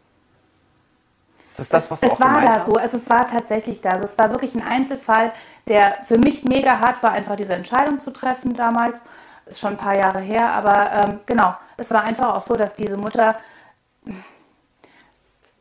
Ist 1.45 1.57
das 1.57 1.69
das, 1.69 1.89
was 1.89 2.01
du 2.01 2.07
es 2.07 2.13
auch 2.13 2.19
war 2.19 2.41
da 2.41 2.59
hast? 2.59 2.65
so, 2.65 2.75
also 2.75 2.97
es 2.97 3.09
war 3.09 3.25
tatsächlich 3.25 3.81
da 3.81 3.97
so. 3.97 4.03
Es 4.03 4.17
war 4.17 4.29
wirklich 4.29 4.53
ein 4.55 4.61
Einzelfall, 4.61 5.31
der 5.67 6.03
für 6.03 6.19
mich 6.19 6.43
mega 6.43 6.79
hart 6.79 7.01
war, 7.01 7.11
einfach 7.13 7.37
diese 7.37 7.53
Entscheidung 7.53 7.99
zu 7.99 8.11
treffen 8.11 8.53
damals. 8.53 9.03
Ist 9.45 9.59
schon 9.59 9.71
ein 9.71 9.77
paar 9.77 9.97
Jahre 9.97 10.19
her, 10.19 10.49
aber 10.49 10.91
ähm, 10.91 11.19
genau, 11.25 11.55
es 11.77 11.89
war 11.91 12.03
einfach 12.03 12.35
auch 12.35 12.43
so, 12.43 12.55
dass 12.55 12.75
diese 12.75 12.97
Mutter, 12.97 13.35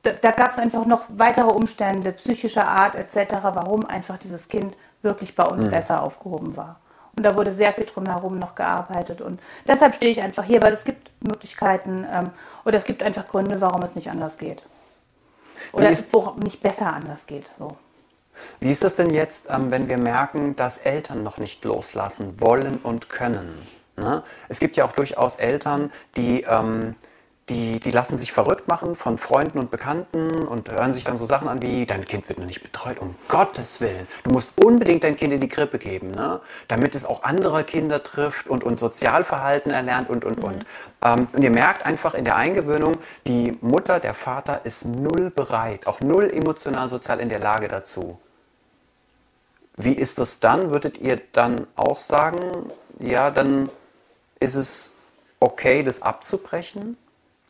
da, 0.03 0.13
da 0.13 0.31
gab 0.33 0.51
es 0.51 0.59
einfach 0.59 0.85
noch 0.85 1.05
weitere 1.09 1.49
Umstände, 1.49 2.13
psychischer 2.13 2.69
Art 2.69 2.95
etc., 2.95 3.33
warum 3.55 3.87
einfach 3.87 4.19
dieses 4.19 4.49
Kind 4.49 4.77
wirklich 5.03 5.35
bei 5.35 5.45
Mhm. 5.45 5.51
uns 5.53 5.71
besser 5.71 6.03
aufgehoben 6.03 6.57
war. 6.57 6.81
Und 7.17 7.25
da 7.25 7.35
wurde 7.35 7.51
sehr 7.51 7.73
viel 7.73 7.85
drumherum 7.85 8.39
noch 8.39 8.55
gearbeitet. 8.55 9.21
Und 9.21 9.41
deshalb 9.67 9.95
stehe 9.97 10.11
ich 10.13 10.23
einfach 10.23 10.45
hier, 10.45 10.63
weil 10.63 10.73
es 10.73 10.85
gibt 10.85 11.11
Möglichkeiten 11.21 12.07
ähm, 12.13 12.31
oder 12.65 12.77
es 12.77 12.85
gibt 12.85 13.03
einfach 13.03 13.27
Gründe, 13.27 13.61
warum 13.61 13.83
es 13.83 13.97
nicht 13.97 14.09
anders 14.11 14.39
geht. 14.39 14.63
Oder 15.73 15.91
ist- 15.91 16.13
wo 16.13 16.33
nicht 16.43 16.63
besser 16.63 16.93
anders 16.93 17.27
geht. 17.27 17.51
So. 17.59 17.77
Wie 18.61 18.71
ist 18.71 18.85
das 18.85 18.95
denn 18.95 19.11
jetzt, 19.11 19.47
ähm, 19.49 19.71
wenn 19.73 19.89
wir 19.89 19.99
merken, 19.99 20.55
dass 20.55 20.79
Eltern 20.79 21.25
noch 21.25 21.39
nicht 21.39 21.65
loslassen 21.65 22.41
wollen 22.41 22.77
und 22.83 23.09
können? 23.09 23.67
Ne? 23.97 24.23
Es 24.49 24.61
gibt 24.61 24.77
ja 24.77 24.85
auch 24.85 24.93
durchaus 24.93 25.37
Eltern, 25.37 25.91
die, 26.17 26.43
ähm, 26.43 26.95
die, 27.49 27.81
die 27.81 27.91
lassen 27.91 28.19
sich 28.19 28.33
verrückt 28.33 28.69
machen 28.69 28.97
von 28.97 29.19
Freunden 29.19 29.59
und 29.59 29.71
Bekannten 29.71 30.47
und 30.47 30.71
hören 30.71 30.93
sich 30.93 31.05
dann 31.05 31.17
so 31.17 31.27
Sachen 31.27 31.49
an 31.49 31.63
wie, 31.63 31.87
dein 31.87 32.05
Kind 32.05 32.29
wird 32.29 32.39
noch 32.39 32.47
nicht 32.47 32.63
betreut, 32.63 32.99
um 33.01 33.15
Gottes 33.29 33.81
Willen. 33.81 34.07
Du 34.25 34.31
musst 34.31 34.63
unbedingt 34.63 35.05
dein 35.05 35.17
Kind 35.17 35.33
in 35.33 35.41
die 35.41 35.49
Krippe 35.49 35.79
geben, 35.79 36.11
ne? 36.11 36.41
damit 36.69 36.95
es 36.95 37.05
auch 37.05 37.23
andere 37.23 37.65
Kinder 37.65 38.03
trifft 38.03 38.49
und, 38.49 38.65
und 38.65 38.79
Sozialverhalten 38.79 39.73
erlernt 39.73 40.11
und, 40.11 40.25
und, 40.25 40.43
und. 40.43 40.67
Ähm, 41.03 41.27
und 41.33 41.43
ihr 41.43 41.51
merkt 41.51 41.87
einfach 41.87 42.15
in 42.15 42.25
der 42.25 42.37
Eingewöhnung, 42.37 42.99
die 43.27 43.57
Mutter, 43.61 44.01
der 44.01 44.15
Vater 44.15 44.61
ist 44.65 44.85
null 44.85 45.31
bereit, 45.31 45.87
auch 45.87 46.01
null 46.01 46.31
emotional, 46.31 46.91
sozial 46.91 47.21
in 47.21 47.29
der 47.29 47.41
Lage 47.41 47.69
dazu. 47.69 48.19
Wie 49.77 49.93
ist 49.93 50.19
das 50.19 50.41
dann? 50.41 50.71
Würdet 50.71 50.99
ihr 50.99 51.21
dann 51.33 51.67
auch 51.77 52.01
sagen, 52.01 52.73
ja, 52.99 53.31
dann 53.31 53.71
ist 54.41 54.57
es 54.57 54.93
okay, 55.41 55.85
das 55.85 56.03
abzubrechen? 56.03 56.97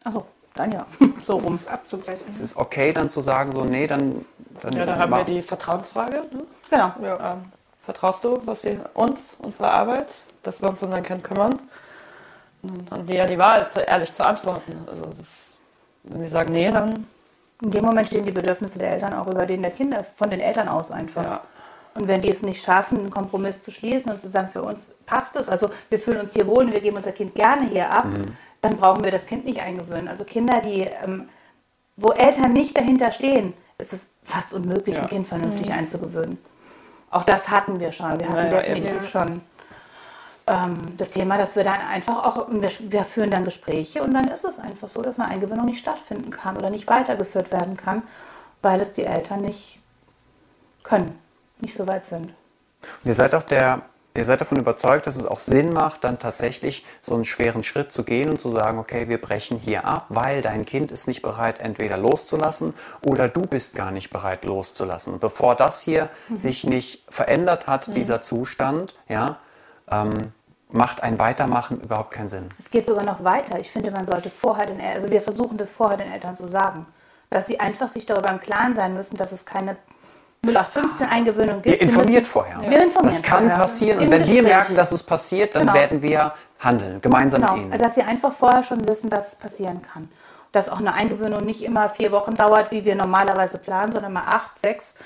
Achso, 0.09 0.25
dann 0.55 0.73
ja. 0.73 0.87
So 1.23 1.37
rum. 1.37 1.55
es 1.57 1.67
abzubrechen. 1.67 2.27
Es 2.29 2.41
ist 2.41 2.57
okay, 2.57 2.93
dann 2.93 3.11
zu 3.11 3.21
sagen, 3.21 3.53
so, 3.53 3.65
nee, 3.65 3.87
dann. 3.87 4.25
dann 4.63 4.73
Ja, 4.73 4.87
da 4.87 4.97
haben 4.97 5.13
wir 5.13 5.25
die 5.25 5.43
Vertrauensfrage. 5.43 6.25
Ne? 6.33 6.45
Genau. 6.71 6.93
Ja. 7.03 7.33
Ähm, 7.33 7.53
vertraust 7.85 8.25
du, 8.25 8.41
was 8.45 8.65
wir 8.65 8.89
uns, 8.95 9.37
unsere 9.39 9.73
Arbeit, 9.73 10.11
dass 10.43 10.63
wir 10.63 10.71
uns 10.71 10.83
um 10.83 10.91
dein 10.91 11.03
Kind 11.03 11.23
kümmern? 11.23 11.59
Und 12.63 12.91
dann 12.91 12.99
haben 13.01 13.07
die 13.07 13.15
ja 13.15 13.27
die 13.27 13.39
Wahl, 13.39 13.67
ehrlich 13.87 14.15
zu 14.15 14.25
antworten. 14.25 14.73
Also 14.87 15.05
das, 15.17 15.51
wenn 16.05 16.23
die 16.23 16.29
sagen, 16.29 16.53
nee, 16.53 16.71
dann 16.71 17.07
In 17.63 17.71
dem 17.71 17.85
Moment 17.85 18.07
stehen 18.07 18.25
die 18.25 18.33
Bedürfnisse 18.33 18.79
der 18.79 18.93
Eltern 18.93 19.15
auch 19.15 19.27
über 19.27 19.45
denen 19.45 19.63
der 19.63 19.73
Kinder, 19.73 20.05
von 20.05 20.31
den 20.31 20.41
Eltern 20.41 20.69
aus 20.69 20.91
einfach. 20.91 21.25
Ja. 21.25 21.41
Und 21.95 22.07
wenn 22.07 22.21
die 22.21 22.31
es 22.31 22.43
nicht 22.43 22.63
schaffen, 22.63 22.99
einen 22.99 23.11
Kompromiss 23.11 23.63
zu 23.63 23.71
schließen 23.73 24.13
und 24.13 24.21
zu 24.21 24.31
sagen, 24.31 24.49
für 24.49 24.63
uns 24.63 24.91
passt 25.07 25.35
es, 25.37 25.49
also 25.49 25.71
wir 25.91 25.99
fühlen 25.99 26.21
uns 26.21 26.33
hier 26.33 26.47
wohl 26.47 26.65
und 26.65 26.73
wir 26.73 26.81
geben 26.81 26.97
unser 26.97 27.13
Kind 27.13 27.35
gerne 27.35 27.69
hier 27.69 27.93
ab, 27.93 28.07
dann 28.61 28.77
brauchen 28.77 29.05
wir 29.05 29.11
das 29.11 29.27
Kind 29.27 29.45
nicht 29.45 29.61
eingewöhnen. 29.61 30.09
Also 30.09 30.25
Kinder, 30.25 30.61
die, 30.61 30.83
ähm, 30.83 31.29
wo 31.97 32.11
Eltern 32.13 32.53
nicht 32.53 32.77
dahinter 32.77 33.13
stehen, 33.13 33.55
ist 33.79 33.93
es 33.93 34.11
fast 34.25 34.53
unmöglich, 34.53 34.97
Ja. 34.97 35.03
ein 35.03 35.09
Kind 35.09 35.27
vernünftig 35.27 35.73
einzugewöhnen. 35.73 36.39
Auch 37.11 37.25
das 37.25 37.49
hatten 37.49 37.81
wir 37.81 37.93
schon. 37.93 38.19
Wir 38.19 38.29
hatten 38.29 38.37
Ja, 38.37 38.45
ja, 38.45 38.61
definitiv 38.61 38.93
eben. 38.97 39.07
schon 39.07 39.41
ähm, 40.47 40.79
das 40.97 41.11
Thema, 41.11 41.39
dass 41.39 41.57
wir 41.57 41.65
dann 41.65 41.81
einfach 41.81 42.25
auch, 42.25 42.49
wir, 42.51 42.71
wir 42.91 43.05
führen 43.05 43.31
dann 43.31 43.45
Gespräche 43.45 44.03
und 44.03 44.13
dann 44.15 44.29
ist 44.29 44.45
es 44.45 44.59
einfach 44.59 44.89
so, 44.89 45.03
dass 45.03 45.19
eine 45.21 45.29
Eingewöhnung 45.31 45.67
nicht 45.67 45.79
stattfinden 45.81 46.31
kann 46.31 46.57
oder 46.57 46.71
nicht 46.71 46.87
weitergeführt 46.89 47.53
werden 47.53 47.77
kann, 47.77 48.03
weil 48.63 48.81
es 48.81 48.93
die 48.93 49.05
Eltern 49.05 49.43
nicht 49.43 49.79
können, 50.83 51.19
nicht 51.61 51.77
so 51.77 51.87
weit 51.87 52.05
sind. 52.07 52.27
Und 52.27 52.35
ihr 53.05 53.15
seid 53.15 53.35
auch 53.35 53.43
der, 53.43 53.83
ihr 54.15 54.25
seid 54.25 54.41
davon 54.41 54.59
überzeugt, 54.59 55.07
dass 55.07 55.17
es 55.17 55.27
auch 55.27 55.39
Sinn 55.39 55.73
macht, 55.73 56.05
dann 56.05 56.19
tatsächlich 56.19 56.85
so 57.01 57.15
einen 57.15 57.25
schweren 57.25 57.63
Schritt 57.63 57.93
zu 57.93 58.05
gehen 58.05 58.31
und 58.31 58.41
zu 58.41 58.51
sagen, 58.51 58.79
okay, 58.79 59.09
wir 59.09 59.21
brechen 59.21 59.59
hier 59.59 59.85
ab, 59.85 60.07
weil 60.09 60.43
dein 60.43 60.65
Kind 60.65 60.91
ist 60.93 61.07
nicht 61.07 61.23
bereit, 61.23 61.61
entweder 61.61 61.97
loszulassen 61.97 62.75
oder 63.05 63.29
du 63.29 63.43
bist 63.43 63.75
gar 63.75 63.91
nicht 63.91 64.11
bereit, 64.11 64.45
loszulassen. 64.45 65.19
Bevor 65.21 65.55
das 65.55 65.81
hier 65.81 66.09
sich 66.35 66.65
nicht 66.65 67.05
verändert 67.09 67.67
hat, 67.67 67.95
dieser 67.95 68.23
Zustand, 68.23 68.97
ja, 69.09 69.39
ähm, 69.91 70.33
macht 70.71 71.03
ein 71.03 71.19
Weitermachen 71.19 71.81
überhaupt 71.81 72.11
keinen 72.11 72.29
Sinn. 72.29 72.49
Es 72.59 72.71
geht 72.71 72.85
sogar 72.85 73.05
noch 73.05 73.25
weiter. 73.25 73.59
Ich 73.59 73.71
finde, 73.71 73.91
man 73.91 74.07
sollte 74.07 74.31
vorher 74.31 74.67
den 74.67 74.81
Eltern, 74.81 74.97
also 74.97 75.11
wir 75.11 75.23
versuchen 75.23 75.57
das 75.57 75.73
vorher 75.73 75.97
den 75.97 76.13
Eltern 76.13 76.37
zu 76.37 76.47
sagen, 76.47 76.87
dass 77.31 77.47
sie 77.47 77.61
einfach 77.61 77.89
sich 77.89 78.07
darüber 78.07 78.31
im 78.31 78.41
Klaren 78.41 78.75
sein 78.75 78.95
müssen, 78.95 79.17
dass 79.17 79.33
es 79.33 79.47
keine 79.47 79.77
0815 80.55 81.07
Eingewöhnung 81.07 81.63
gibt. 81.63 81.77
Ihr 81.77 81.81
informiert 81.81 82.27
vorher. 82.27 82.61
Wir 82.61 82.83
informieren 82.85 83.15
Das 83.15 83.23
kann 83.23 83.41
vorher. 83.45 83.59
passieren. 83.59 83.99
Und 83.99 84.11
wenn 84.11 84.21
wir 84.21 84.27
Gespräch. 84.27 84.43
merken, 84.43 84.75
dass 84.75 84.93
es 84.93 85.03
passiert, 85.03 85.55
dann 85.55 85.63
Genau. 85.63 85.75
werden 85.75 86.03
wir 86.03 86.33
handeln, 86.61 87.01
gemeinsam 87.01 87.41
Genau, 87.43 87.53
mit 87.55 87.63
Ihnen. 87.65 87.73
also 87.73 87.85
dass 87.85 87.95
sie 87.95 88.03
einfach 88.03 88.33
vorher 88.33 88.63
schon 88.63 88.87
wissen, 88.89 89.11
dass 89.11 89.29
es 89.29 89.35
passieren 89.37 89.81
kann. 89.83 90.09
Dass 90.53 90.69
auch 90.69 90.79
eine 90.79 90.95
Eingewöhnung 90.95 91.45
nicht 91.45 91.63
immer 91.63 91.89
vier 91.89 92.11
Wochen 92.13 92.35
dauert, 92.35 92.71
wie 92.71 92.85
wir 92.85 92.95
normalerweise 92.97 93.59
planen, 93.59 93.93
sondern 93.93 94.13
mal 94.13 94.25
acht, 94.27 94.59
sechs, 94.59 94.97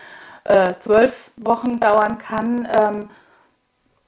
äh, 0.45 0.75
zwölf 0.79 1.31
Wochen 1.37 1.79
dauern 1.81 2.19
kann 2.19 2.67
ähm, 2.81 3.11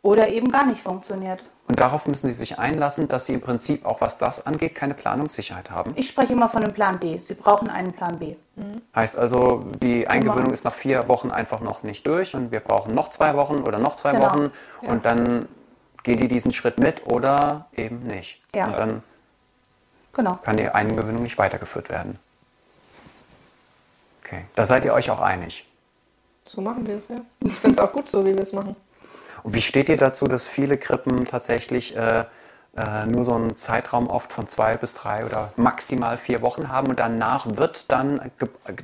oder 0.02 0.28
eben 0.28 0.50
gar 0.50 0.66
nicht 0.66 0.82
funktioniert. 0.82 1.42
Und 1.66 1.80
darauf 1.80 2.06
müssen 2.06 2.26
sie 2.28 2.34
sich 2.34 2.58
einlassen, 2.58 3.08
dass 3.08 3.26
sie 3.26 3.32
im 3.32 3.40
Prinzip 3.40 3.86
auch 3.86 4.02
was 4.02 4.18
das 4.18 4.46
angeht, 4.46 4.74
keine 4.74 4.92
Planungssicherheit 4.92 5.70
haben. 5.70 5.92
Ich 5.96 6.08
spreche 6.08 6.34
immer 6.34 6.48
von 6.50 6.62
einem 6.62 6.74
Plan 6.74 6.98
B. 6.98 7.20
Sie 7.22 7.32
brauchen 7.34 7.70
einen 7.70 7.92
Plan 7.94 8.18
B. 8.18 8.36
Heißt 8.94 9.16
also, 9.16 9.64
die 9.82 10.06
Eingewöhnung 10.06 10.52
ist 10.52 10.64
nach 10.64 10.74
vier 10.74 11.08
Wochen 11.08 11.30
einfach 11.30 11.60
noch 11.60 11.82
nicht 11.82 12.06
durch 12.06 12.34
und 12.34 12.52
wir 12.52 12.60
brauchen 12.60 12.94
noch 12.94 13.08
zwei 13.10 13.34
Wochen 13.34 13.62
oder 13.62 13.78
noch 13.78 13.96
zwei 13.96 14.12
Genau. 14.12 14.26
Wochen 14.26 14.50
und 14.82 15.06
dann 15.06 15.48
gehen 16.02 16.18
die 16.18 16.28
diesen 16.28 16.52
Schritt 16.52 16.78
mit 16.78 17.06
oder 17.06 17.66
eben 17.74 18.06
nicht. 18.06 18.42
Ja. 18.54 18.66
Und 18.66 18.78
dann 18.78 19.02
Genau. 20.12 20.38
kann 20.42 20.56
die 20.58 20.68
Eingewöhnung 20.68 21.22
nicht 21.22 21.38
weitergeführt 21.38 21.88
werden. 21.88 22.18
Okay, 24.22 24.44
da 24.54 24.66
seid 24.66 24.84
ihr 24.84 24.92
euch 24.92 25.10
auch 25.10 25.20
einig. 25.20 25.66
So 26.44 26.60
machen 26.60 26.86
wir 26.86 26.98
es, 26.98 27.08
ja. 27.08 27.16
Ich 27.40 27.54
finde 27.54 27.76
es 27.76 27.78
auch 27.78 27.92
gut 27.92 28.10
so, 28.10 28.24
wie 28.24 28.34
wir 28.34 28.42
es 28.42 28.52
machen. 28.52 28.76
Und 29.44 29.54
wie 29.54 29.62
steht 29.62 29.88
ihr 29.88 29.96
dazu, 29.96 30.26
dass 30.26 30.48
viele 30.48 30.76
Krippen 30.78 31.26
tatsächlich 31.26 31.94
äh, 31.96 32.24
äh, 32.76 33.06
nur 33.06 33.24
so 33.24 33.34
einen 33.34 33.54
Zeitraum 33.54 34.08
oft 34.08 34.32
von 34.32 34.48
zwei 34.48 34.76
bis 34.76 34.94
drei 34.94 35.24
oder 35.24 35.52
maximal 35.56 36.18
vier 36.18 36.42
Wochen 36.42 36.70
haben 36.70 36.88
und 36.88 36.98
danach 36.98 37.46
wird 37.56 37.92
dann, 37.92 38.32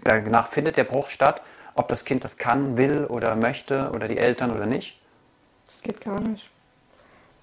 danach 0.05 0.51
findet 0.51 0.77
der 0.77 0.85
Bruch 0.85 1.09
statt, 1.09 1.43
ob 1.75 1.89
das 1.89 2.05
Kind 2.05 2.23
das 2.23 2.37
kann, 2.37 2.77
will 2.77 3.07
oder 3.07 3.35
möchte 3.35 3.91
oder 3.95 4.07
die 4.07 4.19
Eltern 4.19 4.53
oder 4.53 4.67
nicht? 4.67 5.01
Das 5.67 5.83
geht 5.83 6.01
gar 6.03 6.21
nicht. 6.21 6.49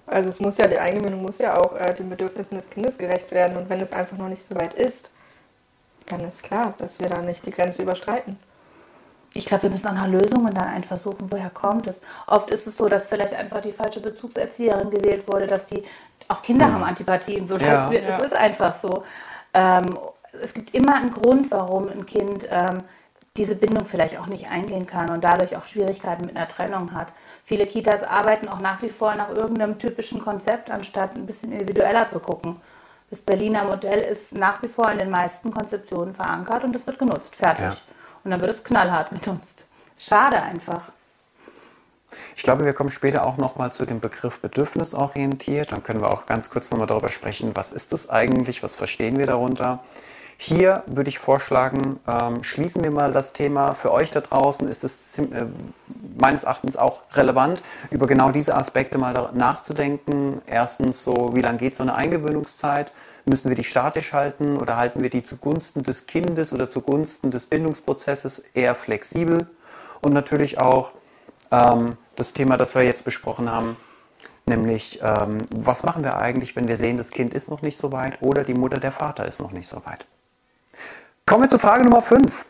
Also 0.06 0.30
es 0.30 0.40
muss 0.40 0.56
ja, 0.56 0.68
die 0.68 0.78
Eingewöhnung 0.78 1.20
muss 1.20 1.38
ja 1.38 1.58
auch 1.58 1.76
äh, 1.76 1.92
den 1.94 2.08
Bedürfnissen 2.08 2.56
des 2.56 2.70
Kindes 2.70 2.96
gerecht 2.96 3.30
werden. 3.30 3.56
Und 3.58 3.68
wenn 3.68 3.80
es 3.80 3.92
einfach 3.92 4.16
noch 4.16 4.28
nicht 4.28 4.44
so 4.44 4.54
weit 4.54 4.74
ist, 4.74 5.10
dann 6.06 6.20
ist 6.20 6.42
klar, 6.42 6.72
dass 6.78 6.98
wir 7.00 7.08
da 7.08 7.20
nicht 7.20 7.44
die 7.44 7.50
Grenze 7.50 7.82
überstreiten. 7.82 8.38
Ich 9.38 9.46
glaube, 9.46 9.62
wir 9.64 9.70
müssen 9.70 9.86
nach 9.86 10.02
einer 10.02 10.08
Lösung 10.20 10.44
und 10.46 10.54
dann 10.56 10.66
einfach 10.66 10.96
suchen, 10.96 11.30
woher 11.30 11.48
kommt 11.50 11.86
es. 11.86 12.00
Oft 12.26 12.50
ist 12.50 12.66
es 12.66 12.76
so, 12.76 12.88
dass 12.88 13.06
vielleicht 13.06 13.32
einfach 13.34 13.60
die 13.60 13.70
falsche 13.70 14.00
Bezugserzieherin 14.00 14.90
gewählt 14.90 15.28
wurde, 15.28 15.46
dass 15.46 15.64
die, 15.66 15.84
auch 16.26 16.42
Kinder 16.42 16.72
haben 16.72 16.82
Antipathien, 16.82 17.46
so 17.46 17.56
Ja. 17.56 17.82
das, 17.86 17.90
wird- 17.92 18.08
das 18.08 18.22
ist 18.26 18.32
einfach 18.36 18.74
so. 18.74 19.04
Ähm, 19.54 19.96
es 20.42 20.52
gibt 20.52 20.74
immer 20.74 20.96
einen 20.96 21.12
Grund, 21.12 21.52
warum 21.52 21.88
ein 21.88 22.04
Kind 22.04 22.48
ähm, 22.50 22.82
diese 23.36 23.54
Bindung 23.54 23.86
vielleicht 23.86 24.18
auch 24.18 24.26
nicht 24.26 24.50
eingehen 24.50 24.86
kann 24.86 25.08
und 25.10 25.22
dadurch 25.22 25.56
auch 25.56 25.64
Schwierigkeiten 25.66 26.26
mit 26.26 26.36
einer 26.36 26.48
Trennung 26.48 26.92
hat. 26.92 27.08
Viele 27.44 27.64
Kitas 27.66 28.02
arbeiten 28.02 28.48
auch 28.48 28.60
nach 28.60 28.82
wie 28.82 28.88
vor 28.88 29.14
nach 29.14 29.28
irgendeinem 29.30 29.78
typischen 29.78 30.20
Konzept, 30.20 30.68
anstatt 30.68 31.16
ein 31.16 31.26
bisschen 31.26 31.52
individueller 31.52 32.08
zu 32.08 32.18
gucken. 32.18 32.56
Das 33.10 33.20
Berliner 33.20 33.62
Modell 33.62 34.00
ist 34.00 34.34
nach 34.34 34.60
wie 34.64 34.68
vor 34.68 34.90
in 34.90 34.98
den 34.98 35.10
meisten 35.10 35.52
Konzeptionen 35.52 36.12
verankert 36.12 36.64
und 36.64 36.74
es 36.74 36.84
wird 36.88 36.98
genutzt. 36.98 37.36
Fertig. 37.36 37.80
Und 38.24 38.30
dann 38.30 38.40
wird 38.40 38.50
es 38.50 38.64
knallhart 38.64 39.10
genutzt. 39.22 39.64
Schade 39.98 40.42
einfach. 40.42 40.92
Ich 42.36 42.42
glaube, 42.42 42.64
wir 42.64 42.72
kommen 42.72 42.90
später 42.90 43.26
auch 43.26 43.36
nochmal 43.36 43.72
zu 43.72 43.84
dem 43.84 44.00
Begriff 44.00 44.40
bedürfnisorientiert. 44.40 45.72
Dann 45.72 45.82
können 45.82 46.00
wir 46.00 46.10
auch 46.10 46.26
ganz 46.26 46.50
kurz 46.50 46.70
nochmal 46.70 46.86
darüber 46.86 47.08
sprechen, 47.08 47.50
was 47.54 47.72
ist 47.72 47.92
das 47.92 48.08
eigentlich, 48.08 48.62
was 48.62 48.74
verstehen 48.74 49.18
wir 49.18 49.26
darunter. 49.26 49.80
Hier 50.40 50.84
würde 50.86 51.08
ich 51.08 51.18
vorschlagen, 51.18 51.98
ähm, 52.06 52.44
schließen 52.44 52.84
wir 52.84 52.92
mal 52.92 53.10
das 53.10 53.32
Thema. 53.32 53.74
Für 53.74 53.92
euch 53.92 54.12
da 54.12 54.20
draußen 54.20 54.68
ist 54.68 54.84
es 54.84 55.18
äh, 55.18 55.46
meines 56.16 56.44
Erachtens 56.44 56.76
auch 56.76 57.02
relevant, 57.14 57.60
über 57.90 58.06
genau 58.06 58.30
diese 58.30 58.54
Aspekte 58.54 58.98
mal 58.98 59.30
nachzudenken. 59.34 60.40
Erstens 60.46 61.02
so, 61.02 61.34
wie 61.34 61.40
lange 61.40 61.58
geht 61.58 61.74
so 61.74 61.82
eine 61.82 61.96
Eingewöhnungszeit? 61.96 62.92
Müssen 63.28 63.50
wir 63.50 63.56
die 63.56 63.64
statisch 63.64 64.12
halten 64.12 64.56
oder 64.56 64.76
halten 64.76 65.02
wir 65.02 65.10
die 65.10 65.22
zugunsten 65.22 65.82
des 65.82 66.06
Kindes 66.06 66.52
oder 66.52 66.70
zugunsten 66.70 67.30
des 67.30 67.46
Bindungsprozesses 67.46 68.38
eher 68.54 68.74
flexibel? 68.74 69.48
Und 70.00 70.14
natürlich 70.14 70.58
auch 70.58 70.92
ähm, 71.50 71.96
das 72.16 72.32
Thema, 72.32 72.56
das 72.56 72.74
wir 72.74 72.82
jetzt 72.82 73.04
besprochen 73.04 73.50
haben, 73.50 73.76
nämlich 74.46 75.00
ähm, 75.02 75.38
was 75.50 75.82
machen 75.82 76.04
wir 76.04 76.16
eigentlich, 76.16 76.56
wenn 76.56 76.68
wir 76.68 76.76
sehen, 76.76 76.96
das 76.96 77.10
Kind 77.10 77.34
ist 77.34 77.50
noch 77.50 77.62
nicht 77.62 77.76
so 77.76 77.92
weit 77.92 78.22
oder 78.22 78.44
die 78.44 78.54
Mutter, 78.54 78.78
der 78.78 78.92
Vater 78.92 79.26
ist 79.26 79.40
noch 79.40 79.52
nicht 79.52 79.68
so 79.68 79.84
weit. 79.84 80.06
Kommen 81.26 81.42
wir 81.42 81.48
zu 81.48 81.58
Frage 81.58 81.84
Nummer 81.84 82.00
5. 82.00 82.46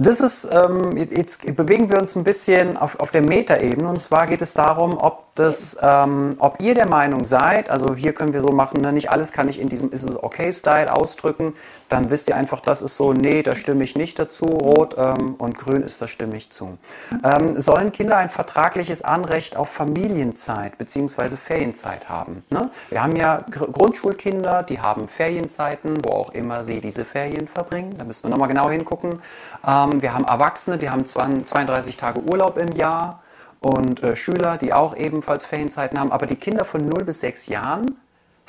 Das 0.00 0.20
ist, 0.20 0.48
ähm, 0.52 0.96
jetzt- 0.96 1.56
bewegen 1.56 1.90
wir 1.90 1.98
uns 1.98 2.14
ein 2.14 2.22
bisschen 2.22 2.76
auf, 2.76 3.00
auf 3.00 3.10
der 3.10 3.20
Metaebene. 3.20 3.88
Und 3.88 4.00
zwar 4.00 4.28
geht 4.28 4.40
es 4.42 4.54
darum, 4.54 4.96
ob, 4.96 5.34
das, 5.34 5.76
ähm, 5.82 6.36
ob 6.38 6.62
ihr 6.62 6.74
der 6.74 6.88
Meinung 6.88 7.24
seid, 7.24 7.68
also 7.68 7.96
hier 7.96 8.12
können 8.12 8.32
wir 8.32 8.40
so 8.40 8.52
machen, 8.52 8.80
ne, 8.80 8.92
nicht 8.92 9.10
alles 9.10 9.32
kann 9.32 9.48
ich 9.48 9.58
in 9.60 9.68
diesem 9.68 9.90
Ist 9.90 10.04
es 10.04 10.22
okay-Style 10.22 10.92
ausdrücken, 10.94 11.54
dann 11.88 12.10
wisst 12.10 12.28
ihr 12.28 12.36
einfach, 12.36 12.60
das 12.60 12.82
ist 12.82 12.96
so, 12.96 13.12
nee, 13.12 13.42
da 13.42 13.56
stimme 13.56 13.84
ich 13.84 13.96
nicht 13.96 14.18
dazu, 14.18 14.44
rot 14.44 14.96
ähm, 14.98 15.34
und 15.38 15.58
grün 15.58 15.82
ist, 15.82 16.00
da 16.02 16.08
stimme 16.08 16.36
ich 16.36 16.50
zu. 16.50 16.78
Ähm, 17.24 17.60
sollen 17.60 17.92
Kinder 17.92 18.16
ein 18.16 18.28
vertragliches 18.30 19.02
Anrecht 19.02 19.56
auf 19.56 19.70
Familienzeit 19.70 20.78
bzw. 20.78 21.36
Ferienzeit 21.36 22.08
haben? 22.08 22.44
Ne? 22.50 22.70
Wir 22.90 23.02
haben 23.02 23.16
ja 23.16 23.44
Gr- 23.50 23.70
Grundschulkinder, 23.70 24.62
die 24.62 24.80
haben 24.80 25.08
Ferienzeiten, 25.08 26.04
wo 26.04 26.10
auch 26.10 26.30
immer 26.30 26.64
sie 26.64 26.80
diese 26.80 27.04
Ferien 27.04 27.48
verbringen, 27.48 27.96
da 27.98 28.04
müssen 28.04 28.24
wir 28.24 28.30
nochmal 28.30 28.48
genau 28.48 28.70
hingucken. 28.70 29.20
Ähm, 29.66 30.02
wir 30.02 30.14
haben 30.14 30.24
Erwachsene, 30.24 30.78
die 30.78 30.90
haben 30.90 31.04
20 31.04 31.46
32 31.46 31.96
Tage 31.96 32.20
Urlaub 32.20 32.58
im 32.58 32.72
Jahr 32.72 33.22
und 33.60 34.02
äh, 34.02 34.16
Schüler, 34.16 34.56
die 34.58 34.72
auch 34.72 34.96
ebenfalls 34.96 35.44
Ferienzeiten 35.44 35.98
haben. 35.98 36.12
Aber 36.12 36.26
die 36.26 36.36
Kinder 36.36 36.64
von 36.64 36.86
0 36.86 37.04
bis 37.04 37.20
6 37.20 37.46
Jahren 37.48 37.96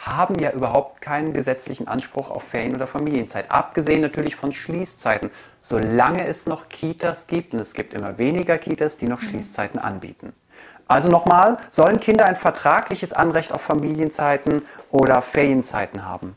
haben 0.05 0.39
ja 0.39 0.51
überhaupt 0.51 1.01
keinen 1.01 1.33
gesetzlichen 1.33 1.87
Anspruch 1.87 2.31
auf 2.31 2.43
Ferien- 2.43 2.75
oder 2.75 2.87
Familienzeit. 2.87 3.51
Abgesehen 3.51 4.01
natürlich 4.01 4.35
von 4.35 4.53
Schließzeiten. 4.53 5.29
Solange 5.61 6.25
es 6.25 6.45
noch 6.45 6.69
Kitas 6.69 7.27
gibt, 7.27 7.53
und 7.53 7.59
es 7.59 7.73
gibt 7.73 7.93
immer 7.93 8.17
weniger 8.17 8.57
Kitas, 8.57 8.97
die 8.97 9.07
noch 9.07 9.21
Schließzeiten 9.21 9.79
anbieten. 9.79 10.33
Also 10.87 11.09
nochmal, 11.09 11.57
sollen 11.69 11.99
Kinder 11.99 12.25
ein 12.25 12.35
vertragliches 12.35 13.13
Anrecht 13.13 13.51
auf 13.51 13.61
Familienzeiten 13.61 14.63
oder 14.89 15.21
Ferienzeiten 15.21 16.05
haben? 16.05 16.35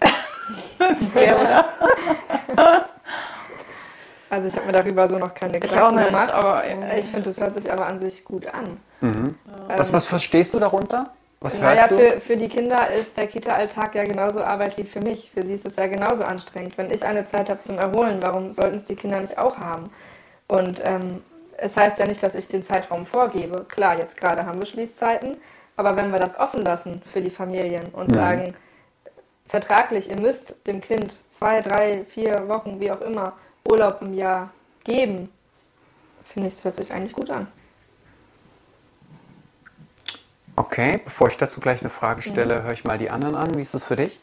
Also 4.30 4.48
ich 4.48 4.54
habe 4.56 4.66
mir 4.66 4.72
darüber 4.72 5.08
so 5.08 5.18
noch 5.18 5.32
keine 5.34 5.58
Gedanken 5.58 5.96
nicht, 5.96 6.06
gemacht. 6.06 6.30
aber 6.30 6.66
irgendwie- 6.66 6.98
ich 6.98 7.06
finde, 7.06 7.26
das 7.30 7.38
hört 7.40 7.54
sich 7.54 7.70
aber 7.72 7.86
an 7.86 7.98
sich 8.00 8.24
gut 8.24 8.46
an. 8.46 8.78
Was, 9.76 9.92
was 9.92 10.06
verstehst 10.06 10.52
du 10.54 10.58
darunter? 10.58 11.10
Was 11.40 11.58
Naja, 11.60 11.82
hörst 11.82 11.92
du? 11.92 11.96
für, 11.98 12.20
für 12.20 12.36
die 12.36 12.48
Kinder 12.48 12.90
ist 12.90 13.16
der 13.16 13.28
Kita-Alltag 13.28 13.94
ja 13.94 14.04
genauso 14.04 14.42
Arbeit 14.42 14.76
wie 14.76 14.82
für 14.84 15.00
mich. 15.00 15.30
Für 15.32 15.46
sie 15.46 15.54
ist 15.54 15.64
es 15.66 15.76
ja 15.76 15.86
genauso 15.86 16.24
anstrengend. 16.24 16.76
Wenn 16.76 16.90
ich 16.90 17.04
eine 17.04 17.24
Zeit 17.26 17.48
habe 17.48 17.60
zum 17.60 17.78
Erholen, 17.78 18.18
warum 18.20 18.50
sollten 18.50 18.76
es 18.76 18.84
die 18.84 18.96
Kinder 18.96 19.20
nicht 19.20 19.38
auch 19.38 19.56
haben? 19.56 19.90
Und 20.48 20.82
ähm, 20.84 21.22
es 21.56 21.76
heißt 21.76 21.98
ja 21.98 22.06
nicht, 22.06 22.22
dass 22.24 22.34
ich 22.34 22.48
den 22.48 22.64
Zeitraum 22.64 23.06
vorgebe. 23.06 23.64
Klar, 23.68 23.96
jetzt 23.98 24.16
gerade 24.16 24.46
haben 24.46 24.58
wir 24.58 24.66
Schließzeiten, 24.66 25.36
aber 25.76 25.96
wenn 25.96 26.10
wir 26.10 26.18
das 26.18 26.38
offen 26.40 26.62
lassen 26.62 27.02
für 27.12 27.20
die 27.20 27.30
Familien 27.30 27.84
und 27.92 28.12
sagen, 28.12 28.54
vertraglich, 29.46 30.10
ihr 30.10 30.20
müsst 30.20 30.54
dem 30.66 30.80
Kind 30.80 31.14
zwei, 31.30 31.60
drei, 31.62 32.04
vier 32.04 32.48
Wochen, 32.48 32.80
wie 32.80 32.90
auch 32.90 33.00
immer, 33.00 33.34
Urlaub 33.70 33.98
im 34.02 34.14
Jahr 34.14 34.50
geben, 34.84 35.30
finde 36.24 36.48
ich, 36.48 36.54
es 36.54 36.64
hört 36.64 36.74
sich 36.76 36.92
eigentlich 36.92 37.12
gut 37.12 37.30
an. 37.30 37.46
Okay, 40.56 41.00
bevor 41.04 41.28
ich 41.28 41.36
dazu 41.36 41.60
gleich 41.60 41.80
eine 41.82 41.90
Frage 41.90 42.22
stelle, 42.22 42.62
höre 42.64 42.72
ich 42.72 42.84
mal 42.84 42.98
die 42.98 43.10
anderen 43.10 43.36
an. 43.36 43.56
Wie 43.56 43.62
ist 43.62 43.74
das 43.74 43.84
für 43.84 43.96
dich? 43.96 44.18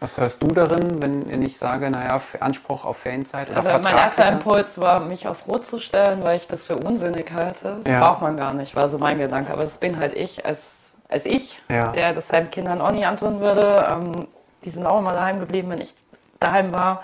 Was 0.00 0.18
hörst 0.18 0.42
du 0.42 0.48
darin, 0.48 1.00
wenn 1.00 1.42
ich 1.42 1.56
sage, 1.56 1.88
naja, 1.90 2.20
Anspruch 2.40 2.84
auf 2.84 2.98
Ferienzeit 2.98 3.48
oder 3.48 3.58
Also 3.58 3.78
mein 3.82 3.96
erster? 3.96 4.30
Impuls 4.30 4.78
war, 4.78 5.00
mich 5.00 5.26
auf 5.26 5.46
Rot 5.48 5.66
zu 5.66 5.80
stellen, 5.80 6.22
weil 6.22 6.36
ich 6.36 6.48
das 6.48 6.64
für 6.66 6.76
unsinnig 6.76 7.32
halte. 7.32 7.78
Das 7.82 7.92
Ja. 7.92 8.00
braucht 8.00 8.20
man 8.20 8.36
gar 8.36 8.52
nicht, 8.52 8.74
war 8.76 8.88
so 8.88 8.98
mein 8.98 9.16
Gedanke. 9.18 9.52
Aber 9.52 9.62
das 9.62 9.78
bin 9.78 9.98
halt 9.98 10.14
ich 10.14 10.44
als, 10.44 10.90
als 11.08 11.24
ich, 11.24 11.58
Ja. 11.70 11.92
der 11.92 12.12
das 12.12 12.28
seinen 12.28 12.50
Kindern 12.50 12.80
auch 12.80 12.90
nie 12.90 13.06
antun 13.06 13.40
würde. 13.40 13.86
Ähm, 13.88 14.28
die 14.64 14.70
sind 14.70 14.84
auch 14.84 14.98
immer 14.98 15.12
daheim 15.12 15.40
geblieben, 15.40 15.70
wenn 15.70 15.80
ich 15.80 15.94
daheim 16.40 16.72
war. 16.74 17.02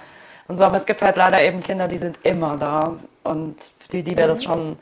Und 0.49 0.57
so, 0.57 0.65
aber 0.65 0.77
es 0.77 0.87
gibt 0.87 1.03
halt 1.03 1.17
leider 1.17 1.41
eben 1.43 1.63
Kinder, 1.63 1.89
die 1.89 1.99
sind 1.99 2.19
immer 2.25 2.57
da. 2.57 2.95
Und 3.23 3.57
für 3.81 3.89
die, 3.93 4.03
die 4.03 4.17
wäre 4.17 4.29
das 4.29 4.45
schon 4.45 4.79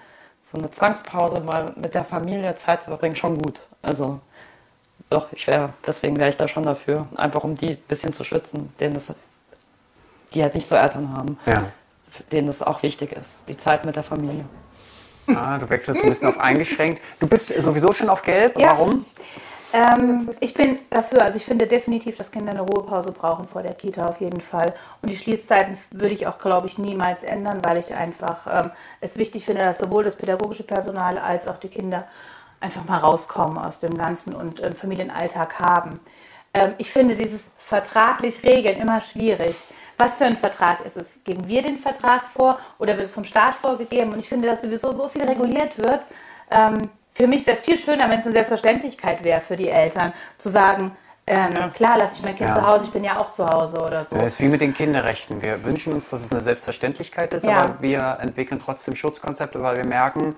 so 0.52 0.58
eine 0.58 0.70
Zwangspause, 0.70 1.40
mal 1.40 1.72
mit 1.76 1.94
der 1.94 2.04
Familie 2.04 2.54
Zeit 2.56 2.82
zu 2.82 2.90
verbringen, 2.90 3.14
schon 3.16 3.38
gut. 3.38 3.60
Also 3.82 4.20
doch, 5.10 5.32
ich 5.32 5.46
wäre, 5.46 5.72
deswegen 5.86 6.16
wäre 6.18 6.28
ich 6.28 6.36
da 6.36 6.48
schon 6.48 6.62
dafür, 6.62 7.06
einfach 7.16 7.44
um 7.44 7.54
die 7.54 7.70
ein 7.70 7.82
bisschen 7.88 8.12
zu 8.12 8.24
schützen, 8.24 8.72
denen 8.80 8.94
das, 8.94 9.12
die 10.34 10.42
halt 10.42 10.54
nicht 10.54 10.68
so 10.68 10.76
Eltern 10.76 11.12
haben 11.16 11.38
Ja. 11.46 11.64
denen 12.32 12.48
es 12.48 12.62
auch 12.62 12.82
wichtig 12.82 13.12
ist, 13.12 13.48
die 13.48 13.56
Zeit 13.56 13.84
mit 13.84 13.96
der 13.96 14.02
Familie. 14.02 14.44
Ah, 15.28 15.58
du 15.58 15.68
wechselst 15.68 16.02
ein 16.02 16.08
bisschen 16.08 16.28
auf 16.28 16.38
eingeschränkt. 16.38 17.00
Du 17.20 17.28
bist 17.28 17.48
sowieso 17.60 17.92
schon 17.92 18.08
auf 18.08 18.22
Gelb. 18.22 18.58
Ja. 18.58 18.68
Warum? 18.68 19.04
Ähm, 19.72 20.28
ich 20.40 20.54
bin 20.54 20.78
dafür, 20.90 21.22
also 21.22 21.36
ich 21.36 21.44
finde 21.44 21.66
definitiv, 21.66 22.16
dass 22.16 22.32
Kinder 22.32 22.50
eine 22.50 22.62
Ruhepause 22.62 23.12
brauchen 23.12 23.46
vor 23.46 23.62
der 23.62 23.74
Kita 23.74 24.08
auf 24.08 24.20
jeden 24.20 24.40
Fall. 24.40 24.74
Und 25.00 25.10
die 25.10 25.16
Schließzeiten 25.16 25.78
würde 25.92 26.14
ich 26.14 26.26
auch, 26.26 26.38
glaube 26.38 26.66
ich, 26.66 26.78
niemals 26.78 27.22
ändern, 27.22 27.64
weil 27.64 27.78
ich 27.78 27.94
einfach 27.94 28.46
ähm, 28.50 28.70
es 29.00 29.16
wichtig 29.16 29.44
finde, 29.44 29.62
dass 29.62 29.78
sowohl 29.78 30.02
das 30.02 30.16
pädagogische 30.16 30.64
Personal 30.64 31.18
als 31.18 31.46
auch 31.46 31.58
die 31.58 31.68
Kinder 31.68 32.08
einfach 32.60 32.84
mal 32.84 32.98
rauskommen 32.98 33.58
aus 33.58 33.78
dem 33.78 33.96
Ganzen 33.96 34.34
und 34.34 34.62
einen 34.62 34.74
Familienalltag 34.74 35.60
haben. 35.60 36.00
Ähm, 36.52 36.74
ich 36.78 36.90
finde 36.90 37.14
dieses 37.14 37.42
vertraglich 37.56 38.42
regeln 38.42 38.76
immer 38.76 39.00
schwierig. 39.00 39.54
Was 39.98 40.16
für 40.16 40.24
ein 40.24 40.36
Vertrag 40.36 40.84
ist 40.84 40.96
es? 40.96 41.06
Geben 41.24 41.46
wir 41.46 41.62
den 41.62 41.76
Vertrag 41.76 42.24
vor 42.26 42.58
oder 42.78 42.96
wird 42.96 43.06
es 43.06 43.12
vom 43.12 43.24
Staat 43.24 43.54
vorgegeben? 43.54 44.12
Und 44.12 44.18
ich 44.18 44.28
finde, 44.28 44.48
dass 44.48 44.62
sowieso 44.62 44.92
so 44.92 45.08
viel 45.08 45.22
reguliert 45.22 45.78
wird. 45.78 46.00
Für 47.20 47.26
mich 47.26 47.46
wäre 47.46 47.58
es 47.58 47.62
viel 47.62 47.78
schöner, 47.78 48.08
wenn 48.08 48.20
es 48.20 48.24
eine 48.24 48.32
Selbstverständlichkeit 48.32 49.22
wäre 49.22 49.42
für 49.42 49.54
die 49.54 49.68
Eltern, 49.68 50.14
zu 50.38 50.48
sagen, 50.48 50.92
ähm, 51.26 51.52
klar, 51.74 51.98
lasse 51.98 52.14
ich 52.16 52.22
mein 52.22 52.34
Kind 52.34 52.48
Ja. 52.48 52.54
zu 52.56 52.66
Hause, 52.66 52.84
ich 52.86 52.92
bin 52.92 53.04
ja 53.04 53.20
auch 53.20 53.30
zu 53.30 53.46
Hause 53.46 53.78
oder 53.78 54.04
so. 54.06 54.16
Das 54.16 54.24
ist 54.24 54.40
wie 54.40 54.48
mit 54.48 54.62
den 54.62 54.72
Kinderrechten. 54.72 55.42
Wir 55.42 55.62
wünschen 55.62 55.92
uns, 55.92 56.08
dass 56.08 56.22
es 56.22 56.32
eine 56.32 56.40
Selbstverständlichkeit 56.40 57.34
ist, 57.34 57.44
Ja. 57.44 57.58
aber 57.58 57.82
wir 57.82 58.16
entwickeln 58.22 58.58
trotzdem 58.58 58.96
Schutzkonzepte, 58.96 59.62
weil 59.62 59.76
wir 59.76 59.84
merken, 59.84 60.34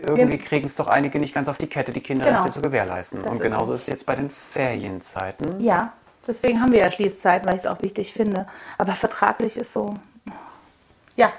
irgendwie 0.00 0.38
kriegen 0.38 0.64
es 0.64 0.76
doch 0.76 0.86
einige 0.86 1.18
nicht 1.18 1.34
ganz 1.34 1.46
auf 1.46 1.58
die 1.58 1.66
Kette, 1.66 1.92
die 1.92 2.00
Kinderrechte 2.00 2.40
Genau. 2.40 2.52
zu 2.52 2.62
gewährleisten. 2.62 3.22
Das 3.22 3.30
Und 3.30 3.36
ist 3.36 3.42
genauso 3.42 3.66
so. 3.66 3.72
ist 3.74 3.82
es 3.82 3.86
jetzt 3.88 4.06
bei 4.06 4.16
den 4.16 4.30
Ferienzeiten. 4.54 5.60
Ja, 5.60 5.92
deswegen 6.26 6.62
haben 6.62 6.72
wir 6.72 6.80
ja 6.80 6.90
Schließzeit, 6.90 7.44
weil 7.44 7.56
ich 7.56 7.64
es 7.64 7.66
auch 7.66 7.82
wichtig 7.82 8.14
finde. 8.14 8.46
Aber 8.78 8.94
vertraglich 8.94 9.58
ist 9.58 9.74
so. 9.74 9.94
Ja. 11.16 11.32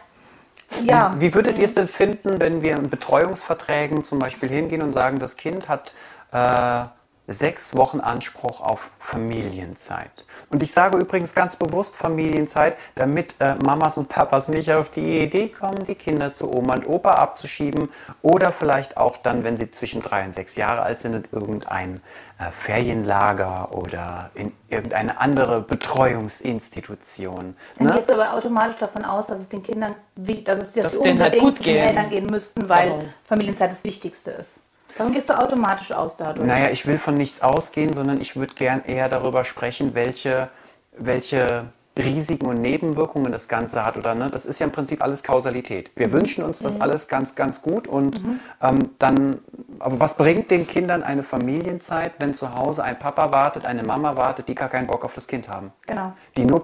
Ja. 0.84 1.16
Wie 1.20 1.34
würdet 1.34 1.58
ihr 1.58 1.66
es 1.66 1.76
denn 1.76 1.88
finden, 1.88 2.40
wenn 2.40 2.62
wir 2.62 2.78
in 2.78 2.90
Betreuungsverträgen 2.90 4.04
zum 4.04 4.20
Beispiel 4.20 4.50
hingehen 4.50 4.82
und 4.82 4.92
sagen, 4.92 5.20
das 5.20 5.36
Kind 5.36 5.68
hat 5.68 5.94
äh, 6.32 6.86
sechs 7.32 7.76
Wochen 7.76 8.00
Anspruch 8.00 8.62
auf 8.62 8.90
Familienzeit? 9.00 10.12
Und 10.50 10.64
ich 10.64 10.72
sage 10.72 10.98
übrigens 10.98 11.36
ganz 11.36 11.56
bewusst 11.56 11.96
Familienzeit, 11.96 12.76
damit 12.96 13.36
äh, 13.40 13.56
Mamas 13.56 13.98
und 13.98 14.10
Papas 14.10 14.48
nicht 14.48 14.72
auf 14.72 14.90
die 14.90 15.20
Idee 15.22 15.50
kommen, 15.50 15.86
die 15.86 15.96
Kinder 15.96 16.34
zu 16.34 16.52
Oma 16.52 16.74
und 16.76 16.88
Opa 16.88 17.12
abzuschieben 17.14 17.90
oder 18.22 18.52
vielleicht 18.52 18.98
auch 18.98 19.18
dann, 19.18 19.44
wenn 19.44 19.58
sie 19.58 19.70
zwischen 19.70 20.02
drei 20.02 20.26
und 20.26 20.34
sechs 20.34 20.56
Jahre 20.56 20.82
alt 20.82 21.00
sind, 21.00 21.14
in 21.14 21.24
irgendein 21.32 22.02
äh, 22.40 22.52
Ferienlager 22.52 23.70
oder 23.76 24.32
in 24.34 24.52
irgendeine 24.70 25.20
andere 25.20 25.62
Betreuungsinstitution. 25.62 27.56
Dann 27.78 27.88
Ne? 27.88 27.94
gehst 27.94 28.10
du 28.10 28.14
aber 28.14 28.34
automatisch 28.34 28.78
davon 28.78 29.06
aus, 29.06 29.28
dass 29.28 29.40
es 29.40 29.50
den 29.50 29.62
Kindern, 29.64 29.96
wie- 30.16 30.44
dass 30.44 30.60
es 30.60 30.74
dass 30.74 30.84
Dass 30.84 30.92
sie 30.94 30.98
halt 31.00 31.12
unbedingt 31.12 31.44
gut 31.44 31.58
zu 31.58 31.64
den 31.64 31.74
gehen. 31.74 31.86
Eltern 31.86 32.10
gehen 32.10 32.26
müssten, 32.28 32.70
weil 32.70 32.90
Genau. 32.90 33.04
Familienzeit 33.26 33.72
das 33.72 33.84
Wichtigste 33.84 34.32
ist. 34.32 34.52
Davon 35.00 35.14
gehst 35.14 35.30
du 35.30 35.40
automatisch 35.40 35.94
aus 35.94 36.18
dadurch. 36.18 36.46
Naja, 36.46 36.72
ich 36.72 36.86
will 36.86 36.98
von 36.98 37.16
nichts 37.16 37.42
ausgehen, 37.42 37.94
sondern 37.94 38.20
ich 38.20 38.36
würde 38.36 38.54
gern 38.54 38.84
eher 38.86 39.08
darüber 39.08 39.46
sprechen, 39.46 39.96
welche, 39.96 40.50
welche 40.98 41.68
Risiken 41.98 42.48
und 42.48 42.60
Nebenwirkungen 42.60 43.32
das 43.32 43.48
Ganze 43.48 43.86
hat. 43.86 43.96
Oder, 43.96 44.14
ne? 44.14 44.30
Das 44.30 44.46
ist 44.46 44.60
ja 44.60 44.66
im 44.66 44.74
Prinzip 44.74 45.02
alles 45.02 45.24
Kausalität. 45.24 45.90
Wir 45.96 46.12
wünschen 46.12 46.44
uns 46.44 46.60
das 46.60 46.82
alles 46.82 47.08
ganz, 47.08 47.36
ganz 47.36 47.62
gut 47.62 47.88
und 47.88 48.20
ähm, 48.62 48.90
dann, 49.00 49.38
aber 49.80 50.02
was 50.02 50.18
bringt 50.18 50.52
den 50.52 50.68
Kindern 50.68 51.02
eine 51.02 51.24
Familienzeit, 51.24 52.16
wenn 52.20 52.34
zu 52.34 52.54
Hause 52.54 52.84
ein 52.84 53.00
Papa 53.00 53.32
wartet, 53.32 53.66
eine 53.66 53.84
Mama 53.84 54.18
wartet, 54.18 54.50
die 54.50 54.56
gar 54.56 54.68
keinen 54.68 54.88
Bock 54.88 55.06
auf 55.06 55.14
das 55.14 55.28
Kind 55.28 55.48
haben? 55.48 55.72
Genau. 55.88 56.12
Die 56.36 56.44
nur, 56.44 56.62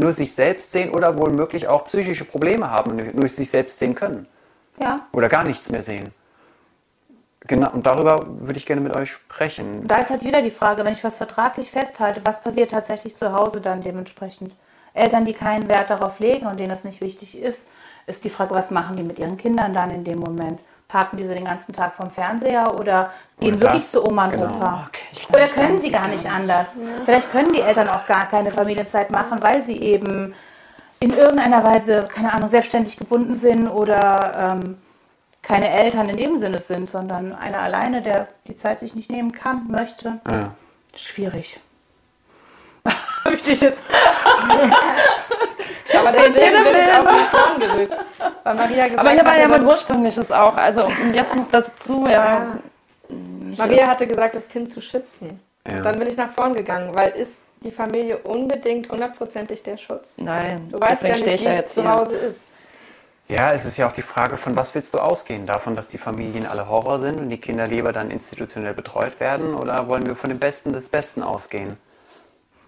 nur 0.00 0.12
sich 0.14 0.32
selbst 0.34 0.72
sehen 0.72 0.88
oder 0.88 1.18
wohl 1.18 1.32
möglich 1.32 1.68
auch 1.68 1.84
psychische 1.84 2.24
Probleme 2.24 2.70
haben 2.70 2.92
und 2.92 3.14
nur 3.14 3.28
sich 3.28 3.50
selbst 3.50 3.78
sehen 3.78 3.94
können 3.94 4.26
Ja. 4.80 5.00
oder 5.12 5.28
gar 5.28 5.44
nichts 5.44 5.70
mehr 5.70 5.82
sehen. 5.82 6.14
Genau, 7.46 7.70
und 7.72 7.86
darüber 7.86 8.24
würde 8.26 8.58
ich 8.58 8.64
gerne 8.64 8.80
mit 8.80 8.96
euch 8.96 9.12
sprechen. 9.12 9.86
Da 9.86 9.96
ist 9.96 10.10
halt 10.10 10.24
wieder 10.24 10.40
die 10.40 10.50
Frage, 10.50 10.84
wenn 10.84 10.94
ich 10.94 11.04
was 11.04 11.16
vertraglich 11.16 11.70
festhalte, 11.70 12.20
was 12.24 12.42
passiert 12.42 12.70
tatsächlich 12.70 13.16
zu 13.16 13.32
Hause 13.32 13.60
dann 13.60 13.82
dementsprechend? 13.82 14.54
Eltern, 14.94 15.24
die 15.24 15.34
keinen 15.34 15.68
Wert 15.68 15.90
darauf 15.90 16.20
legen 16.20 16.46
und 16.46 16.58
denen 16.58 16.70
das 16.70 16.84
nicht 16.84 17.00
wichtig 17.00 17.38
ist, 17.38 17.68
ist 18.06 18.24
die 18.24 18.30
Frage, 18.30 18.54
was 18.54 18.70
machen 18.70 18.96
die 18.96 19.02
mit 19.02 19.18
ihren 19.18 19.36
Kindern 19.36 19.72
dann 19.72 19.90
in 19.90 20.04
dem 20.04 20.20
Moment? 20.20 20.60
Parken 20.88 21.16
die 21.16 21.26
sie 21.26 21.34
den 21.34 21.46
ganzen 21.46 21.72
Tag 21.72 21.94
vom 21.94 22.10
Fernseher 22.10 22.78
oder 22.78 23.10
gehen 23.40 23.54
Oder 23.54 23.62
wirklich 23.62 23.86
zu 23.86 24.06
Oma 24.06 24.26
und 24.26 24.32
genau. 24.32 24.46
Opa? 24.46 24.88
Okay, 24.88 25.26
oder 25.34 25.48
können 25.48 25.80
sie 25.80 25.90
gar 25.90 26.06
nicht 26.06 26.24
nicht 26.24 26.30
anders? 26.30 26.68
Vielleicht 27.04 27.30
können 27.32 27.52
die 27.52 27.60
Eltern 27.60 27.88
auch 27.88 28.06
gar 28.06 28.26
keine 28.28 28.50
Familienzeit 28.50 29.10
machen, 29.10 29.42
weil 29.42 29.62
sie 29.62 29.80
eben 29.80 30.34
in 31.00 31.12
irgendeiner 31.12 31.64
Weise, 31.64 32.06
keine 32.12 32.32
Ahnung, 32.32 32.48
selbstständig 32.48 32.96
gebunden 32.96 33.34
sind 33.34 33.68
oder 33.68 34.58
ähm, 34.62 34.78
keine 35.44 35.70
Eltern 35.70 36.08
in 36.08 36.16
dem 36.16 36.38
Sinne 36.38 36.58
sind, 36.58 36.88
sondern 36.88 37.32
einer 37.32 37.60
alleine, 37.60 38.02
der 38.02 38.28
die 38.48 38.54
Zeit 38.54 38.80
sich 38.80 38.94
nicht 38.94 39.10
nehmen 39.10 39.32
kann, 39.32 39.66
möchte. 39.68 40.20
Ja. 40.28 40.54
Schwierig. 40.96 41.60
Habe 43.24 43.34
ich 43.36 43.42
dich 43.42 43.60
jetzt. 43.60 43.82
Aber 45.96 46.12
deswegen 46.12 46.64
bin 46.64 46.82
ich 46.82 46.92
auch 46.92 47.12
nicht 47.12 47.32
dran 47.32 47.60
gerückt. 47.60 47.96
Weil 48.42 48.54
Maria 48.54 48.88
gesagt 48.88 49.00
Aber 49.00 49.10
hier 49.10 49.24
war 49.24 49.32
hatte, 49.32 49.40
ja 49.40 49.48
mein 49.48 49.64
ursprüngliches 49.66 50.30
auch. 50.32 50.56
Also 50.56 50.86
und 50.86 51.14
jetzt 51.14 51.34
noch 51.34 51.50
dazu, 51.50 52.06
ja. 52.10 52.58
Maria 53.56 53.86
hatte 53.86 54.06
gesagt, 54.06 54.34
das 54.34 54.48
Kind 54.48 54.72
zu 54.72 54.80
schützen. 54.80 55.40
Ja. 55.66 55.80
Dann 55.82 55.98
bin 55.98 56.08
ich 56.08 56.16
nach 56.16 56.32
vorn 56.32 56.54
gegangen, 56.54 56.94
weil 56.94 57.10
ist 57.12 57.42
die 57.62 57.70
Familie 57.70 58.18
unbedingt 58.18 58.90
hundertprozentig 58.90 59.62
der 59.62 59.78
Schutz. 59.78 60.14
Nein, 60.16 60.68
Du 60.70 60.80
weißt 60.80 61.02
ja 61.02 61.16
nicht, 61.16 61.26
wie 61.26 61.30
ich 61.30 61.42
ja 61.42 61.52
es 61.52 61.56
jetzt 61.56 61.74
zu. 61.74 61.88
Hause 61.88 62.16
ist. 62.16 62.40
Ja, 63.28 63.52
es 63.52 63.64
ist 63.64 63.78
ja 63.78 63.88
auch 63.88 63.92
die 63.92 64.02
Frage, 64.02 64.36
von 64.36 64.54
was 64.54 64.74
willst 64.74 64.92
du 64.92 64.98
ausgehen? 64.98 65.46
Davon, 65.46 65.76
dass 65.76 65.88
die 65.88 65.96
Familien 65.96 66.46
alle 66.46 66.68
Horror 66.68 66.98
sind 66.98 67.18
und 67.18 67.30
die 67.30 67.38
Kinder 67.38 67.66
lieber 67.66 67.92
dann 67.92 68.10
institutionell 68.10 68.74
betreut 68.74 69.18
werden? 69.18 69.54
Oder 69.54 69.88
wollen 69.88 70.06
wir 70.06 70.14
von 70.14 70.28
dem 70.28 70.38
Besten 70.38 70.74
des 70.74 70.90
Besten 70.90 71.22
ausgehen? 71.22 71.78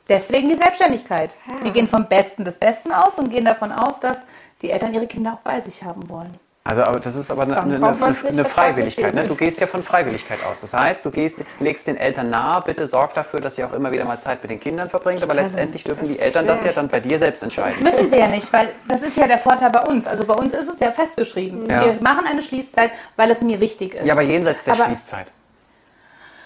Deswegen 0.08 0.48
die 0.48 0.54
Selbstständigkeit. 0.54 1.36
Wir 1.62 1.72
gehen 1.72 1.88
vom 1.88 2.06
Besten 2.06 2.44
des 2.44 2.58
Besten 2.58 2.92
aus 2.92 3.18
und 3.18 3.30
gehen 3.30 3.44
davon 3.44 3.70
aus, 3.70 4.00
dass 4.00 4.16
die 4.62 4.70
Eltern 4.70 4.94
ihre 4.94 5.06
Kinder 5.06 5.34
auch 5.34 5.40
bei 5.40 5.60
sich 5.60 5.82
haben 5.82 6.08
wollen. 6.08 6.38
Also, 6.68 6.82
aber 6.82 7.00
das 7.00 7.14
ist 7.14 7.30
aber 7.30 7.42
eine, 7.42 7.60
eine, 7.60 7.76
eine, 7.76 8.16
eine 8.28 8.44
Freiwilligkeit. 8.44 9.14
Ne? 9.14 9.24
Du 9.24 9.34
gehst 9.36 9.60
ja 9.60 9.66
von 9.66 9.82
Freiwilligkeit 9.82 10.38
aus. 10.44 10.60
Das 10.60 10.72
heißt, 10.74 11.04
du 11.04 11.10
gehst, 11.10 11.38
legst 11.60 11.86
den 11.86 11.96
Eltern 11.96 12.30
nahe, 12.30 12.62
bitte 12.62 12.86
sorg 12.86 13.14
dafür, 13.14 13.40
dass 13.40 13.56
ihr 13.58 13.66
auch 13.66 13.72
immer 13.72 13.92
wieder 13.92 14.04
mal 14.04 14.18
Zeit 14.20 14.42
mit 14.42 14.50
den 14.50 14.60
Kindern 14.60 14.90
verbringt. 14.90 15.22
Aber 15.22 15.34
letztendlich 15.34 15.84
dürfen 15.84 16.08
die 16.08 16.18
Eltern 16.18 16.46
das 16.46 16.64
ja 16.64 16.72
dann 16.72 16.88
bei 16.88 17.00
dir 17.00 17.18
selbst 17.18 17.42
entscheiden. 17.42 17.82
Müssen 17.82 18.10
sie 18.10 18.18
ja 18.18 18.26
nicht, 18.28 18.52
weil 18.52 18.70
das 18.88 19.02
ist 19.02 19.16
ja 19.16 19.26
der 19.26 19.38
Vorteil 19.38 19.70
bei 19.70 19.82
uns. 19.82 20.06
Also 20.06 20.24
bei 20.24 20.34
uns 20.34 20.54
ist 20.54 20.68
es 20.68 20.80
ja 20.80 20.90
festgeschrieben. 20.90 21.68
Ja. 21.70 21.84
Wir 21.84 21.98
machen 22.02 22.26
eine 22.26 22.42
Schließzeit, 22.42 22.90
weil 23.16 23.30
es 23.30 23.40
mir 23.40 23.60
wichtig 23.60 23.94
ist. 23.94 24.04
Ja, 24.06 24.14
aber 24.14 24.22
jenseits 24.22 24.64
der 24.64 24.74
Aber- 24.74 24.84
Schließzeit. 24.86 25.32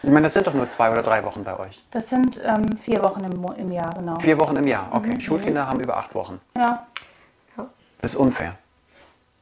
Ich 0.02 0.08
meine, 0.08 0.22
das 0.22 0.32
sind 0.34 0.46
doch 0.46 0.54
nur 0.54 0.66
zwei 0.66 0.90
oder 0.90 1.02
drei 1.02 1.22
Wochen 1.24 1.44
bei 1.44 1.58
euch. 1.58 1.84
Das 1.90 2.08
sind 2.08 2.40
ähm, 2.42 2.74
vier 2.78 3.02
Wochen 3.02 3.22
im, 3.22 3.44
im 3.58 3.70
Jahr, 3.70 3.92
genau. 3.94 4.18
Vier 4.18 4.38
Wochen 4.40 4.56
im 4.56 4.66
Jahr. 4.66 4.88
Okay. 4.92 5.20
Schulkinder 5.20 5.66
haben 5.66 5.78
über 5.80 5.98
acht 5.98 6.14
Wochen. 6.14 6.40
Ja. 6.56 6.86
Das 8.00 8.12
ist 8.12 8.16
unfair. 8.16 8.54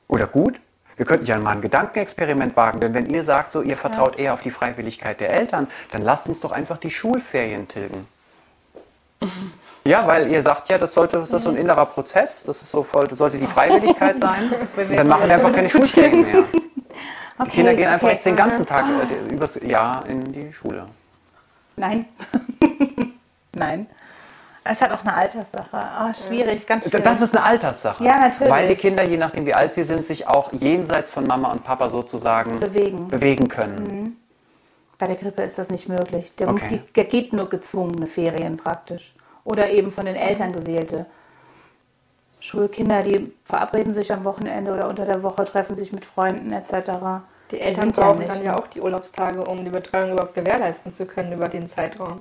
Oder 0.09 0.27
gut? 0.27 0.59
Wir 0.99 1.07
könnten 1.07 1.27
ja 1.27 1.39
mal 1.39 1.53
ein 1.53 1.63
Gedankenexperiment 1.63 2.57
wagen, 2.57 2.81
denn 2.81 2.93
wenn 2.93 3.07
ihr 3.07 3.23
sagt, 3.23 3.53
so 3.53 3.63
ihr 3.63 3.77
vertraut 3.77 4.19
eher 4.19 4.35
auf 4.35 4.43
die 4.43 4.51
Freiwilligkeit 4.51 5.21
der 5.21 5.31
Eltern, 5.31 5.69
dann 5.93 6.03
lasst 6.03 6.27
uns 6.29 6.41
doch 6.41 6.53
einfach 6.53 6.77
die 6.77 6.91
Schulferien 6.91 7.67
tilgen. 7.67 8.07
Ja, 9.85 10.07
weil 10.07 10.31
ihr 10.31 10.43
sagt 10.43 10.69
ja, 10.69 10.77
das 10.77 10.93
sollte 10.93 11.17
das 11.19 11.33
ist 11.33 11.45
so 11.45 11.49
ein 11.49 11.57
innerer 11.57 11.87
Prozess, 11.87 12.45
das 12.45 12.61
ist 12.61 12.71
so 12.71 12.83
voll, 12.83 13.07
das 13.07 13.17
sollte 13.17 13.39
die 13.39 13.47
Freiwilligkeit 13.47 14.19
sein. 14.21 14.53
Und 14.77 14.95
dann 14.95 15.09
machen 15.09 15.27
wir 15.29 15.35
einfach 15.35 15.53
keine 15.53 15.71
Schulferien 15.71 16.31
mehr. 16.31 16.45
Die 16.53 16.69
Okay, 17.39 17.51
Kinder 17.53 17.75
gehen 17.75 17.89
einfach 17.89 18.09
okay. 18.09 18.17
jetzt 18.17 18.27
den 18.27 18.35
ganzen 18.35 18.67
Tag 18.67 18.87
äh, 18.89 19.33
übers 19.33 19.61
Jahr 19.63 20.05
in 20.09 20.33
die 20.33 20.53
Schule. 20.53 20.87
Nein. 21.77 22.07
Nein. 23.53 23.87
Es 24.65 24.81
hat 24.81 24.91
auch 24.91 25.01
eine 25.01 25.15
Alterssache. 25.15 25.69
Oh, 25.73 26.13
schwierig, 26.13 26.67
ganz 26.67 26.85
schwierig. 26.85 27.05
Das 27.05 27.21
ist 27.21 27.35
eine 27.37 27.45
Alterssache. 27.47 28.05
Ja, 28.05 28.19
natürlich. 28.19 28.53
Weil 28.53 28.69
die 28.69 28.75
Kinder, 28.75 29.03
je 29.05 29.17
nachdem 29.17 29.47
wie 29.47 29.55
alt 29.55 29.73
sie 29.75 29.83
sind, 29.85 30.07
sich 30.07 30.27
auch 30.27 30.53
jenseits 30.53 31.11
von 31.11 31.27
Mama 31.27 31.51
und 31.53 31.65
Papa 31.65 31.89
sozusagen 31.89 32.61
Bewegen. 32.61 33.09
bewegen 33.09 33.49
können. 33.49 34.17
Bei 34.99 35.07
der 35.07 35.17
Grippe 35.17 35.43
ist 35.43 35.59
das 35.59 35.71
nicht 35.71 35.89
möglich. 35.89 36.35
Der, 36.37 36.49
Okay. 36.49 36.83
die, 36.87 36.93
der 36.93 37.05
geht 37.05 37.33
nur 37.33 37.49
gezwungene 37.49 38.07
Ferien 38.07 38.57
praktisch. 38.57 39.15
Oder 39.45 39.71
eben 39.71 39.91
von 39.91 40.05
den 40.05 40.17
Eltern 40.17 40.53
gewählte. 40.53 41.07
Schulkinder, 42.41 43.03
die 43.03 43.33
verabreden 43.45 43.93
sich 43.93 44.13
am 44.13 44.25
Wochenende 44.25 44.73
oder 44.73 44.89
unter 44.89 45.05
der 45.07 45.23
Woche, 45.23 45.45
treffen 45.45 45.75
sich 45.77 45.93
mit 45.93 46.05
Freunden 46.05 46.53
etc. 46.53 47.23
Die 47.51 47.61
Eltern 47.61 47.91
ja 47.97 48.03
brauchen 48.03 48.19
nicht. 48.21 48.31
dann 48.31 48.43
ja 48.45 48.57
auch 48.59 48.67
die 48.67 48.81
Urlaubstage, 48.81 49.43
um 49.45 49.65
die 49.65 49.71
Betreuung 49.71 50.13
überhaupt 50.13 50.35
gewährleisten 50.35 50.93
zu 50.93 51.07
können 51.07 51.33
über 51.33 51.49
den 51.49 51.69
Zeitraum. 51.69 52.21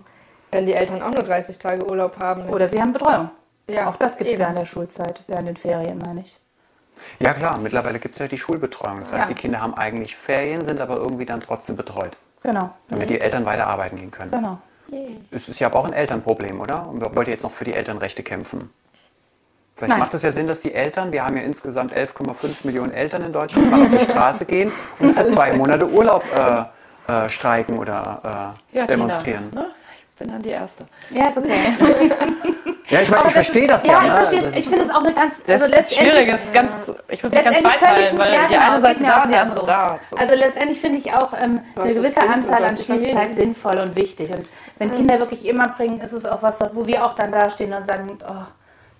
Wenn 0.51 0.65
die 0.65 0.73
Eltern 0.73 1.01
auch 1.01 1.11
nur 1.11 1.23
30 1.23 1.57
Tage 1.59 1.85
Urlaub 1.85 2.19
haben. 2.19 2.49
Oder 2.49 2.67
sie 2.67 2.81
haben 2.81 2.93
Betreuung. 2.93 3.29
Ja, 3.69 3.89
auch 3.89 3.97
das 3.97 4.15
gibt 4.17 4.29
es 4.31 4.39
während 4.39 4.57
der 4.57 4.65
Schulzeit, 4.65 5.21
während 5.27 5.49
den 5.49 5.57
Ferien, 5.57 5.97
meine 5.97 6.21
ich. 6.21 6.37
Ja 7.19 7.33
klar, 7.33 7.57
mittlerweile 7.57 7.99
gibt 7.99 8.15
es 8.15 8.19
ja 8.19 8.27
die 8.27 8.37
Schulbetreuung. 8.37 9.01
Das 9.01 9.11
heißt, 9.11 9.23
Ja. 9.23 9.27
die 9.27 9.33
Kinder 9.35 9.61
haben 9.61 9.73
eigentlich 9.75 10.15
Ferien, 10.15 10.65
sind 10.65 10.79
aber 10.79 10.95
irgendwie 10.95 11.25
dann 11.25 11.41
trotzdem 11.41 11.75
betreut, 11.75 12.17
Genau. 12.43 12.71
damit 12.89 13.09
die 13.09 13.19
Eltern 13.19 13.45
weiter 13.45 13.67
arbeiten 13.67 13.97
gehen 13.97 14.09
können. 14.11 14.31
Genau. 14.31 14.57
Es 15.31 15.49
ist 15.49 15.59
ja 15.59 15.67
aber 15.67 15.79
auch 15.79 15.85
ein 15.85 15.91
Elternproblem, 15.93 16.61
oder? 16.61 16.87
Und 16.87 17.01
wollt 17.15 17.27
ihr 17.27 17.33
jetzt 17.33 17.43
noch 17.43 17.51
für 17.51 17.65
die 17.65 17.73
Elternrechte 17.73 18.23
kämpfen? 18.23 18.71
Vielleicht 19.75 19.89
Nein. 19.91 19.99
macht 19.99 20.13
es 20.13 20.23
ja 20.23 20.31
Sinn, 20.31 20.47
dass 20.47 20.61
die 20.61 20.73
Eltern, 20.73 21.11
wir 21.11 21.23
haben 21.25 21.35
ja 21.37 21.43
insgesamt 21.43 21.93
11,5 21.93 22.65
Millionen 22.65 22.93
Eltern 22.93 23.21
in 23.21 23.33
Deutschland, 23.33 23.69
mal 23.69 23.81
auf 23.83 23.91
die 23.91 23.99
Straße 24.05 24.45
gehen 24.45 24.71
und 24.99 25.11
für 25.11 25.27
zwei 25.27 25.53
Monate 25.53 25.87
Urlaub 25.87 26.23
äh, 26.33 27.11
äh, 27.25 27.29
streiken 27.29 27.77
oder 27.77 28.55
äh, 28.73 28.77
Ja, 28.77 28.87
demonstrieren. 28.87 29.49
Tina, 29.51 29.61
ne? 29.63 29.67
Bin 30.17 30.29
dann 30.29 30.41
die 30.41 30.49
Erste. 30.49 30.85
Ja, 31.11 31.27
ist 31.27 31.37
okay. 31.37 31.73
Ja, 32.89 33.01
ich 33.01 33.09
meine, 33.09 33.27
ich 33.27 33.33
verstehe 33.33 33.67
das, 33.67 33.85
ja. 33.85 33.91
ja. 33.91 33.99
ich 34.01 34.07
ne? 34.07 34.13
verstehe 34.13 34.41
Das 34.41 34.49
es. 34.49 34.55
Ich 34.55 34.69
finde 34.69 34.85
es 34.85 34.89
auch 34.91 35.03
eine 35.03 35.13
ganz. 35.13 35.33
Das 35.45 35.61
also 35.61 35.75
ist 35.75 35.93
schwierig, 35.93 36.27
letztendlich- 36.27 36.45
ist 36.45 36.53
ganz, 36.53 36.91
ich 37.09 37.21
würde 37.23 37.35
mich 37.35 37.45
ganz 37.45 37.57
mich- 37.57 38.17
weil 38.19 38.33
ja, 38.33 38.47
die 38.47 38.53
genau, 38.53 38.71
eine 38.71 38.81
Seite 38.81 39.03
da, 39.03 39.21
auch 39.23 39.27
die 39.27 39.35
andere 39.35 39.59
so. 39.59 39.65
da. 39.65 39.99
So. 40.09 40.15
Also 40.15 40.35
letztendlich 40.35 40.79
finde 40.79 40.97
ich 40.99 41.13
auch 41.13 41.33
ähm, 41.33 41.59
eine 41.75 41.93
das 41.93 42.01
gewisse 42.01 42.21
Anzahl 42.21 42.63
an 42.63 42.75
die 42.75 42.83
Familie. 42.83 43.09
Schließzeit 43.09 43.35
sinnvoll 43.35 43.79
und 43.79 43.95
wichtig. 43.97 44.31
Und 44.31 44.45
wenn 44.77 44.93
Kinder 44.95 45.19
wirklich 45.19 45.45
immer 45.45 45.67
bringen, 45.67 45.99
ist 45.99 46.13
es 46.13 46.25
auch 46.25 46.41
was, 46.41 46.61
wo 46.73 46.87
wir 46.87 47.05
auch 47.05 47.15
dann 47.15 47.33
da 47.33 47.49
stehen 47.49 47.73
und 47.73 47.85
sagen, 47.85 48.17
oh, 48.25 48.33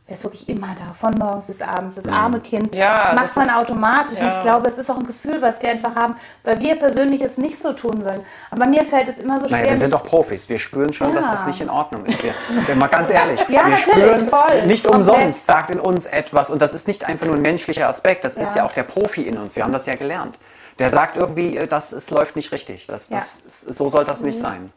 der 0.08 0.16
ist 0.16 0.24
wirklich 0.24 0.48
immer 0.48 0.68
da, 0.68 0.94
von 0.94 1.14
morgens 1.20 1.48
bis 1.48 1.62
abends, 1.62 1.98
das 1.98 2.06
arme 2.06 2.40
Kind. 2.40 2.74
Ja, 2.74 2.94
das 2.94 3.04
das 3.08 3.16
macht 3.16 3.36
man 3.36 3.50
automatisch. 3.50 4.20
Und 4.20 4.26
ja. 4.26 4.38
ich 4.38 4.42
glaube, 4.42 4.70
es 4.70 4.78
ist 4.78 4.90
auch 4.90 4.98
ein 4.98 5.06
Gefühl, 5.06 5.42
was 5.42 5.62
wir 5.62 5.70
einfach 5.70 5.96
haben, 5.96 6.16
weil 6.44 6.60
wir 6.62 6.78
persönlich 6.78 7.22
es 7.22 7.38
nicht 7.38 7.60
so 7.60 7.74
tun 7.74 8.06
würden. 8.06 8.22
Aber 8.50 8.66
mir 8.68 8.86
fällt 8.86 9.10
es 9.10 9.20
immer 9.20 9.38
so 9.38 9.48
schwer. 9.50 9.58
Naja, 9.60 9.72
wir 9.72 9.78
sind 9.78 9.94
doch 9.94 10.04
Profis. 10.04 10.48
Wir 10.48 10.60
spüren 10.60 10.94
schon, 10.94 11.14
dass 11.14 11.26
Ja. 11.26 11.32
das 11.34 11.46
nicht 11.46 11.60
in 11.60 11.70
Ordnung 11.70 12.06
ist. 12.06 12.24
Wir, 12.24 12.34
wir 12.66 12.76
mal 12.76 12.88
ganz 12.88 13.10
ehrlich, 13.10 13.44
wir 13.50 13.78
spüren 13.78 14.30
voll, 14.30 14.66
nicht 14.66 14.88
umsonst, 14.88 15.46
sagt 15.46 15.72
in 15.72 15.80
uns 15.80 16.06
etwas. 16.06 16.50
Und 16.50 16.62
das 16.62 16.74
ist 16.74 16.88
nicht 16.88 17.04
einfach 17.04 17.26
nur 17.26 17.36
ein 17.36 17.42
menschlicher 17.42 17.90
Aspekt, 17.90 18.24
das 18.24 18.36
ist 18.36 18.56
Ja. 18.56 18.64
auch 18.64 18.72
der 18.72 18.84
Profi 18.84 19.24
in 19.24 19.38
uns. 19.38 19.58
Wir 19.58 19.64
haben 19.66 19.74
das 19.74 19.86
ja 19.88 19.96
gelernt. 19.96 20.40
Der 20.80 20.90
sagt 20.90 21.18
irgendwie, 21.18 21.58
äh, 21.58 21.68
das 21.68 21.92
es 21.92 22.10
läuft 22.12 22.36
nicht 22.38 22.52
richtig. 22.54 22.88
Das, 22.88 23.10
das, 23.10 23.40
so 23.68 23.90
soll 23.90 24.06
das 24.06 24.20
Mhm. 24.22 24.26
nicht 24.28 24.40
sein. 24.40 24.72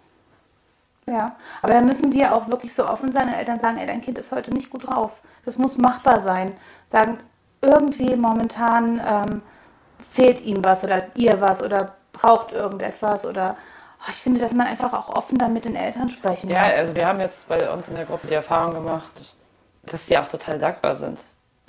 Ja, 1.07 1.37
aber 1.63 1.75
da 1.75 1.81
müssen 1.81 2.13
wir 2.13 2.35
auch 2.35 2.49
wirklich 2.49 2.73
so 2.75 2.87
offen 2.87 3.11
sein 3.11 3.29
und 3.29 3.35
Eltern 3.35 3.59
sagen, 3.61 3.79
ey, 3.79 3.87
dein 3.87 4.01
Kind 4.01 4.19
ist 4.19 4.33
heute 4.33 4.53
nicht 4.53 4.71
gut 4.71 4.87
drauf. 4.87 5.21
Das 5.45 5.59
muss 5.59 5.77
machbar 5.79 6.21
sein. 6.21 6.53
Sagen, 6.87 7.19
irgendwie 7.63 8.15
momentan 8.17 9.01
ähm, 9.05 9.43
fehlt 10.11 10.41
ihm 10.43 10.65
was 10.65 10.85
oder 10.85 11.05
ihr 11.17 11.41
was 11.41 11.63
oder 11.63 11.95
braucht 12.13 12.53
irgendetwas 12.53 13.27
oder 13.27 13.57
oh, 14.01 14.09
ich 14.11 14.17
finde, 14.17 14.41
dass 14.41 14.53
man 14.53 14.67
einfach 14.67 14.93
auch 14.93 15.09
offen 15.09 15.39
dann 15.39 15.53
mit 15.53 15.65
den 15.65 15.77
Eltern 15.77 16.09
sprechen 16.09 16.49
Ja, 16.51 16.65
muss. 16.65 16.73
also 16.75 16.95
wir 16.95 17.07
haben 17.07 17.21
jetzt 17.21 17.49
bei 17.49 17.71
uns 17.73 17.89
in 17.89 17.95
der 17.97 18.05
Gruppe 18.05 18.27
die 18.29 18.35
Erfahrung 18.35 18.75
gemacht, 18.75 19.35
dass 19.83 20.07
die 20.07 20.17
auch 20.19 20.29
total 20.29 20.59
dankbar 20.59 20.97
sind. 20.97 21.19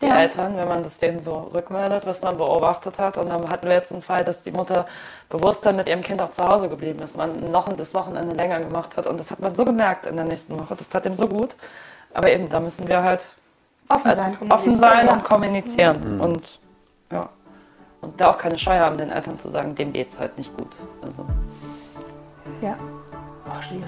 Die 0.01 0.07
Ja. 0.07 0.17
Eltern, 0.21 0.57
wenn 0.57 0.67
man 0.67 0.83
das 0.83 0.97
denen 0.97 1.21
so 1.21 1.51
rückmeldet, 1.53 2.05
was 2.07 2.21
man 2.23 2.35
beobachtet 2.37 2.97
hat. 2.99 3.17
Und 3.17 3.29
dann 3.29 3.47
hatten 3.49 3.67
wir 3.67 3.73
jetzt 3.75 3.91
einen 3.91 4.01
Fall, 4.01 4.23
dass 4.23 4.41
die 4.43 4.51
Mutter 4.51 4.87
bewusster 5.29 5.73
mit 5.73 5.87
ihrem 5.87 6.01
Kind 6.01 6.21
auch 6.21 6.29
zu 6.31 6.43
Hause 6.43 6.69
geblieben 6.69 6.99
ist, 7.01 7.15
man 7.15 7.51
noch 7.51 7.71
das 7.73 7.93
Wochenende 7.93 8.35
länger 8.35 8.59
gemacht 8.59 8.97
hat. 8.97 9.05
Und 9.07 9.19
das 9.19 9.29
hat 9.29 9.39
man 9.39 9.53
so 9.55 9.63
gemerkt 9.63 10.05
in 10.07 10.15
der 10.15 10.25
nächsten 10.25 10.59
Woche. 10.59 10.75
Das 10.75 10.89
tat 10.89 11.05
ihm 11.05 11.15
so 11.15 11.27
gut. 11.27 11.55
Aber 12.13 12.31
eben, 12.31 12.49
da 12.49 12.59
müssen 12.59 12.87
wir 12.87 13.03
halt 13.03 13.25
offen 13.89 14.09
also 14.09 14.21
sein. 14.21 14.37
offen 14.49 14.75
sein 14.77 15.07
Ja. 15.07 15.13
und 15.13 15.23
kommunizieren. 15.23 16.19
Und 16.19 16.59
ja. 17.11 17.29
Und 18.01 18.19
da 18.19 18.29
auch 18.29 18.37
keine 18.39 18.57
Scheu 18.57 18.79
haben, 18.79 18.97
den 18.97 19.11
Eltern 19.11 19.37
zu 19.37 19.49
sagen, 19.49 19.75
dem 19.75 19.93
geht's 19.93 20.17
halt 20.17 20.35
nicht 20.37 20.55
gut. 20.57 20.71
Also 21.03 21.25
Ja. 22.61 22.75
Oh, 23.45 23.61
schwierig. 23.61 23.85